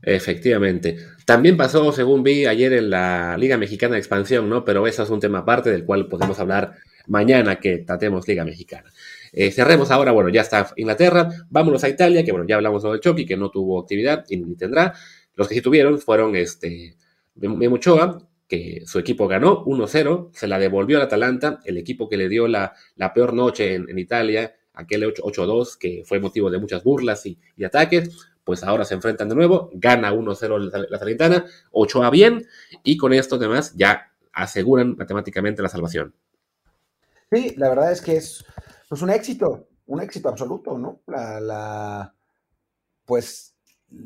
Efectivamente. 0.00 0.96
También 1.24 1.56
pasó, 1.56 1.92
según 1.92 2.22
vi 2.22 2.46
ayer 2.46 2.72
en 2.72 2.90
la 2.90 3.36
Liga 3.36 3.56
Mexicana 3.56 3.94
de 3.94 3.98
Expansión, 3.98 4.48
¿no? 4.48 4.64
Pero 4.64 4.86
eso 4.86 5.02
es 5.02 5.10
un 5.10 5.20
tema 5.20 5.38
aparte 5.38 5.70
del 5.70 5.84
cual 5.84 6.06
podemos 6.08 6.38
hablar 6.38 6.76
mañana 7.06 7.56
que 7.56 7.78
tratemos 7.78 8.28
Liga 8.28 8.44
Mexicana. 8.44 8.90
Eh, 9.32 9.50
cerremos 9.50 9.90
ahora, 9.90 10.12
bueno, 10.12 10.30
ya 10.30 10.42
está 10.42 10.72
Inglaterra, 10.76 11.28
vámonos 11.50 11.84
a 11.84 11.88
Italia, 11.88 12.24
que 12.24 12.32
bueno, 12.32 12.46
ya 12.46 12.56
hablamos 12.56 12.82
de 12.82 13.00
Chucky, 13.00 13.26
que 13.26 13.36
no 13.36 13.50
tuvo 13.50 13.80
actividad 13.80 14.24
y 14.28 14.36
ni 14.36 14.56
tendrá. 14.56 14.94
Los 15.34 15.48
que 15.48 15.54
sí 15.54 15.60
tuvieron 15.60 15.98
fueron 15.98 16.34
este, 16.36 16.96
Memuchoa, 17.34 18.26
que 18.48 18.82
su 18.86 18.98
equipo 18.98 19.28
ganó 19.28 19.64
1-0, 19.64 20.30
se 20.32 20.48
la 20.48 20.58
devolvió 20.58 20.96
al 20.96 21.04
Atalanta, 21.04 21.60
el 21.64 21.76
equipo 21.76 22.08
que 22.08 22.16
le 22.16 22.28
dio 22.28 22.48
la, 22.48 22.72
la 22.96 23.12
peor 23.12 23.34
noche 23.34 23.74
en, 23.74 23.98
Italia, 23.98 24.54
aquel 24.72 25.04
8-2 25.04 25.76
que 25.78 26.02
fue 26.04 26.18
motivo 26.18 26.50
de 26.50 26.58
muchas 26.58 26.82
burlas 26.82 27.26
y, 27.26 27.38
ataques, 27.62 28.10
pues 28.48 28.64
ahora 28.64 28.86
se 28.86 28.94
enfrentan 28.94 29.28
de 29.28 29.34
nuevo, 29.34 29.68
gana 29.74 30.10
1-0 30.10 30.88
la, 30.88 30.98
Salentana, 30.98 31.44
Ochoa 31.70 32.08
bien, 32.08 32.46
y 32.82 32.96
con 32.96 33.12
esto 33.12 33.36
además 33.36 33.74
ya 33.76 34.10
aseguran 34.32 34.96
matemáticamente 34.96 35.60
la 35.60 35.68
salvación. 35.68 36.14
Sí, 37.30 37.52
la 37.58 37.68
verdad 37.68 37.92
es 37.92 38.00
que 38.00 38.16
es 38.16 38.42
pues 38.88 39.02
un 39.02 39.10
éxito, 39.10 39.68
un 39.84 40.00
éxito 40.00 40.30
absoluto, 40.30 40.78
¿no? 40.78 41.02
La, 41.06 42.14
pues 43.04 43.54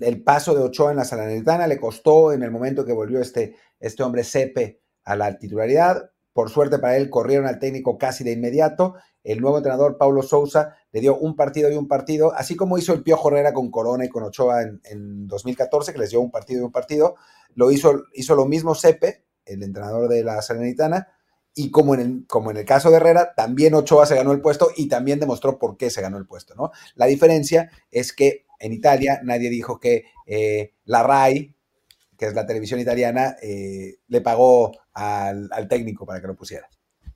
el 0.01 0.25
paso 0.25 0.57
de 0.57 0.63
Ochoa 0.63 0.91
en 0.91 0.97
la 0.97 1.05
Salernitana 1.05 1.69
le 1.69 1.79
costó 1.79 2.33
en 2.33 2.43
el 2.43 2.51
momento 2.51 2.85
que 2.85 2.93
volvió 2.93 3.21
este, 3.21 3.55
este 3.79 4.03
hombre 4.03 4.25
Sepe 4.25 4.81
a 5.05 5.15
la 5.15 5.39
titularidad. 5.39 6.11
Por 6.33 6.51
suerte 6.51 6.81
para 6.81 6.97
él, 6.97 7.11
corrieron 7.11 7.47
al 7.47 7.61
técnico 7.61 7.97
casi 7.97 8.25
de 8.25 8.33
inmediato. 8.33 8.97
El 9.25 9.41
nuevo 9.41 9.59
entrenador, 9.59 9.97
Paulo 9.99 10.23
Sousa, 10.23 10.77
le 10.91 11.01
dio 11.01 11.17
un 11.17 11.37
partido 11.37 11.71
y 11.71 11.77
un 11.77 11.89
partido, 11.89 12.33
así 12.35 12.57
como 12.57 12.79
hizo 12.79 12.93
el 12.93 13.03
Piojo 13.03 13.29
Herrera 13.29 13.53
con 13.53 13.71
Corona 13.71 14.05
y 14.05 14.09
con 14.09 14.25
Ochoa 14.25 14.63
en, 14.63 14.81
en 14.85 15.29
2014, 15.29 15.93
que 15.93 15.99
les 15.99 16.11
dio 16.11 16.21
un 16.21 16.31
partido 16.31 16.61
y 16.61 16.65
un 16.65 16.73
partido. 16.73 17.15
Lo 17.55 17.71
hizo, 17.71 18.05
hizo 18.15 18.35
lo 18.35 18.47
mismo 18.47 18.75
Sepe, 18.75 19.25
el 19.45 19.63
entrenador 19.63 20.09
de 20.09 20.25
la 20.25 20.43
Salernitana, 20.43 21.09
y 21.55 21.71
como 21.71 21.95
en, 21.95 22.01
el, 22.01 22.27
como 22.27 22.51
en 22.51 22.57
el 22.57 22.65
caso 22.65 22.91
de 22.91 22.97
Herrera, 22.97 23.35
también 23.35 23.75
Ochoa 23.75 24.07
se 24.07 24.15
ganó 24.15 24.33
el 24.33 24.41
puesto 24.41 24.71
y 24.77 24.89
también 24.89 25.21
demostró 25.21 25.59
por 25.59 25.77
qué 25.77 25.91
se 25.91 26.01
ganó 26.01 26.17
el 26.17 26.27
puesto, 26.27 26.55
¿no? 26.55 26.71
La 26.95 27.07
diferencia 27.07 27.71
es 27.91 28.13
que 28.13 28.47
en 28.59 28.73
Italia 28.73 29.21
nadie 29.23 29.51
dijo 29.51 29.79
que 29.79 30.05
eh, 30.27 30.73
la 30.85 31.03
RAI, 31.03 31.55
que 32.17 32.27
es 32.27 32.35
la 32.35 32.47
televisión 32.47 32.81
italiana, 32.81 33.37
eh, 33.43 33.97
le 34.07 34.21
pagó 34.21 34.73
al, 34.95 35.51
técnico 35.69 36.07
para 36.07 36.21
que 36.21 36.29
lo 36.29 36.37
pusiera. 36.37 36.69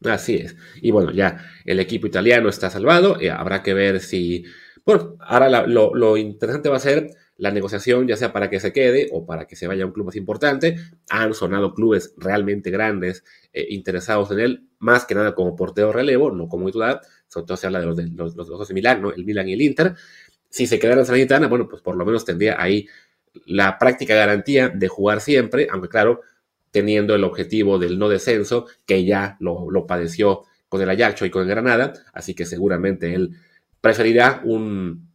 Así 0.07 0.37
es. 0.37 0.57
Y 0.81 0.91
bueno, 0.91 1.11
ya 1.13 1.45
el 1.65 1.81
equipo 1.81 2.07
italiano 2.07 2.49
está 2.49 2.71
salvado. 2.71 3.19
y 3.21 3.29
habrá 3.29 3.63
que 3.63 3.75
ver 3.75 4.01
si. 4.01 4.45
Bueno, 4.85 5.17
ahora 5.21 5.67
lo, 5.67 6.17
interesante 6.17 6.69
va 6.69 6.77
a 6.77 6.81
ser 6.81 7.11
la 7.39 7.51
negociación, 7.51 8.07
ya 8.07 8.17
sea 8.17 8.33
para 8.33 8.49
que 8.49 8.61
se 8.61 8.73
quede 8.73 9.09
o 9.13 9.27
para 9.27 9.47
que 9.47 9.57
se 9.57 9.67
vaya 9.67 9.85
a 9.85 9.87
un 9.87 9.93
club 9.93 10.07
más 10.07 10.17
importante. 10.17 10.77
Han 11.11 11.35
sonado 11.35 11.75
clubes 11.75 12.15
realmente 12.17 12.71
grandes 12.71 13.25
eh, 13.53 13.67
interesados 13.71 14.31
en 14.31 14.41
él, 14.41 14.69
más 14.79 15.05
que 15.05 15.15
nada 15.15 15.35
como 15.35 15.57
portero 15.57 15.93
relevo, 15.93 16.31
no 16.31 16.49
como 16.49 16.67
titular. 16.67 17.01
Sobre 17.29 17.47
todo 17.47 17.57
se 17.57 17.67
habla 17.67 17.81
de 17.81 17.87
los, 17.87 17.97
de, 17.97 18.07
los, 18.09 18.35
dos 18.35 18.69
de 18.69 18.75
Milán, 18.75 19.03
¿no? 19.03 19.13
el 19.13 19.25
Milan 19.25 19.49
y 19.49 19.55
el 19.55 19.63
Inter. 19.63 19.95
Si 20.49 20.67
se 20.67 20.79
quedara 20.79 21.01
en 21.01 21.07
Sanitana, 21.07 21.49
bueno, 21.49 21.69
pues 21.69 21.83
por 21.83 21.97
lo 21.97 22.07
menos 22.07 22.25
tendría 22.25 22.61
ahí 22.61 22.87
la 23.45 23.79
práctica 23.79 24.15
garantía 24.15 24.69
de 24.69 24.89
jugar 24.89 25.21
siempre, 25.21 25.69
aunque 25.71 25.89
claro, 25.89 26.23
teniendo 26.71 27.15
el 27.15 27.25
objetivo 27.25 27.79
del 27.79 27.99
no 27.99 28.09
descenso, 28.09 28.67
que 28.85 29.05
ya 29.05 29.37
lo, 29.41 29.87
padeció 29.87 30.45
con 30.69 30.83
el 30.83 30.91
Ajax 30.91 31.23
y 31.23 31.31
con 31.31 31.43
el 31.43 31.49
Granada, 31.49 31.93
así 32.13 32.35
que 32.35 32.45
seguramente 32.45 33.15
él 33.15 33.37
preferirá 33.81 34.43
un, 34.45 35.09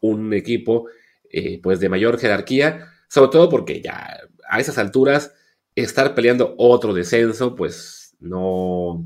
un 0.00 0.32
equipo 0.32 0.86
eh, 1.30 1.60
pues 1.62 1.80
de 1.80 1.88
mayor 1.88 2.18
jerarquía, 2.18 2.88
sobre 3.08 3.30
todo 3.30 3.48
porque 3.48 3.82
ya 3.82 4.20
a 4.48 4.60
esas 4.60 4.78
alturas 4.78 5.32
estar 5.74 6.14
peleando 6.14 6.54
otro 6.58 6.92
descenso, 6.92 7.54
pues 7.54 8.16
no, 8.20 9.04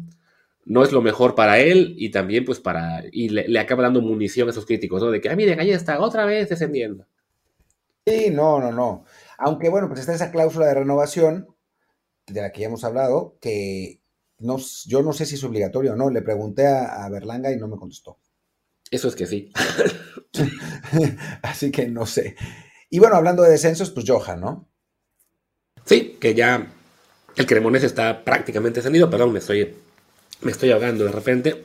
no 0.65 0.83
es 0.83 0.93
lo 0.93 1.03
mejor 1.03 1.35
para 1.35 1.59
él 1.59 1.95
y 1.99 2.11
también 2.11 2.45
pues 2.45 2.61
para, 2.61 3.03
y 3.13 3.29
le, 3.29 3.59
acaba 3.59 3.83
dando 3.83 4.01
munición 4.01 4.49
a 4.49 4.51
esos 4.51 4.67
críticos, 4.67 5.03
¿no? 5.03 5.11
De 5.11 5.21
que, 5.21 5.29
ah, 5.29 5.37
miren, 5.37 5.61
ahí 5.61 5.71
está, 5.71 6.01
otra 6.01 6.25
vez 6.25 6.49
descendiendo. 6.49 7.07
Sí, 8.07 8.31
no, 8.31 8.61
no, 8.61 8.73
no. 8.73 9.05
Aunque 9.39 9.69
bueno, 9.69 9.89
pues 9.89 10.01
está 10.01 10.15
esa 10.15 10.31
cláusula 10.31 10.67
de 10.67 10.75
renovación 10.75 11.54
de 12.27 12.41
la 12.41 12.53
que 12.53 12.61
ya 12.61 12.67
hemos 12.67 12.85
hablado, 12.85 13.39
que 13.41 14.01
no, 14.39 14.59
yo 14.87 15.03
no 15.03 15.13
sé 15.13 15.27
si 15.27 15.37
es 15.37 15.45
obligatorio 15.45 15.93
o 15.93 15.97
no. 15.97 16.11
Le 16.11 16.23
pregunté 16.23 16.67
a 16.67 17.09
Berlanga 17.09 17.53
y 17.53 17.57
no 17.57 17.69
me 17.69 17.77
contestó. 17.77 18.19
Eso 18.91 19.09
es 19.09 19.17
que 19.17 19.27
sí. 19.27 19.53
Así 21.43 21.71
que 21.71 21.89
no 21.89 22.07
sé. 22.07 22.37
Y 22.91 22.99
bueno, 22.99 23.17
hablando 23.17 23.43
de 23.43 23.51
descensos, 23.51 23.91
pues 23.91 24.07
Johan, 24.09 24.41
¿no? 24.41 24.69
Sí, 25.85 26.17
que 26.21 26.35
ya 26.35 26.73
el 27.37 27.47
Cremonese 27.47 27.87
está 27.87 28.25
prácticamente 28.25 28.79
descendido. 28.79 29.11
Perdón, 29.11 29.33
me 29.33 29.39
estoy, 29.39 29.75
me 30.43 30.53
estoy 30.53 30.71
ahogando 30.71 31.05
de 31.05 31.13
repente. 31.13 31.63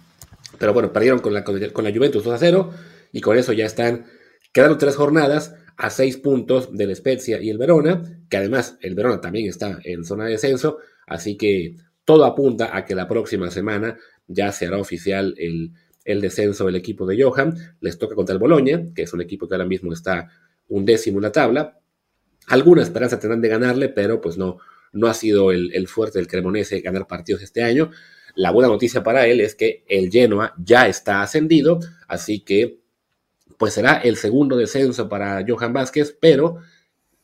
Pero 0.58 0.72
bueno, 0.72 0.92
perdieron 0.92 1.20
con 1.20 1.34
la, 1.34 1.44
con 1.44 1.84
la 1.84 1.92
Juventus 1.92 2.24
2 2.24 2.34
a 2.34 2.38
0 2.38 2.72
y 3.12 3.20
con 3.20 3.38
eso 3.38 3.52
ya 3.52 3.64
están 3.64 4.06
Quedaron 4.52 4.78
tres 4.78 4.96
jornadas 4.96 5.54
a 5.78 5.90
seis 5.90 6.16
puntos 6.16 6.76
del 6.76 6.94
Spezia 6.94 7.40
y 7.40 7.50
el 7.50 7.56
Verona, 7.56 8.02
que 8.28 8.36
además 8.36 8.76
el 8.82 8.96
Verona 8.96 9.20
también 9.20 9.48
está 9.48 9.78
en 9.84 10.04
zona 10.04 10.24
de 10.24 10.32
descenso, 10.32 10.78
así 11.06 11.36
que 11.36 11.76
todo 12.04 12.24
apunta 12.24 12.76
a 12.76 12.84
que 12.84 12.96
la 12.96 13.06
próxima 13.06 13.48
semana 13.50 13.96
ya 14.26 14.50
se 14.50 14.66
hará 14.66 14.78
oficial 14.78 15.34
el, 15.38 15.72
descenso 16.20 16.66
del 16.66 16.76
equipo 16.76 17.06
de 17.06 17.22
Johan. 17.22 17.54
Les 17.80 17.96
toca 17.96 18.16
contra 18.16 18.32
el 18.32 18.40
Boloña, 18.40 18.86
que 18.94 19.02
es 19.02 19.12
un 19.12 19.20
equipo 19.20 19.46
que 19.46 19.54
ahora 19.54 19.66
mismo 19.66 19.92
está 19.92 20.28
un 20.68 20.84
décimo 20.84 21.18
en 21.18 21.22
la 21.22 21.32
tabla. 21.32 21.78
Alguna 22.48 22.82
esperanza 22.82 23.20
tendrán 23.20 23.40
de 23.40 23.48
ganarle, 23.48 23.88
pero 23.90 24.20
pues 24.20 24.36
no, 24.36 24.58
no 24.92 25.06
ha 25.06 25.14
sido 25.14 25.52
el, 25.52 25.72
el 25.74 25.86
fuerte 25.86 26.18
del 26.18 26.26
Cremonese 26.26 26.80
ganar 26.80 27.06
partidos 27.06 27.42
este 27.42 27.62
año. 27.62 27.90
La 28.34 28.50
buena 28.50 28.68
noticia 28.68 29.02
para 29.02 29.26
él 29.26 29.40
es 29.40 29.54
que 29.54 29.84
el 29.86 30.10
Genoa 30.10 30.54
ya 30.58 30.88
está 30.88 31.22
ascendido, 31.22 31.78
así 32.08 32.40
que 32.40 32.80
pues 33.58 33.74
será 33.74 33.96
el 33.96 34.16
segundo 34.16 34.56
descenso 34.56 35.08
para 35.08 35.44
Johan 35.46 35.72
Vázquez, 35.72 36.16
pero 36.18 36.58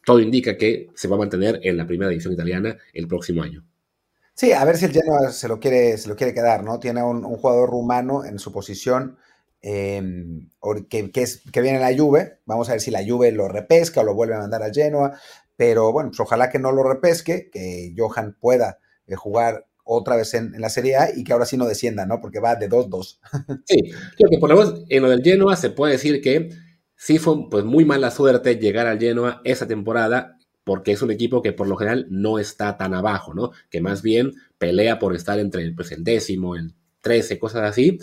todo 0.05 0.21
indica 0.21 0.59
que 0.59 0.91
se 0.95 1.09
va 1.09 1.17
a 1.17 1.21
mantener 1.21 1.61
en 1.63 1.77
la 1.77 1.87
primera 1.87 2.11
división 2.11 2.35
italiana 2.35 2.77
el 2.93 3.09
próximo 3.09 3.43
año. 3.43 3.65
Sí, 4.35 4.53
a 4.53 4.65
ver 4.65 4.77
si 4.77 4.87
el 4.87 4.93
Genoa 4.93 5.31
se 5.31 5.47
lo 5.47 5.61
quiere, 5.61 5.97
se 5.97 6.09
lo 6.09 6.17
quiere 6.17 6.35
quedar, 6.35 6.65
¿no? 6.65 6.81
Tiene 6.81 7.03
un, 7.03 7.23
jugador 7.23 7.71
rumano 7.71 8.25
en 8.25 8.39
su 8.41 8.53
posición 8.53 9.17
es, 9.63 11.43
que 11.53 11.61
viene 11.63 11.79
la 11.79 11.97
Juve. 11.97 12.41
Vamos 12.45 12.69
a 12.69 12.73
ver 12.73 12.81
si 12.81 12.91
la 12.91 13.05
Juve 13.07 13.31
lo 13.33 13.49
repesca 13.49 14.01
o 14.01 14.05
lo 14.05 14.15
vuelve 14.15 14.35
a 14.35 14.41
mandar 14.41 14.63
a 14.63 14.73
Genoa. 14.73 15.19
Pero 15.57 15.93
bueno, 15.93 16.11
pues 16.11 16.21
ojalá 16.21 16.51
que 16.51 16.59
no 16.59 16.73
lo 16.73 16.83
repesque, 16.83 17.49
que 17.51 17.95
Johan 17.97 18.37
pueda 18.39 18.79
eh, 19.07 19.15
jugar 19.15 19.67
otra 19.85 20.17
vez 20.17 20.35
en, 20.35 20.53
la 20.59 20.71
Serie 20.71 20.97
A 20.97 21.09
y 21.15 21.23
que 21.23 21.33
ahora 21.33 21.47
sí 21.47 21.57
no 21.57 21.67
descienda, 21.67 22.07
¿no? 22.07 22.21
Porque 22.21 22.41
va 22.41 22.57
de 22.57 22.69
2-2. 22.69 23.19
sí, 23.65 23.93
creo 24.17 24.31
que 24.31 24.39
por 24.39 24.51
lo 24.51 24.57
menos 24.57 24.85
en 24.89 25.03
lo 25.03 25.11
del 25.11 25.23
Genoa 25.23 25.57
se 25.57 25.71
puede 25.71 25.93
decir 25.93 26.21
que 26.21 26.51
sí 26.97 27.19
fue 27.19 27.49
pues 27.51 27.65
muy 27.65 27.85
mala 27.85 28.11
suerte 28.11 28.57
llegar 28.57 28.87
al 28.87 28.99
Genoa 28.99 29.41
esa 29.45 29.67
temporada 29.67 30.39
porque 30.65 30.93
es 30.93 31.03
un 31.03 31.11
equipo 31.11 31.43
que 31.43 31.53
por 31.53 31.69
lo 31.69 31.77
general 31.77 32.07
no 32.09 32.39
está 32.39 32.77
tan 32.77 32.95
abajo, 32.95 33.35
¿no? 33.35 33.53
Que 33.71 33.81
más 33.81 34.03
bien 34.03 34.33
pelea 34.59 34.99
por 34.99 35.15
estar 35.15 35.39
entre 35.39 35.71
pues, 35.73 35.93
el 35.93 36.03
décimo, 36.03 36.57
el 36.57 36.75
trece, 37.03 37.39
cosas 37.39 37.63
así. 37.63 37.99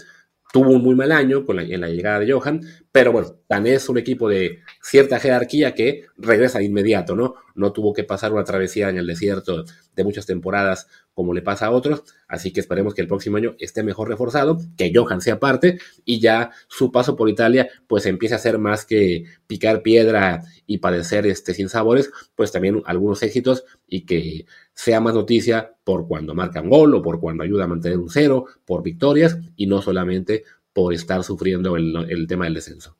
Tuvo 0.53 0.71
un 0.71 0.83
muy 0.83 0.95
mal 0.95 1.11
año 1.11 1.45
con 1.45 1.55
la, 1.55 1.63
en 1.63 1.81
la 1.81 1.89
llegada 1.89 2.19
de 2.19 2.31
Johan, 2.31 2.61
pero 2.91 3.11
bueno, 3.13 3.37
tan 3.47 3.65
es 3.65 3.87
un 3.89 3.97
equipo 3.97 4.29
de 4.29 4.59
cierta 4.81 5.19
jerarquía 5.19 5.73
que 5.73 6.05
regresa 6.17 6.59
de 6.59 6.65
inmediato, 6.65 7.15
¿no? 7.15 7.35
No 7.55 7.71
tuvo 7.71 7.93
que 7.93 8.03
pasar 8.03 8.33
una 8.33 8.43
travesía 8.43 8.89
en 8.89 8.97
el 8.97 9.07
desierto 9.07 9.63
de 9.95 10.03
muchas 10.03 10.25
temporadas 10.25 10.87
como 11.13 11.33
le 11.33 11.41
pasa 11.41 11.67
a 11.67 11.71
otros, 11.71 12.03
así 12.27 12.51
que 12.51 12.59
esperemos 12.61 12.93
que 12.93 13.01
el 13.01 13.07
próximo 13.07 13.37
año 13.37 13.55
esté 13.59 13.83
mejor 13.83 14.07
reforzado, 14.07 14.57
que 14.77 14.91
Johan 14.95 15.21
sea 15.21 15.39
parte 15.39 15.79
y 16.05 16.19
ya 16.19 16.51
su 16.67 16.91
paso 16.91 17.15
por 17.15 17.29
Italia 17.29 17.69
pues 17.87 18.05
empiece 18.05 18.35
a 18.35 18.39
ser 18.39 18.57
más 18.57 18.85
que 18.85 19.25
picar 19.47 19.81
piedra 19.81 20.43
y 20.65 20.77
padecer 20.77 21.27
este 21.27 21.53
sin 21.53 21.69
sabores, 21.69 22.11
pues 22.35 22.51
también 22.51 22.81
algunos 22.85 23.21
éxitos 23.23 23.65
y 23.87 24.05
que 24.05 24.45
sea 24.73 25.01
más 25.01 25.13
noticia 25.13 25.75
por 25.83 26.07
cuando 26.07 26.33
marca 26.33 26.61
un 26.61 26.69
gol 26.69 26.95
o 26.95 27.01
por 27.01 27.19
cuando 27.19 27.43
ayuda 27.43 27.65
a 27.65 27.67
mantener 27.67 27.97
un 27.97 28.09
cero, 28.09 28.45
por 28.65 28.81
victorias 28.81 29.37
y 29.55 29.67
no 29.67 29.81
solamente 29.81 30.43
por 30.73 30.93
estar 30.93 31.23
sufriendo 31.23 31.75
el, 31.75 31.95
el 32.09 32.27
tema 32.27 32.45
del 32.45 32.53
descenso. 32.53 32.95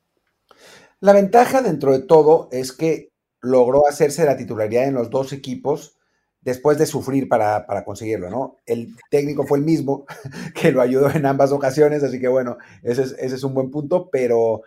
La 1.00 1.14
ventaja 1.14 1.62
dentro 1.62 1.92
de 1.92 2.00
todo 2.00 2.48
es 2.52 2.72
que 2.72 3.10
logró 3.40 3.88
hacerse 3.88 4.24
la 4.24 4.36
titularidad 4.36 4.86
en 4.86 4.94
los 4.94 5.10
dos 5.10 5.32
equipos 5.32 5.96
después 6.42 6.76
de 6.76 6.86
sufrir 6.86 7.28
para, 7.28 7.66
para, 7.66 7.84
conseguirlo, 7.84 8.28
¿no? 8.28 8.58
El 8.66 8.94
técnico 9.10 9.46
fue 9.46 9.58
el 9.58 9.64
mismo 9.64 10.04
que 10.60 10.72
lo 10.72 10.82
ayudó 10.82 11.10
en 11.10 11.24
ambas 11.24 11.52
ocasiones, 11.52 12.02
así 12.02 12.20
que 12.20 12.28
bueno, 12.28 12.58
ese 12.82 13.02
es, 13.02 13.16
ese 13.18 13.36
es 13.36 13.44
un 13.44 13.54
buen 13.54 13.70
punto, 13.70 14.10
pero, 14.10 14.62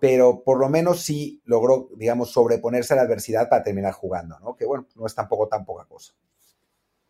pero 0.00 0.42
por 0.44 0.58
lo 0.58 0.68
menos 0.68 1.02
sí 1.02 1.42
logró, 1.44 1.90
digamos, 1.96 2.30
sobreponerse 2.30 2.94
a 2.94 2.96
la 2.96 3.02
adversidad 3.02 3.48
para 3.48 3.62
terminar 3.62 3.92
jugando, 3.92 4.38
¿no? 4.40 4.56
Que 4.56 4.64
bueno, 4.64 4.86
no 4.94 5.06
es 5.06 5.14
tampoco 5.14 5.48
tan 5.48 5.64
poca 5.64 5.84
cosa. 5.84 6.14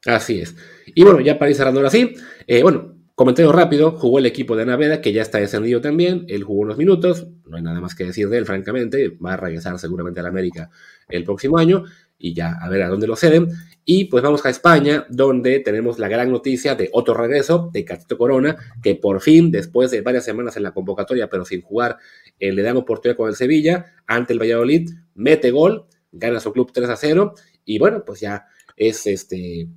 Así 0.06 0.40
es. 0.40 0.54
Y 0.86 1.04
bueno, 1.04 1.20
ya 1.20 1.38
para 1.38 1.50
ir 1.50 1.56
cerrando 1.56 1.80
ahora 1.80 1.90
sí, 1.90 2.14
eh, 2.46 2.62
bueno, 2.62 2.96
comentario 3.16 3.50
rápido, 3.50 3.92
jugó 3.92 4.18
el 4.18 4.26
equipo 4.26 4.56
de 4.56 4.66
Naveda, 4.66 5.00
que 5.00 5.12
ya 5.12 5.22
está 5.22 5.38
descendido 5.38 5.80
también, 5.80 6.26
él 6.28 6.44
jugó 6.44 6.60
unos 6.60 6.76
minutos, 6.76 7.26
no 7.46 7.56
hay 7.56 7.62
nada 7.62 7.80
más 7.80 7.94
que 7.94 8.04
decir 8.04 8.28
de 8.28 8.38
él, 8.38 8.46
francamente, 8.46 9.16
va 9.24 9.32
a 9.32 9.36
regresar 9.36 9.78
seguramente 9.78 10.20
a 10.20 10.22
la 10.22 10.28
América 10.28 10.70
el 11.08 11.24
próximo 11.24 11.58
año, 11.58 11.84
y 12.18 12.34
ya 12.34 12.56
a 12.60 12.68
ver 12.68 12.82
a 12.82 12.88
dónde 12.88 13.06
lo 13.06 13.16
ceden. 13.16 13.48
Y 13.84 14.06
pues 14.06 14.22
vamos 14.22 14.44
a 14.44 14.50
España, 14.50 15.06
donde 15.08 15.60
tenemos 15.60 15.98
la 15.98 16.08
gran 16.08 16.30
noticia 16.30 16.74
de 16.74 16.90
otro 16.92 17.14
regreso 17.14 17.70
de 17.72 17.84
Catito 17.84 18.18
Corona, 18.18 18.56
que 18.82 18.96
por 18.96 19.20
fin, 19.20 19.50
después 19.50 19.90
de 19.90 20.00
varias 20.00 20.24
semanas 20.24 20.56
en 20.56 20.64
la 20.64 20.72
convocatoria, 20.72 21.28
pero 21.28 21.44
sin 21.44 21.62
jugar, 21.62 21.98
eh, 22.40 22.52
le 22.52 22.62
dan 22.62 22.76
oportunidad 22.76 23.16
con 23.16 23.28
el 23.28 23.36
Sevilla, 23.36 23.94
ante 24.06 24.32
el 24.32 24.40
Valladolid, 24.40 24.90
mete 25.14 25.50
gol, 25.52 25.86
gana 26.10 26.40
su 26.40 26.52
club 26.52 26.72
3 26.72 26.88
a 26.88 26.96
0, 26.96 27.34
y 27.64 27.78
bueno, 27.78 28.02
pues 28.04 28.20
ya 28.20 28.46
es 28.76 29.06
este, 29.06 29.68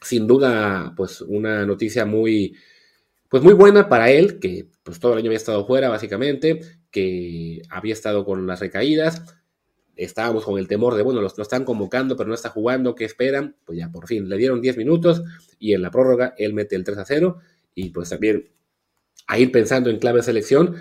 sin 0.00 0.26
duda, 0.26 0.92
pues 0.96 1.20
una 1.20 1.64
noticia 1.66 2.04
muy, 2.04 2.56
pues 3.28 3.42
muy 3.42 3.54
buena 3.54 3.88
para 3.88 4.10
él, 4.10 4.38
que 4.40 4.68
pues 4.82 4.98
todo 4.98 5.12
el 5.12 5.18
año 5.18 5.28
había 5.28 5.38
estado 5.38 5.66
fuera, 5.66 5.88
básicamente, 5.88 6.60
que 6.90 7.62
había 7.70 7.92
estado 7.92 8.24
con 8.24 8.46
las 8.46 8.60
recaídas, 8.60 9.22
estábamos 9.96 10.44
con 10.44 10.58
el 10.58 10.68
temor 10.68 10.94
de, 10.94 11.02
bueno, 11.02 11.20
los, 11.20 11.36
lo 11.36 11.42
están 11.42 11.64
convocando, 11.64 12.16
pero 12.16 12.28
no 12.28 12.34
está 12.34 12.50
jugando, 12.50 12.94
¿qué 12.94 13.04
esperan? 13.04 13.56
Pues 13.64 13.78
ya 13.78 13.90
por 13.90 14.06
fin, 14.06 14.28
le 14.28 14.36
dieron 14.36 14.60
10 14.60 14.76
minutos 14.76 15.22
y 15.58 15.72
en 15.72 15.82
la 15.82 15.90
prórroga 15.90 16.34
él 16.36 16.52
mete 16.52 16.76
el 16.76 16.84
3 16.84 16.98
a 16.98 17.04
0 17.04 17.38
y 17.74 17.90
pues 17.90 18.10
también 18.10 18.50
a 19.26 19.38
ir 19.38 19.50
pensando 19.50 19.90
en 19.90 19.98
clave 19.98 20.22
selección, 20.22 20.76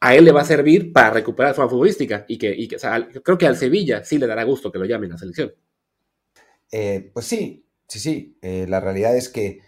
a 0.00 0.14
él 0.14 0.24
le 0.24 0.32
va 0.32 0.42
a 0.42 0.44
servir 0.46 0.92
para 0.92 1.10
recuperar 1.10 1.54
su 1.54 1.68
futbolística 1.68 2.24
y 2.28 2.38
que, 2.38 2.54
y 2.54 2.68
que 2.68 2.76
o 2.76 2.78
sea, 2.78 3.08
creo 3.22 3.36
que 3.36 3.46
al 3.46 3.56
Sevilla 3.56 4.04
sí 4.04 4.18
le 4.18 4.26
dará 4.26 4.44
gusto 4.44 4.70
que 4.70 4.78
lo 4.78 4.84
llamen 4.84 5.12
a 5.12 5.18
selección. 5.18 5.52
Eh, 6.70 7.10
pues 7.12 7.26
sí, 7.26 7.66
sí, 7.88 7.98
sí, 7.98 8.38
eh, 8.40 8.66
la 8.68 8.80
realidad 8.80 9.16
es 9.16 9.28
que 9.28 9.60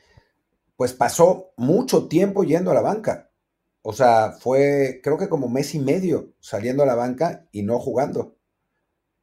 pues 0.76 0.92
pasó 0.94 1.52
mucho 1.56 2.08
tiempo 2.08 2.44
yendo 2.44 2.70
a 2.70 2.74
la 2.74 2.80
banca. 2.80 3.30
O 3.82 3.92
sea, 3.92 4.32
fue 4.32 5.00
creo 5.02 5.18
que 5.18 5.28
como 5.28 5.48
mes 5.48 5.74
y 5.74 5.80
medio 5.80 6.32
saliendo 6.40 6.82
a 6.82 6.86
la 6.86 6.94
banca 6.94 7.46
y 7.52 7.62
no 7.62 7.78
jugando 7.78 8.36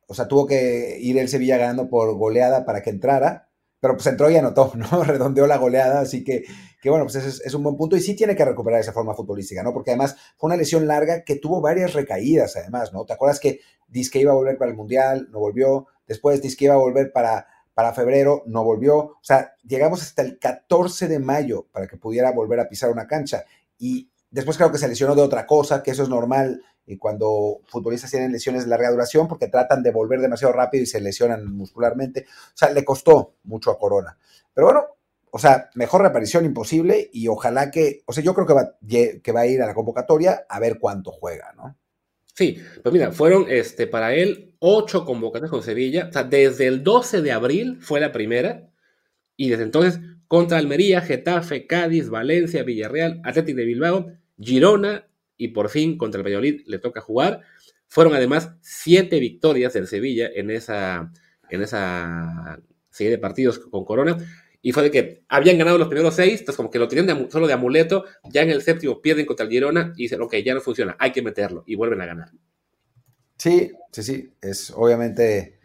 o 0.09 0.15
sea, 0.15 0.27
tuvo 0.27 0.47
que 0.47 0.97
ir 0.99 1.19
el 1.19 1.29
Sevilla 1.29 1.57
ganando 1.57 1.87
por 1.87 2.15
goleada 2.15 2.65
para 2.65 2.81
que 2.81 2.89
entrara, 2.89 3.47
pero 3.79 3.93
pues 3.93 4.07
entró 4.07 4.29
y 4.31 4.35
anotó, 4.35 4.73
¿no? 4.75 5.03
Redondeó 5.03 5.45
la 5.45 5.57
goleada, 5.57 6.01
así 6.01 6.23
que, 6.23 6.45
que 6.81 6.89
bueno, 6.89 7.05
pues 7.05 7.15
es, 7.15 7.41
es, 7.45 7.53
un 7.53 7.61
buen 7.61 7.77
punto 7.77 7.95
y 7.95 8.01
sí 8.01 8.15
tiene 8.15 8.35
que 8.35 8.43
recuperar 8.43 8.79
esa 8.79 8.91
forma 8.91 9.13
futbolística, 9.13 9.61
¿no? 9.61 9.71
Porque 9.71 9.91
además 9.91 10.17
fue 10.35 10.47
una 10.47 10.57
lesión 10.57 10.87
larga 10.87 11.23
que 11.23 11.35
tuvo 11.35 11.61
varias 11.61 11.93
recaídas, 11.93 12.55
además, 12.55 12.91
¿no? 12.91 13.05
¿Te 13.05 13.13
acuerdas 13.13 13.39
que 13.39 13.59
que 14.11 14.19
iba 14.19 14.31
a 14.31 14.35
volver 14.35 14.57
para 14.57 14.71
el 14.71 14.77
Mundial, 14.77 15.27
no 15.31 15.39
volvió? 15.39 15.87
Después 16.07 16.41
que 16.41 16.65
iba 16.65 16.73
a 16.73 16.77
volver 16.77 17.11
para, 17.11 17.45
para 17.75 17.93
febrero, 17.93 18.43
no 18.47 18.63
volvió. 18.63 18.97
O 18.97 19.19
sea, 19.21 19.53
llegamos 19.63 20.01
hasta 20.01 20.23
el 20.23 20.39
14 20.39 21.07
de 21.07 21.19
mayo 21.19 21.67
para 21.71 21.87
que 21.87 21.97
pudiera 21.97 22.31
volver 22.31 22.59
a 22.59 22.67
pisar 22.67 22.89
una 22.89 23.07
cancha 23.07 23.45
y 23.77 24.09
después 24.31 24.57
creo 24.57 24.71
que 24.71 24.77
se 24.77 24.87
lesionó 24.87 25.15
de 25.15 25.21
otra 25.21 25.45
cosa, 25.45 25.83
que 25.83 25.91
eso 25.91 26.03
es 26.03 26.09
normal 26.09 26.61
y 26.85 26.97
cuando 26.97 27.61
futbolistas 27.67 28.09
tienen 28.09 28.31
lesiones 28.31 28.63
de 28.63 28.69
larga 28.69 28.89
duración 28.89 29.27
porque 29.27 29.47
tratan 29.47 29.83
de 29.83 29.91
volver 29.91 30.21
demasiado 30.21 30.53
rápido 30.53 30.83
y 30.83 30.87
se 30.87 30.99
lesionan 30.99 31.45
muscularmente. 31.45 32.25
O 32.27 32.57
sea, 32.57 32.71
le 32.71 32.83
costó 32.83 33.35
mucho 33.43 33.71
a 33.71 33.77
Corona. 33.77 34.17
Pero 34.53 34.67
bueno, 34.67 34.85
o 35.31 35.37
sea, 35.37 35.69
mejor 35.75 36.01
reaparición 36.01 36.45
imposible 36.45 37.09
y 37.13 37.27
ojalá 37.27 37.69
que, 37.69 38.01
o 38.05 38.13
sea, 38.13 38.23
yo 38.23 38.33
creo 38.33 38.47
que 38.47 38.53
va, 38.53 38.75
que 38.87 39.31
va 39.31 39.41
a 39.41 39.47
ir 39.47 39.61
a 39.61 39.67
la 39.67 39.75
convocatoria 39.75 40.45
a 40.49 40.59
ver 40.59 40.79
cuánto 40.79 41.11
juega, 41.11 41.53
¿no? 41.55 41.77
Sí, 42.39 42.57
pues 42.81 42.93
mira, 42.93 43.11
fueron 43.11 43.47
este, 43.49 43.85
para 43.85 44.13
él 44.13 44.55
ocho 44.59 45.05
convocatorias 45.05 45.51
con 45.51 45.61
Sevilla. 45.61 46.07
O 46.09 46.13
sea, 46.13 46.23
desde 46.23 46.67
el 46.67 46.83
12 46.83 47.21
de 47.21 47.31
abril 47.33 47.77
fue 47.81 47.99
la 47.99 48.11
primera 48.11 48.71
y 49.35 49.49
desde 49.49 49.63
entonces 49.63 49.99
contra 50.27 50.57
Almería, 50.57 51.01
Getafe, 51.01 51.67
Cádiz, 51.67 52.09
Valencia, 52.09 52.63
Villarreal, 52.63 53.21
Atlético 53.25 53.57
de 53.57 53.65
Bilbao, 53.65 54.07
Girona, 54.39 55.07
y 55.37 55.49
por 55.49 55.69
fin 55.69 55.97
contra 55.97 56.19
el 56.19 56.25
Valladolid 56.25 56.61
le 56.67 56.79
toca 56.79 57.01
jugar. 57.01 57.41
Fueron 57.87 58.13
además 58.13 58.55
siete 58.61 59.19
victorias 59.19 59.73
del 59.73 59.87
Sevilla 59.87 60.29
en 60.33 60.51
esa, 60.51 61.11
en 61.49 61.61
esa 61.61 62.59
serie 62.89 63.11
de 63.11 63.17
partidos 63.17 63.57
con 63.57 63.85
Corona. 63.85 64.17
Y 64.61 64.73
fue 64.73 64.83
de 64.83 64.91
que 64.91 65.23
habían 65.29 65.57
ganado 65.57 65.77
los 65.77 65.87
primeros 65.87 66.15
seis, 66.15 66.41
entonces 66.41 66.57
como 66.57 66.69
que 66.69 66.79
lo 66.79 66.89
tenían 66.89 67.07
de, 67.07 67.31
solo 67.31 67.47
de 67.47 67.53
amuleto, 67.53 68.03
ya 68.25 68.41
en 68.41 68.49
el 68.49 68.61
séptimo 68.61 69.01
pierden 69.01 69.25
contra 69.25 69.45
el 69.45 69.51
Girona 69.51 69.93
y 69.95 70.03
dicen, 70.03 70.21
ok, 70.21 70.35
ya 70.43 70.53
no 70.53 70.59
funciona, 70.59 70.97
hay 70.99 71.13
que 71.13 71.21
meterlo, 71.21 71.63
y 71.65 71.75
vuelven 71.75 72.01
a 72.01 72.05
ganar. 72.05 72.29
Sí, 73.37 73.71
sí, 73.93 74.03
sí, 74.03 74.33
es 74.41 74.71
obviamente 74.75 75.59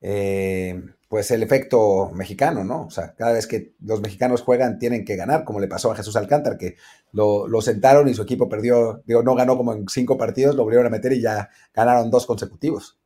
eh, 0.00 0.82
pues 1.12 1.30
el 1.30 1.42
efecto 1.42 2.10
mexicano, 2.14 2.64
¿no? 2.64 2.86
O 2.86 2.90
sea, 2.90 3.14
cada 3.14 3.34
vez 3.34 3.46
que 3.46 3.74
los 3.84 4.00
mexicanos 4.00 4.40
juegan 4.40 4.78
tienen 4.78 5.04
que 5.04 5.14
ganar, 5.14 5.44
como 5.44 5.60
le 5.60 5.68
pasó 5.68 5.92
a 5.92 5.94
Jesús 5.94 6.16
Alcántar, 6.16 6.56
que 6.56 6.76
lo, 7.12 7.46
lo, 7.46 7.60
sentaron 7.60 8.08
y 8.08 8.14
su 8.14 8.22
equipo 8.22 8.48
perdió, 8.48 9.02
digo, 9.04 9.22
no 9.22 9.34
ganó 9.34 9.58
como 9.58 9.74
en 9.74 9.86
cinco 9.90 10.16
partidos, 10.16 10.56
lo 10.56 10.64
volvieron 10.64 10.86
a 10.86 10.88
meter 10.88 11.12
y 11.12 11.20
ya 11.20 11.50
ganaron 11.74 12.10
dos 12.10 12.24
consecutivos. 12.24 12.98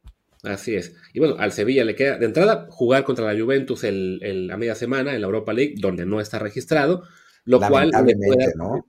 Así 0.44 0.76
es. 0.76 0.94
Y 1.14 1.18
bueno, 1.18 1.34
al 1.40 1.50
Sevilla 1.50 1.84
le 1.84 1.96
queda 1.96 2.16
de 2.16 2.26
entrada 2.26 2.68
jugar 2.70 3.02
contra 3.02 3.24
la 3.24 3.42
Juventus 3.42 3.82
el, 3.82 4.20
el, 4.22 4.52
a 4.52 4.56
media 4.56 4.76
semana 4.76 5.12
en 5.12 5.20
la 5.20 5.26
Europa 5.26 5.52
League, 5.52 5.74
donde 5.76 6.06
no 6.06 6.20
está 6.20 6.38
registrado, 6.38 7.02
lo 7.44 7.58
cual 7.58 7.90
le 7.90 8.14
puede, 8.14 8.54
¿no? 8.54 8.86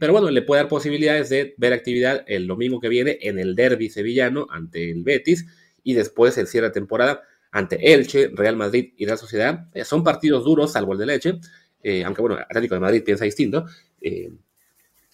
pero 0.00 0.12
bueno, 0.12 0.32
le 0.32 0.42
puede 0.42 0.62
dar 0.62 0.68
posibilidades 0.68 1.28
de 1.28 1.54
ver 1.58 1.72
actividad 1.72 2.24
el 2.26 2.48
domingo 2.48 2.80
que 2.80 2.88
viene 2.88 3.18
en 3.20 3.38
el 3.38 3.54
derby 3.54 3.88
sevillano 3.88 4.48
ante 4.50 4.90
el 4.90 5.04
Betis 5.04 5.46
y 5.84 5.94
después 5.94 6.36
el 6.38 6.48
cierre 6.48 6.66
de 6.66 6.72
temporada 6.72 7.22
ante 7.50 7.92
Elche, 7.92 8.30
Real 8.34 8.56
Madrid 8.56 8.92
y 8.96 9.06
Real 9.06 9.18
Sociedad. 9.18 9.68
Eh, 9.74 9.84
son 9.84 10.04
partidos 10.04 10.44
duros, 10.44 10.72
salvo 10.72 10.92
el 10.92 10.98
de 10.98 11.06
Leche, 11.06 11.40
eh, 11.82 12.04
aunque 12.04 12.20
bueno, 12.20 12.36
Atlético 12.36 12.74
de 12.74 12.80
Madrid 12.80 13.02
piensa 13.04 13.24
distinto. 13.24 13.66
Eh, 14.00 14.30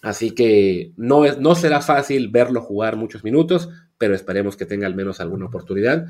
así 0.02 0.32
que 0.32 0.92
no, 0.96 1.24
es, 1.24 1.38
no 1.38 1.54
será 1.54 1.80
fácil 1.80 2.28
verlo 2.28 2.60
jugar 2.60 2.96
muchos 2.96 3.24
minutos, 3.24 3.68
pero 3.98 4.14
esperemos 4.14 4.56
que 4.56 4.66
tenga 4.66 4.86
al 4.86 4.94
menos 4.94 5.20
alguna 5.20 5.46
oportunidad. 5.46 6.06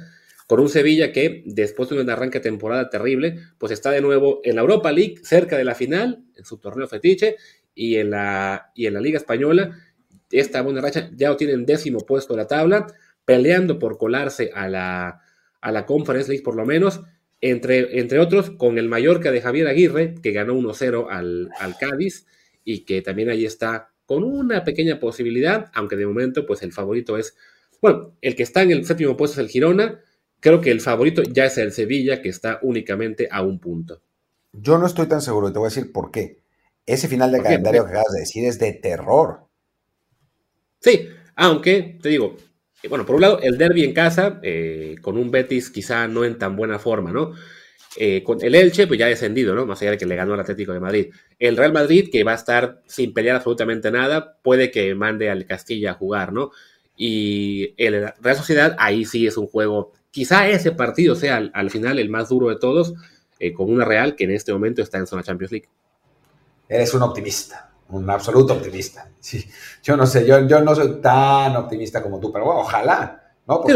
Con 0.47 0.61
un 0.61 0.69
Sevilla 0.69 1.13
que, 1.13 1.43
después 1.47 1.89
de 1.89 2.01
un 2.01 2.11
arranque 2.11 2.41
temporada 2.41 2.91
terrible, 2.91 3.39
pues 3.59 3.73
está 3.73 3.91
de 3.91 4.03
nuevo 4.03 4.41
en 4.45 4.57
la 4.57 4.63
Europa 4.63 4.93
League, 4.93 5.17
cerca 5.23 5.57
de 5.57 5.65
la 5.65 5.75
final, 5.75 6.23
en 6.37 6.45
su 6.45 6.59
torneo 6.59 6.87
fetiche, 6.87 7.37
y 7.75 7.97
en 7.97 8.11
la, 8.11 8.71
y 8.75 8.87
en 8.87 8.95
la 8.95 9.01
Liga 9.01 9.19
Española, 9.19 9.79
esta 10.31 10.63
buena 10.63 10.81
racha 10.81 11.11
ya 11.15 11.31
lo 11.31 11.37
tienen 11.37 11.65
décimo 11.65 12.01
puesto 12.01 12.35
de 12.35 12.43
la 12.43 12.47
tabla, 12.47 12.87
peleando 13.25 13.79
por 13.79 13.97
colarse 13.97 14.51
a 14.55 14.69
la, 14.69 15.24
a 15.65 15.73
la 15.73 15.87
Conference 15.87 16.29
League 16.29 16.45
por 16.45 16.55
lo 16.55 16.65
menos, 16.67 17.01
entre, 17.41 17.99
entre 17.99 18.21
otros 18.21 18.51
con 18.51 18.79
el 18.79 18.89
Mallorca 18.89 19.33
de 19.33 19.41
Javier 19.41 19.67
Aguirre, 19.67 20.15
que 20.23 20.33
ganó 20.33 20.55
1-0 20.55 21.07
al, 21.11 21.51
al 21.59 21.77
Cádiz 21.79 22.27
y 22.65 22.85
que 22.85 23.03
también 23.03 23.31
ahí 23.31 23.45
está 23.45 23.91
con 24.07 24.23
una 24.23 24.65
pequeña 24.65 25.01
posibilidad, 25.01 25.71
aunque 25.75 25.97
de 25.97 26.07
momento 26.07 26.47
pues 26.47 26.63
el 26.63 26.73
favorito 26.73 27.17
es, 27.17 27.37
bueno, 27.81 28.17
el 28.21 28.37
que 28.37 28.43
está 28.43 28.63
en 28.63 28.71
el 28.71 28.85
séptimo 28.85 29.17
puesto 29.17 29.41
es 29.41 29.47
el 29.47 29.51
Girona, 29.51 30.01
creo 30.41 30.61
que 30.61 30.71
el 30.71 30.83
favorito 30.83 31.23
ya 31.23 31.47
es 31.47 31.57
el 31.57 31.73
Sevilla, 31.73 32.21
que 32.21 32.29
está 32.29 32.59
únicamente 32.63 33.29
a 33.31 33.43
un 33.43 33.59
punto. 33.59 34.03
Yo 34.53 34.77
no 34.77 34.87
estoy 34.87 35.07
tan 35.07 35.23
seguro, 35.23 35.49
y 35.49 35.53
te 35.53 35.59
voy 35.59 35.67
a 35.67 35.71
decir 35.71 35.91
por 35.91 36.11
qué. 36.11 36.43
Ese 36.87 37.09
final 37.09 37.33
de 37.33 37.43
calendario 37.43 37.85
que 37.85 37.91
acabas 37.91 38.13
de 38.13 38.21
decir 38.21 38.45
es 38.45 38.59
de 38.59 38.75
terror. 38.75 39.47
Sí, 40.81 41.09
aunque, 41.35 41.99
te 42.03 42.11
digo, 42.11 42.37
eh, 42.85 42.89
bueno, 42.89 43.07
por 43.07 43.17
un 43.17 43.23
lado, 43.23 43.41
el 43.41 43.57
derby 43.57 43.83
en 43.83 43.95
casa, 43.95 44.41
eh, 44.43 44.97
con 45.01 45.17
un 45.17 45.31
Betis 45.31 45.71
quizá 45.71 46.07
no 46.07 46.23
en 46.25 46.39
tan 46.39 46.55
buena 46.55 46.79
forma, 46.79 47.13
¿no? 47.13 47.33
Eh, 47.97 48.23
el 48.43 48.55
Elche, 48.55 48.87
pues 48.87 48.99
ya 48.99 49.07
descendido, 49.07 49.55
¿no? 49.55 49.65
Más 49.65 49.81
allá 49.81 49.93
de 49.93 49.99
que 49.99 50.05
le 50.05 50.17
ganó 50.17 50.35
al 50.35 50.41
Atlético 50.41 50.75
de 50.75 50.81
Madrid. 50.81 51.15
El 51.39 51.57
Real 51.57 51.73
Madrid, 51.73 52.11
que 52.13 52.25
va 52.25 52.33
a 52.33 52.35
estar 52.35 52.83
sin 52.87 53.15
pelear 53.15 53.37
absolutamente 53.37 53.91
nada, 53.91 54.37
puede 54.43 54.71
que 54.71 54.95
mande 54.95 55.31
al 55.31 55.47
Castilla 55.47 55.93
a 55.93 55.95
jugar, 55.95 56.33
¿no? 56.35 56.51
Y 56.95 57.75
el 57.79 58.13
Real 58.21 58.37
Sociedad, 58.37 58.77
ahí 58.79 59.07
sí 59.07 59.27
es 59.27 59.39
un 59.39 59.47
juego. 59.47 59.93
Quizá 60.11 60.49
ese 60.49 60.73
partido 60.73 61.15
sea 61.15 61.37
al, 61.37 61.71
final 61.71 61.99
el 61.99 62.11
más 62.11 62.29
duro 62.29 62.51
de 62.51 62.57
todos, 62.57 62.95
con 63.57 63.71
una 63.71 63.85
Real 63.85 64.15
que 64.15 64.25
en 64.25 64.31
este 64.31 64.53
momento 64.53 64.83
está 64.83 64.99
en 64.99 65.07
zona 65.07 65.23
Champions 65.23 65.53
League. 65.53 65.69
Eres 66.69 66.95
un 66.95 67.03
optimista 67.03 67.74
un 67.91 68.09
absoluto 68.11 68.55
optimista. 68.55 69.11
Sí, 69.21 69.45
yo 69.83 69.97
no 69.97 70.07
sé, 70.07 70.27
yo, 70.27 70.47
yo 70.47 70.61
no 70.61 70.75
soy 70.75 71.01
tan 71.01 71.57
optimista 71.57 72.03
como 72.03 72.21
tú, 72.21 72.33
pero 72.33 72.45
bueno, 72.45 72.61
ojalá, 72.61 73.23
¿no? 73.47 73.61
Porque 73.61 73.75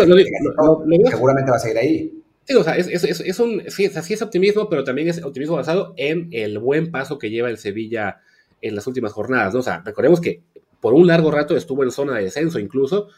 seguramente 1.10 1.50
va 1.50 1.56
a 1.56 1.60
seguir 1.60 1.78
ahí. 1.78 2.22
Sí, 2.44 2.54
o 2.54 2.64
sea, 2.64 2.76
es, 2.76 2.88
es, 2.88 3.04
es 3.04 3.40
un, 3.40 3.62
sí, 3.68 3.84
es 3.84 4.22
optimismo, 4.22 4.68
pero 4.70 4.82
también 4.82 5.08
es 5.08 5.22
optimismo 5.22 5.56
basado 5.56 5.92
en 5.96 6.28
el 6.32 6.58
buen 6.58 6.90
paso 6.90 7.18
que 7.18 7.30
lleva 7.30 7.50
el 7.50 7.58
Sevilla 7.58 8.20
en 8.62 8.74
las 8.74 8.86
últimas 8.86 9.12
jornadas, 9.12 9.52
¿no? 9.52 9.60
O 9.60 9.62
sea, 9.62 9.82
recordemos 9.84 10.20
que 10.20 10.42
por 10.80 10.94
un 10.94 11.06
largo 11.06 11.30
rato 11.30 11.56
estuvo 11.56 11.84
en 11.84 11.90
zona 11.90 12.16
de 12.16 12.24
descenso 12.24 12.58
incluso, 12.58 13.08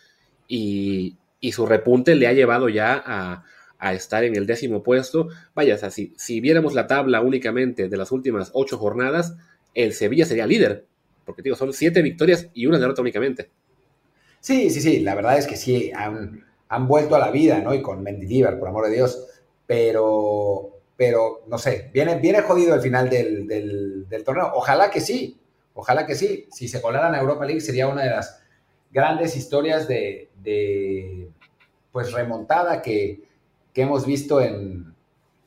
y, 0.49 1.17
y 1.39 1.53
su 1.53 1.65
repunte 1.65 2.17
le 2.17 2.27
ha 2.27 2.33
llevado 2.33 2.69
ya 2.69 3.01
a, 3.05 3.45
a, 3.79 3.95
estar 3.95 4.25
en 4.25 4.35
el 4.35 4.47
décimo 4.47 4.83
puesto. 4.83 5.29
Vaya, 5.55 5.77
o 5.77 5.79
sea, 5.79 5.91
si, 5.91 6.13
si 6.17 6.41
viéramos 6.41 6.75
la 6.75 6.89
tabla 6.89 7.21
únicamente 7.21 7.89
de 7.89 7.97
las 7.97 8.11
últimas 8.11 8.51
ocho 8.53 8.79
jornadas, 8.79 9.37
el 9.75 9.93
Sevilla 9.93 10.27
sería 10.27 10.47
líder, 10.47 10.87
porque 11.25 11.43
digo, 11.43 11.57
son 11.57 11.73
siete 11.73 12.03
victorias 12.03 12.49
y 12.55 12.67
una 12.67 12.79
derrota 12.79 13.03
únicamente. 13.03 13.51
Sí, 14.41 14.71
sí, 14.71 14.81
sí, 14.81 15.01
la 15.01 15.15
verdad 15.15 15.39
es 15.39 15.47
que 15.47 15.57
sí, 15.57 15.93
han, 15.95 16.45
vuelto 16.89 17.15
a 17.15 17.19
la 17.19 17.31
vida, 17.31 17.61
¿no? 17.61 17.75
Y 17.75 17.83
con 17.83 18.03
Mendilibar, 18.03 18.59
por 18.59 18.69
amor 18.69 18.87
de 18.87 18.95
Dios, 18.95 19.27
pero, 19.67 20.81
pero 20.97 21.45
no 21.47 21.59
sé, 21.59 21.91
viene, 21.93 22.17
viene 22.19 22.41
jodido 22.41 22.75
el 22.75 22.81
final 22.81 23.11
del, 23.11 24.07
torneo. 24.25 24.51
Ojalá 24.55 24.91
que 24.91 25.01
sí, 25.01 25.39
ojalá 25.75 26.07
que 26.07 26.15
sí. 26.15 26.49
Si 26.51 26.69
se 26.69 26.81
colaran 26.81 27.15
a 27.15 27.21
Europa 27.21 27.45
League 27.45 27.61
sería 27.61 27.87
una 27.87 28.03
de 28.03 28.11
las 28.11 28.43
grandes 28.91 29.37
historias 29.37 29.87
de, 29.87 31.29
pues 31.93 32.13
remontada 32.13 32.81
que, 32.83 33.29
hemos 33.75 34.05
visto 34.05 34.43
en, 34.43 34.95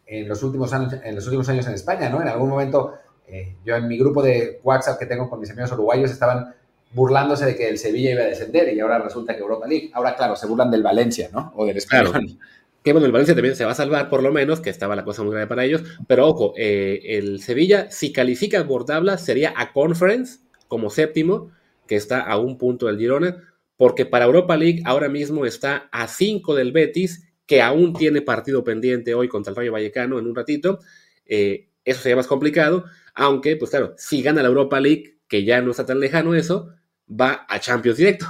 en, 0.08 0.28
los 0.28 0.42
últimos 0.42 0.74
años, 0.74 0.96
en 1.04 1.14
los 1.14 1.26
últimos 1.26 1.48
años 1.50 1.68
en 1.68 1.74
España, 1.74 2.10
¿no? 2.10 2.20
En 2.20 2.28
algún 2.28 2.50
momento 2.50 2.94
eh, 3.34 3.56
yo 3.66 3.76
en 3.76 3.88
mi 3.88 3.98
grupo 3.98 4.22
de 4.22 4.60
WhatsApp 4.64 5.00
que 5.00 5.08
tengo 5.08 5.28
con 5.28 5.40
mis 5.40 5.50
amigos 5.50 5.72
uruguayos 5.72 6.12
estaban 6.12 6.54
burlándose 6.92 7.48
de 7.48 7.56
que 7.56 7.68
el 7.68 7.80
Sevilla 7.80 8.12
iba 8.12 8.22
a 8.22 8.28
descender 8.28 8.72
y 8.72 8.80
ahora 8.80 9.00
resulta 9.00 9.36
que 9.36 9.42
Europa 9.42 9.66
League. 9.68 9.90
Ahora, 9.94 10.16
claro, 10.16 10.36
se 10.36 10.46
burlan 10.46 10.70
del 10.70 10.84
Valencia, 10.84 11.30
¿no? 11.34 11.52
O 11.56 11.66
del 11.66 11.78
Español. 11.78 12.12
Claro. 12.12 12.28
Que 12.84 12.92
bueno, 12.92 13.08
el 13.08 13.12
Valencia 13.12 13.34
también 13.34 13.56
se 13.56 13.66
va 13.66 13.72
a 13.72 13.76
salvar, 13.76 14.08
por 14.08 14.22
lo 14.22 14.32
menos, 14.32 14.60
que 14.60 14.70
estaba 14.70 14.96
la 14.96 15.04
cosa 15.04 15.24
muy 15.24 15.32
grave 15.32 15.48
para 15.48 15.66
ellos. 15.66 15.82
Pero 16.06 16.28
ojo, 16.28 16.54
eh, 16.58 17.00
el 17.04 17.42
Sevilla, 17.42 17.90
si 17.90 18.14
califica 18.14 18.68
por 18.68 18.86
tabla, 18.86 19.18
sería 19.18 19.52
a 19.58 19.74
Conference 19.74 20.40
como 20.68 20.92
séptimo, 20.92 21.50
que 21.88 21.96
está 21.96 22.20
a 22.20 22.38
un 22.38 22.60
punto 22.60 22.86
del 22.86 23.00
Girona, 23.00 23.38
porque 23.78 24.06
para 24.06 24.26
Europa 24.26 24.56
League 24.58 24.84
ahora 24.86 25.10
mismo 25.10 25.48
está 25.48 25.90
a 25.92 26.08
cinco 26.08 26.54
del 26.54 26.72
Betis, 26.72 27.28
que 27.48 27.64
aún 27.64 27.94
tiene 27.94 28.22
partido 28.22 28.64
pendiente 28.64 29.16
hoy 29.16 29.28
contra 29.28 29.50
el 29.50 29.56
Rayo 29.56 29.72
Vallecano 29.72 30.20
en 30.20 30.28
un 30.28 30.36
ratito. 30.36 30.80
Eh, 31.26 31.70
eso 31.84 32.02
sería 32.02 32.16
más 32.16 32.28
complicado. 32.28 32.86
Aunque, 33.14 33.56
pues 33.56 33.72
claro, 33.72 33.94
si 33.98 34.22
gana 34.22 34.42
la 34.42 34.48
Europa 34.48 34.80
League, 34.80 35.20
que 35.28 35.44
ya 35.44 35.62
no 35.62 35.72
está 35.72 35.86
tan 35.86 36.00
lejano 36.00 36.36
eso, 36.36 36.70
va 37.10 37.46
a 37.48 37.60
Champions 37.60 37.98
directo. 37.98 38.26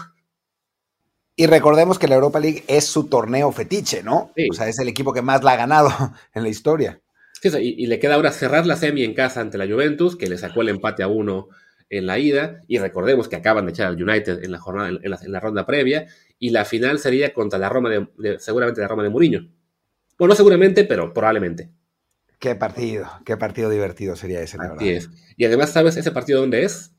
Y 1.36 1.48
recordemos 1.48 1.98
que 1.98 2.08
la 2.08 2.16
Europa 2.16 2.40
League 2.40 2.64
es 2.68 2.86
su 2.86 3.08
torneo 3.08 3.52
fetiche, 3.52 4.04
¿no? 4.04 4.32
O 4.50 4.54
sea, 4.54 4.68
es 4.68 4.78
el 4.80 4.88
equipo 4.88 5.14
que 5.14 5.22
más 5.22 5.44
la 5.44 5.54
ha 5.54 5.58
ganado 5.58 5.90
en 6.34 6.44
la 6.44 6.50
historia. 6.50 7.02
Sí, 7.42 7.50
y, 7.60 7.88
le 7.88 8.00
queda 8.00 8.16
ahora 8.16 8.32
cerrar 8.32 8.66
la 8.66 8.78
semi 8.78 9.04
en 9.04 9.14
casa 9.14 9.42
ante 9.42 9.58
la 9.58 9.68
Juventus, 9.68 10.16
que 10.16 10.30
le 10.30 10.38
sacó 10.38 10.62
el 10.62 10.70
empate 10.70 11.04
a 11.04 11.08
uno 11.08 11.50
en 11.90 12.06
la 12.06 12.20
ida. 12.20 12.62
Y 12.68 12.78
recordemos 12.78 13.28
que 13.28 13.36
acaban 13.36 13.66
de 13.66 13.72
echar 13.72 13.88
al 13.88 14.02
United 14.02 14.44
en 14.44 14.52
la 14.52 14.60
jornada, 14.60 14.90
en 14.90 15.32
la, 15.32 15.40
ronda 15.40 15.66
previa. 15.66 16.06
Y 16.40 16.52
la 16.52 16.66
final 16.66 17.00
sería 17.00 17.34
contra 17.34 17.60
la 17.60 17.68
Roma 17.68 17.90
de, 17.90 18.40
seguramente 18.40 18.82
la 18.82 18.88
Roma 18.88 19.04
de 19.04 19.10
Mourinho. 19.10 19.50
Bueno, 20.18 20.32
no 20.32 20.36
seguramente, 20.36 20.86
pero 20.86 21.14
probablemente. 21.14 21.70
Qué 22.44 22.56
partido, 22.56 23.10
qué 23.24 23.38
partido 23.38 23.70
divertido 23.70 24.18
sería 24.18 24.42
ese, 24.42 24.58
la 24.58 24.74
verdad. 24.74 25.02
Y 25.38 25.46
además, 25.46 25.72
¿sabes 25.72 25.96
ese 25.96 26.12
partido 26.12 26.42
dónde 26.42 26.66
es? 26.66 26.94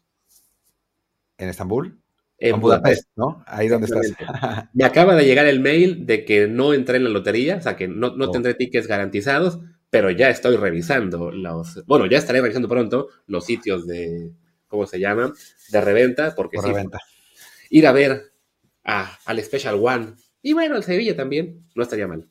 ¿En 1.36 1.50
Estambul? 1.50 2.00
En 2.38 2.60
Budapest, 2.60 3.10
¿no? 3.14 3.44
Ahí 3.46 3.68
donde 3.68 3.84
estás. 3.84 4.10
Me 4.72 4.86
acaba 4.86 5.14
de 5.14 5.26
llegar 5.26 5.44
el 5.44 5.60
mail 5.60 6.06
de 6.06 6.24
que 6.24 6.48
no 6.48 6.72
entré 6.72 6.96
en 6.96 7.04
la 7.04 7.10
lotería, 7.10 7.56
o 7.56 7.60
sea 7.60 7.76
que 7.76 7.88
no, 7.88 8.16
no 8.16 8.24
oh. 8.24 8.30
tendré 8.30 8.54
tickets 8.54 8.86
garantizados, 8.86 9.60
pero 9.90 10.10
ya 10.10 10.30
estoy 10.30 10.56
revisando 10.56 11.30
los. 11.30 11.84
Bueno, 11.84 12.06
ya 12.06 12.16
estaré 12.16 12.40
revisando 12.40 12.66
pronto 12.66 13.08
los 13.26 13.44
sitios 13.44 13.86
de. 13.86 14.32
¿Cómo 14.66 14.86
se 14.86 14.98
llaman? 14.98 15.34
De 15.68 15.80
reventa, 15.82 16.34
porque 16.34 16.56
sí. 16.56 16.68
Reventa. 16.68 17.00
Ir 17.68 17.86
a 17.86 17.92
ver 17.92 18.32
a, 18.82 19.18
al 19.26 19.44
Special 19.44 19.74
One. 19.78 20.14
Y 20.40 20.54
bueno, 20.54 20.76
el 20.76 20.84
Sevilla 20.84 21.14
también, 21.14 21.68
no 21.74 21.82
estaría 21.82 22.08
mal. 22.08 22.30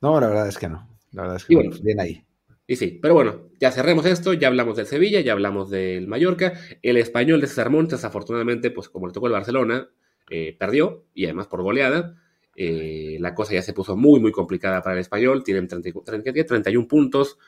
No, 0.00 0.20
la 0.20 0.26
verdad 0.26 0.48
es 0.48 0.58
que 0.58 0.68
no. 0.68 0.88
La 1.12 1.22
verdad 1.22 1.36
es 1.36 1.44
que 1.44 1.54
bueno, 1.54 1.70
bien 1.80 2.00
ahí. 2.00 2.23
Y 2.66 2.76
sí, 2.76 2.98
pero 3.00 3.14
bueno, 3.14 3.50
ya 3.60 3.70
cerremos 3.70 4.06
esto, 4.06 4.32
ya 4.32 4.48
hablamos 4.48 4.76
del 4.76 4.86
Sevilla, 4.86 5.20
ya 5.20 5.32
hablamos 5.32 5.70
del 5.70 6.06
Mallorca. 6.06 6.54
El 6.82 6.96
español 6.96 7.40
de 7.40 7.46
César 7.46 7.68
Montes, 7.68 8.04
afortunadamente, 8.04 8.70
pues 8.70 8.88
como 8.88 9.06
le 9.06 9.12
tocó 9.12 9.26
el 9.26 9.34
Barcelona, 9.34 9.90
eh, 10.30 10.56
perdió, 10.58 11.04
y 11.12 11.26
además 11.26 11.46
por 11.46 11.62
goleada. 11.62 12.16
Eh, 12.56 13.18
la 13.20 13.34
cosa 13.34 13.52
ya 13.54 13.62
se 13.62 13.74
puso 13.74 13.96
muy, 13.96 14.20
muy 14.20 14.32
complicada 14.32 14.82
para 14.82 14.94
el 14.94 15.00
español. 15.00 15.44
Tienen 15.44 15.68
31 15.68 16.88
puntos 16.88 17.38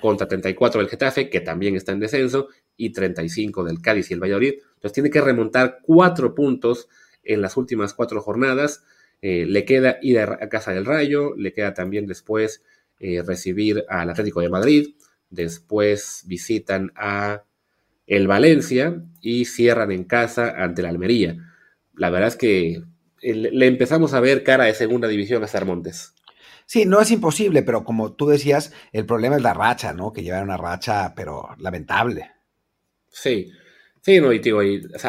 contra 0.00 0.28
34 0.28 0.80
del 0.80 0.90
Getafe, 0.90 1.28
que 1.28 1.40
también 1.40 1.74
está 1.74 1.90
en 1.90 2.00
descenso, 2.00 2.48
y 2.76 2.90
35 2.90 3.64
del 3.64 3.82
Cádiz 3.82 4.10
y 4.10 4.14
el 4.14 4.20
Valladolid. 4.20 4.54
Entonces 4.74 4.92
tiene 4.92 5.10
que 5.10 5.20
remontar 5.20 5.80
cuatro 5.82 6.34
puntos 6.34 6.88
en 7.24 7.42
las 7.42 7.56
últimas 7.56 7.92
cuatro 7.92 8.20
jornadas. 8.22 8.84
Eh, 9.20 9.46
le 9.46 9.64
queda 9.64 9.98
ir 10.00 10.20
a 10.20 10.48
casa 10.48 10.72
del 10.72 10.86
Rayo, 10.86 11.34
le 11.36 11.52
queda 11.52 11.74
también 11.74 12.06
después 12.06 12.62
eh, 13.00 13.22
recibir 13.22 13.84
al 13.88 14.10
Atlético 14.10 14.40
de 14.40 14.50
Madrid, 14.50 14.94
después 15.30 16.22
visitan 16.26 16.92
a 16.94 17.44
el 18.06 18.26
Valencia 18.26 19.02
y 19.20 19.46
cierran 19.46 19.92
en 19.92 20.04
casa 20.04 20.54
ante 20.56 20.82
la 20.82 20.90
Almería. 20.90 21.36
La 21.94 22.10
verdad 22.10 22.28
es 22.28 22.36
que 22.36 22.82
le 23.22 23.66
empezamos 23.66 24.14
a 24.14 24.20
ver 24.20 24.42
cara 24.42 24.64
de 24.64 24.74
segunda 24.74 25.08
división 25.08 25.44
a 25.44 25.46
Sarmontes. 25.46 26.14
Sí, 26.66 26.84
no 26.84 27.00
es 27.00 27.10
imposible, 27.10 27.62
pero 27.62 27.84
como 27.84 28.12
tú 28.12 28.28
decías, 28.28 28.72
el 28.92 29.04
problema 29.06 29.36
es 29.36 29.42
la 29.42 29.54
racha, 29.54 29.92
¿no? 29.92 30.12
Que 30.12 30.22
lleva 30.22 30.42
una 30.42 30.56
racha, 30.56 31.14
pero 31.16 31.48
lamentable. 31.58 32.30
Sí, 33.08 33.50
sí, 34.00 34.20
no, 34.20 34.32
y 34.32 34.38
digo, 34.38 34.60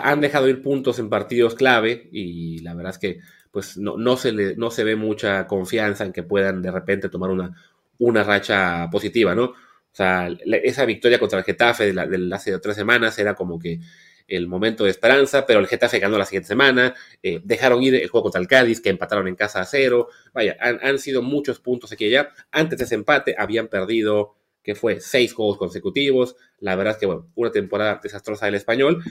han 0.02 0.22
dejado 0.22 0.48
ir 0.48 0.62
puntos 0.62 0.98
en 0.98 1.10
partidos 1.10 1.56
clave 1.56 2.10
y 2.12 2.60
la 2.60 2.74
verdad 2.74 2.94
es 2.94 2.98
que 2.98 3.20
pues 3.52 3.78
no, 3.78 3.98
no, 3.98 4.16
se 4.16 4.32
le, 4.32 4.56
no 4.56 4.72
se 4.72 4.84
ve 4.84 4.96
mucha 4.96 5.46
confianza 5.46 6.06
en 6.06 6.14
que 6.14 6.24
puedan 6.24 6.62
de 6.62 6.72
repente 6.72 7.10
tomar 7.10 7.30
una, 7.30 7.56
una 8.02 8.24
racha 8.24 8.90
positiva, 8.92 9.36
¿no? 9.36 9.46
O 9.46 9.94
sea, 9.94 10.30
esa 10.64 10.86
victoria 10.86 11.20
contra 11.20 11.40
el 11.40 11.46
Getafe 11.46 11.86
de, 11.86 11.94
la, 11.94 12.08
de 12.08 12.60
tres 12.60 12.76
semanas 12.76 13.18
era 13.20 13.36
como 13.36 13.60
que 13.60 13.80
el 14.28 14.48
momento 14.48 14.86
de 14.86 14.90
esperanza, 14.90 15.46
pero 15.46 15.60
el 15.60 15.68
Getafe 15.68 16.00
ganó 16.00 16.18
la 16.18 16.26
siguiente 16.26 16.48
semana, 16.48 16.96
eh, 17.22 17.42
dejaron 17.44 17.84
ir 17.84 17.96
el 17.96 18.08
juego 18.08 18.24
contra 18.24 18.42
el 18.42 18.48
Cádiz, 18.48 18.80
que 18.80 18.90
empataron 18.90 19.28
en 19.28 19.36
casa 19.36 19.60
a 19.60 19.66
cero, 19.66 20.08
vaya, 20.34 20.56
han, 20.60 20.98
sido 21.00 21.22
muchos 21.22 21.60
puntos 21.60 21.92
aquí 21.92 22.06
y 22.06 22.16
allá, 22.16 22.30
antes 22.52 22.80
de 22.80 22.86
ese 22.86 22.96
empate 22.96 23.36
habían 23.38 23.68
perdido, 23.68 24.36
que 24.64 24.74
fue 24.74 25.02
seis 25.02 25.34
juegos 25.34 25.58
consecutivos, 25.58 26.36
la 26.60 26.76
verdad 26.76 26.94
es 26.94 27.00
que, 27.00 27.08
bueno, 27.08 27.28
una 27.36 27.52
temporada 27.52 28.00
desastrosa 28.02 28.46
del 28.46 28.56
español, 28.56 29.04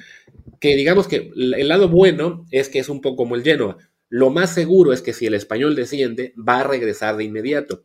que 0.59 0.75
digamos 0.75 1.07
que 1.07 1.31
el 1.37 1.69
lado 1.69 1.89
bueno 1.89 2.47
es 2.51 2.69
que 2.69 2.79
es 2.79 2.89
un 2.89 3.01
poco 3.01 3.17
como 3.17 3.35
el 3.35 3.43
Genoa, 3.43 3.77
lo 4.11 4.31
más 4.31 4.53
seguro 4.53 4.93
es 4.93 5.03
que 5.03 5.13
si 5.13 5.27
el 5.27 5.35
español 5.35 5.77
desciende, 5.77 6.35
va 6.37 6.61
a 6.61 6.65
regresar 6.65 7.17
de 7.17 7.25
inmediato. 7.25 7.85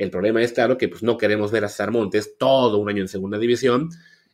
El 0.00 0.10
problema 0.10 0.42
es, 0.42 0.52
claro, 0.52 0.78
que 0.78 0.88
pues, 0.88 1.02
no 1.02 1.18
queremos 1.18 1.52
ver 1.52 1.62
a 1.62 1.68
César 1.68 1.90
Montes 1.90 2.38
todo 2.38 2.78
un 2.78 2.88
año 2.88 3.02
en 3.02 3.08
segunda 3.08 3.36
división. 3.38 3.90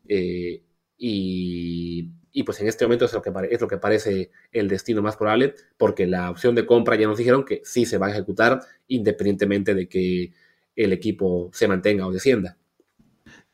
Eh, 0.07 0.63
y, 0.97 2.13
pues 2.45 2.61
en 2.61 2.69
este 2.69 2.85
momento 2.85 3.07
es 3.07 3.13
lo, 3.13 3.21
que 3.21 3.33
es 3.51 3.61
lo 3.61 3.67
que 3.67 3.77
parece 3.77 4.31
el 4.53 4.69
destino 4.69 5.03
más 5.03 5.17
probable, 5.17 5.57
porque 5.77 6.07
la 6.07 6.31
opción 6.31 6.55
de 6.55 6.67
compra 6.67 6.95
ya 6.95 7.09
nos 7.09 7.19
dijeron 7.19 7.45
que 7.45 7.63
sí 7.65 7.85
se 7.85 7.99
va 7.99 8.07
a 8.07 8.11
ejecutar 8.11 8.61
independientemente 8.87 9.75
de 9.75 9.89
que 9.89 10.33
el 10.77 10.93
equipo 10.93 11.51
se 11.53 11.67
mantenga 11.67 12.07
o 12.07 12.13
descienda. 12.13 12.57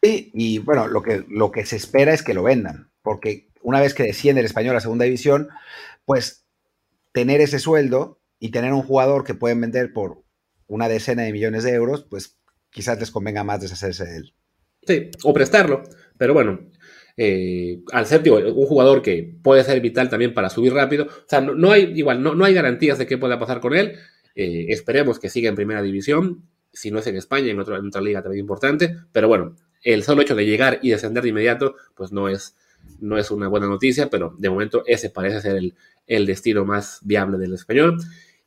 Sí, 0.03 0.31
y 0.35 0.59
bueno, 0.59 0.89
lo 0.89 1.01
que, 1.01 1.25
lo 1.31 1.51
que 1.51 1.65
se 1.65 1.77
espera 1.77 2.13
es 2.13 2.23
que 2.23 2.35
lo 2.35 2.43
vendan, 2.43 2.91
porque 3.01 3.49
una 3.63 3.81
vez 3.81 3.95
que 3.95 4.03
desciende 4.03 4.41
el 4.41 4.47
español 4.47 4.77
a 4.77 4.81
segunda 4.81 5.07
división, 5.07 5.49
pues 6.05 6.45
tener 7.13 7.41
ese 7.41 7.59
sueldo 7.59 8.21
y 8.39 8.51
tener 8.51 8.75
un 8.75 8.83
jugador 8.83 9.25
que 9.25 9.35
pueden 9.35 9.63
vender 9.63 9.95
por 9.95 10.22
una 10.67 10.89
decena 10.89 11.23
de 11.23 11.33
millones 11.33 11.65
de 11.65 11.73
euros, 11.73 12.07
pues 12.09 12.39
quizás 12.71 12.99
les 12.99 13.11
convenga 13.11 13.45
más 13.45 13.61
deshacerse 13.61 14.05
de 14.05 14.17
él. 14.17 14.35
Sí, 14.87 15.11
o 15.23 15.33
prestarlo. 15.33 15.83
Pero 16.19 16.35
bueno, 16.35 16.61
eh, 17.17 17.83
al 17.93 18.07
ser 18.07 18.23
un 18.31 18.67
jugador 18.67 19.03
que 19.03 19.37
puede 19.43 19.65
ser 19.65 19.81
vital 19.81 20.09
también 20.09 20.35
para 20.35 20.51
subir 20.51 20.73
rápido, 20.73 21.05
o 21.05 21.29
sea, 21.29 21.41
no, 21.41 21.71
hay, 21.71 21.93
igual, 21.95 22.23
no, 22.23 22.35
no, 22.35 22.45
hay 22.45 22.55
garantías 22.55 22.99
de 22.99 23.07
qué 23.07 23.19
pueda 23.19 23.39
pasar 23.39 23.61
con 23.61 23.75
él. 23.75 23.97
Eh, 24.35 24.67
esperemos 24.69 25.19
que 25.19 25.29
siga 25.29 25.49
en 25.49 25.55
primera 25.55 25.83
división, 25.83 26.49
si 26.73 26.91
no 26.91 26.99
es 27.01 27.07
en 27.07 27.17
España, 27.17 27.51
en, 27.51 27.61
en 27.61 27.87
otra 27.87 28.01
liga 28.01 28.23
también 28.23 28.41
importante. 28.41 28.97
Pero 29.13 29.29
bueno, 29.29 29.57
el 29.83 30.03
solo 30.03 30.23
hecho 30.23 30.35
de 30.35 30.47
llegar 30.47 30.79
y 30.83 30.91
descender 30.91 31.23
de 31.23 31.29
inmediato, 31.29 31.77
pues 31.95 32.13
no 32.13 32.29
es, 32.29 32.57
no 33.01 33.19
es 33.19 33.31
una 33.31 33.49
buena 33.49 33.67
noticia, 33.67 34.09
pero 34.09 34.35
de 34.39 34.51
momento 34.51 34.83
ese 34.87 35.11
parece 35.11 35.41
ser 35.43 35.57
el, 35.57 35.75
el 36.07 36.27
destino 36.27 36.65
más 36.65 37.01
viable 37.03 37.39
del 37.39 37.55
español. 37.55 37.99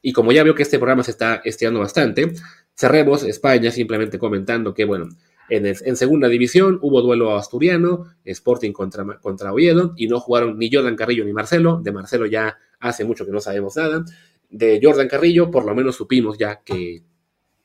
Y 0.07 0.13
como 0.13 0.31
ya 0.31 0.43
veo 0.43 0.53
que 0.53 0.61
este 0.61 0.77
programa 0.77 1.01
se 1.01 1.09
está 1.09 1.41
estirando 1.43 1.79
bastante, 1.79 2.31
cerremos 2.75 3.23
España 3.23 3.71
simplemente 3.71 4.19
comentando 4.19 4.71
que, 4.71 4.85
bueno, 4.85 5.09
en, 5.49 5.95
segunda 5.95 6.27
división 6.27 6.77
hubo 6.83 7.01
duelo 7.01 7.35
asturiano, 7.35 8.05
Sporting 8.23 8.71
contra, 8.71 9.03
contra 9.19 9.51
Oviedo, 9.51 9.95
y 9.97 10.07
no 10.07 10.19
jugaron 10.19 10.59
ni 10.59 10.71
Jordan 10.71 10.95
Carrillo 10.95 11.25
ni 11.25 11.33
Marcelo. 11.33 11.81
De 11.81 11.91
Marcelo 11.91 12.27
ya 12.27 12.55
hace 12.79 13.03
mucho 13.03 13.25
que 13.25 13.31
no 13.31 13.39
sabemos 13.39 13.77
nada. 13.77 14.05
De 14.47 14.79
Jordan 14.79 15.07
Carrillo, 15.07 15.49
por 15.49 15.65
lo 15.65 15.73
menos 15.73 15.95
supimos 15.95 16.37
ya 16.37 16.61
que, 16.63 17.01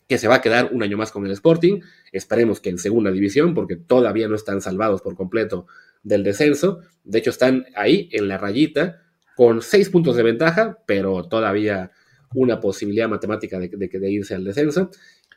que 0.09 0.17
se 0.17 0.27
va 0.27 0.37
a 0.37 0.41
quedar 0.41 0.71
un 0.73 0.83
año 0.83 0.97
más 0.97 1.13
con 1.13 1.27
el 1.27 1.33
Sporting. 1.33 1.81
Esperemos 2.11 2.59
que 2.61 2.71
en 2.71 2.79
segunda 2.79 3.11
división, 3.11 3.53
porque 3.53 3.77
todavía 3.77 4.29
no 4.29 4.35
están 4.35 4.63
salvados 4.63 5.03
por 5.03 5.15
completo 5.15 5.67
del 6.03 6.25
descenso. 6.25 6.81
De 7.05 7.19
hecho, 7.19 7.29
están 7.29 7.67
ahí 7.77 8.09
en 8.13 8.29
la 8.29 8.39
rayita 8.39 9.03
con 9.37 9.61
seis 9.61 9.91
puntos 9.91 10.17
de 10.17 10.23
ventaja, 10.23 10.79
pero 10.87 11.29
todavía 11.29 11.91
una 12.35 12.61
posibilidad 12.61 13.09
matemática 13.09 13.59
de, 13.59 13.69
de, 13.69 14.11
irse 14.11 14.35
al 14.35 14.45
descenso. 14.45 14.91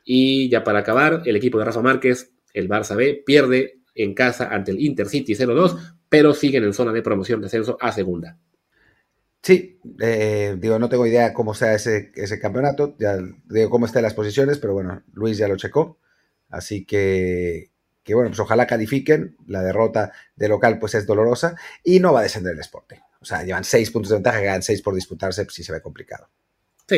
Y 0.05 0.49
ya 0.49 0.63
para 0.63 0.79
acabar, 0.79 1.23
el 1.25 1.35
equipo 1.35 1.59
de 1.59 1.65
Rafa 1.65 1.81
Márquez, 1.81 2.31
el 2.53 2.69
Barça 2.69 2.95
B, 2.95 3.23
pierde 3.25 3.79
en 3.95 4.13
casa 4.13 4.49
ante 4.49 4.71
el 4.71 4.79
Intercity 4.79 5.33
0-2, 5.33 5.95
pero 6.09 6.33
siguen 6.33 6.63
en 6.63 6.73
zona 6.73 6.91
de 6.91 7.01
promoción 7.01 7.39
de 7.39 7.45
descenso 7.45 7.77
a 7.79 7.91
segunda. 7.91 8.37
Sí, 9.41 9.79
eh, 9.99 10.55
digo, 10.57 10.79
no 10.79 10.87
tengo 10.87 11.05
idea 11.05 11.33
cómo 11.33 11.53
sea 11.53 11.73
ese, 11.73 12.11
ese 12.15 12.39
campeonato, 12.39 12.95
ya 12.97 13.17
digo 13.49 13.69
cómo 13.69 13.85
están 13.85 14.03
las 14.03 14.13
posiciones, 14.13 14.57
pero 14.57 14.73
bueno, 14.73 15.03
Luis 15.11 15.37
ya 15.37 15.49
lo 15.49 15.57
checó, 15.57 15.99
así 16.49 16.85
que, 16.85 17.71
que 18.03 18.13
bueno, 18.13 18.29
pues 18.29 18.39
ojalá 18.39 18.67
califiquen, 18.67 19.35
la 19.47 19.61
derrota 19.61 20.13
de 20.37 20.47
local 20.47 20.79
pues 20.79 20.95
es 20.95 21.05
dolorosa 21.05 21.55
y 21.83 21.99
no 21.99 22.13
va 22.13 22.21
a 22.21 22.23
descender 22.23 22.53
el 22.53 22.59
Sporting. 22.59 22.99
O 23.19 23.25
sea, 23.25 23.43
llevan 23.43 23.65
seis 23.65 23.91
puntos 23.91 24.11
de 24.11 24.15
ventaja, 24.15 24.39
quedan 24.39 24.63
seis 24.63 24.81
por 24.81 24.95
disputarse, 24.95 25.43
pues 25.43 25.55
sí 25.55 25.63
se 25.63 25.73
ve 25.73 25.81
complicado. 25.81 26.29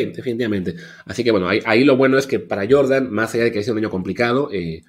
Definitivamente. 0.04 0.74
Así 1.06 1.24
que 1.24 1.30
bueno, 1.30 1.48
ahí, 1.48 1.84
lo 1.84 1.96
bueno 1.96 2.18
es 2.18 2.26
que 2.26 2.38
para 2.38 2.66
Jordan, 2.68 3.10
más 3.10 3.34
allá 3.34 3.44
de 3.44 3.52
que 3.52 3.58
haya 3.58 3.64
sido 3.64 3.74
un 3.74 3.78
año 3.78 3.90
complicado, 3.90 4.50
eh, 4.52 4.82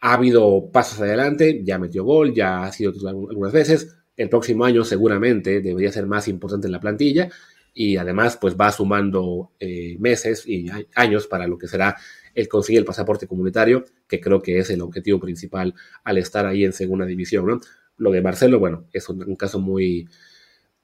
ha 0.00 0.14
habido 0.14 0.70
pasos 0.72 1.00
adelante, 1.00 1.62
ya 1.64 1.78
metió 1.78 2.04
gol, 2.04 2.34
ya 2.34 2.64
ha 2.64 2.72
sido 2.72 2.92
algunas 3.08 3.52
veces. 3.52 3.96
El 4.16 4.28
próximo 4.28 4.64
año 4.64 4.84
seguramente 4.84 5.60
debería 5.60 5.92
ser 5.92 6.06
más 6.06 6.28
importante 6.28 6.66
en 6.66 6.72
la 6.72 6.80
plantilla 6.80 7.28
y 7.74 7.96
además 7.96 8.36
pues 8.40 8.56
va 8.56 8.72
sumando 8.72 9.52
eh, 9.60 9.96
meses 10.00 10.44
y 10.46 10.66
años 10.96 11.28
para 11.28 11.46
lo 11.46 11.56
que 11.56 11.68
será 11.68 11.96
el 12.34 12.48
conseguir 12.48 12.80
el 12.80 12.84
pasaporte 12.84 13.26
comunitario, 13.26 13.84
que 14.08 14.20
creo 14.20 14.42
que 14.42 14.58
es 14.58 14.70
el 14.70 14.80
objetivo 14.80 15.20
principal 15.20 15.74
al 16.04 16.18
estar 16.18 16.46
ahí 16.46 16.64
en 16.64 16.72
segunda 16.72 17.06
división. 17.06 17.60
Lo 17.96 18.10
de 18.10 18.20
Marcelo, 18.20 18.58
bueno, 18.58 18.86
es 18.92 19.08
un, 19.08 19.36
caso 19.36 19.60
muy, 19.60 20.08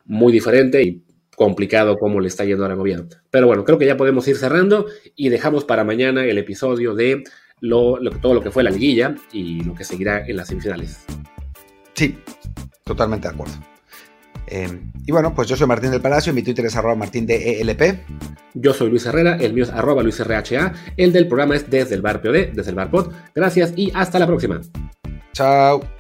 muy 0.05 0.33
diferente 0.33 0.83
y 0.83 1.03
complicado 1.37 1.97
cómo 1.97 2.21
le 2.21 2.29
está 2.29 2.45
yendo 2.45 2.65
ahora 2.65 2.75
al 2.75 2.79
gobierno. 2.79 3.09
Pero 3.31 3.47
bueno, 3.47 3.65
creo 3.65 3.79
que 3.79 3.87
ya 3.87 3.97
podemos 3.97 4.27
ir 4.29 4.37
cerrando 4.37 4.87
y 5.15 5.29
dejamos 5.29 5.65
para 5.65 5.85
mañana 5.85 6.25
el 6.25 6.39
episodio 6.39 6.95
de 6.95 7.25
lo, 7.61 7.99
todo 8.21 8.35
lo 8.35 8.43
que 8.43 8.51
fue 8.51 8.63
la 8.63 8.71
liguilla 8.71 9.15
y 9.33 9.63
lo 9.63 9.75
que 9.75 9.85
seguirá 9.85 10.27
en 10.27 10.37
las 10.37 10.49
semifinales. 10.49 11.05
Sí, 11.95 12.19
totalmente 12.85 13.29
de 13.29 13.35
acuerdo. 13.35 13.55
Em, 14.47 14.93
y 15.07 15.13
bueno, 15.13 15.35
pues 15.35 15.49
yo 15.49 15.57
soy 15.57 15.67
Martín 15.67 15.91
del 15.91 16.01
Palacio, 16.01 16.35
mi 16.35 16.43
Twitter 16.43 16.67
es 16.67 16.77
arroba 16.77 16.95
martín 16.95 17.27
de 17.27 17.61
ELP. 17.61 18.01
Yo 18.55 18.75
soy 18.75 18.91
Luis 18.91 19.07
Herrera, 19.07 19.37
el 19.37 19.55
mío 19.55 19.65
es 19.65 19.71
arroba 19.71 20.03
Luis 20.03 20.21
RHA, 20.21 20.73
el 20.97 21.13
del 21.13 21.27
programa 21.27 21.57
es 21.57 21.71
desde 21.71 21.95
el 21.95 22.03
bar 22.03 22.21
POD, 22.21 22.53
desde 22.53 22.71
el 22.71 22.77
bar 22.77 22.91
POD. 22.91 23.13
Gracias 23.35 23.73
y 23.77 23.91
hasta 23.95 24.19
la 24.19 24.27
próxima. 24.27 24.61
Chao. 25.33 25.94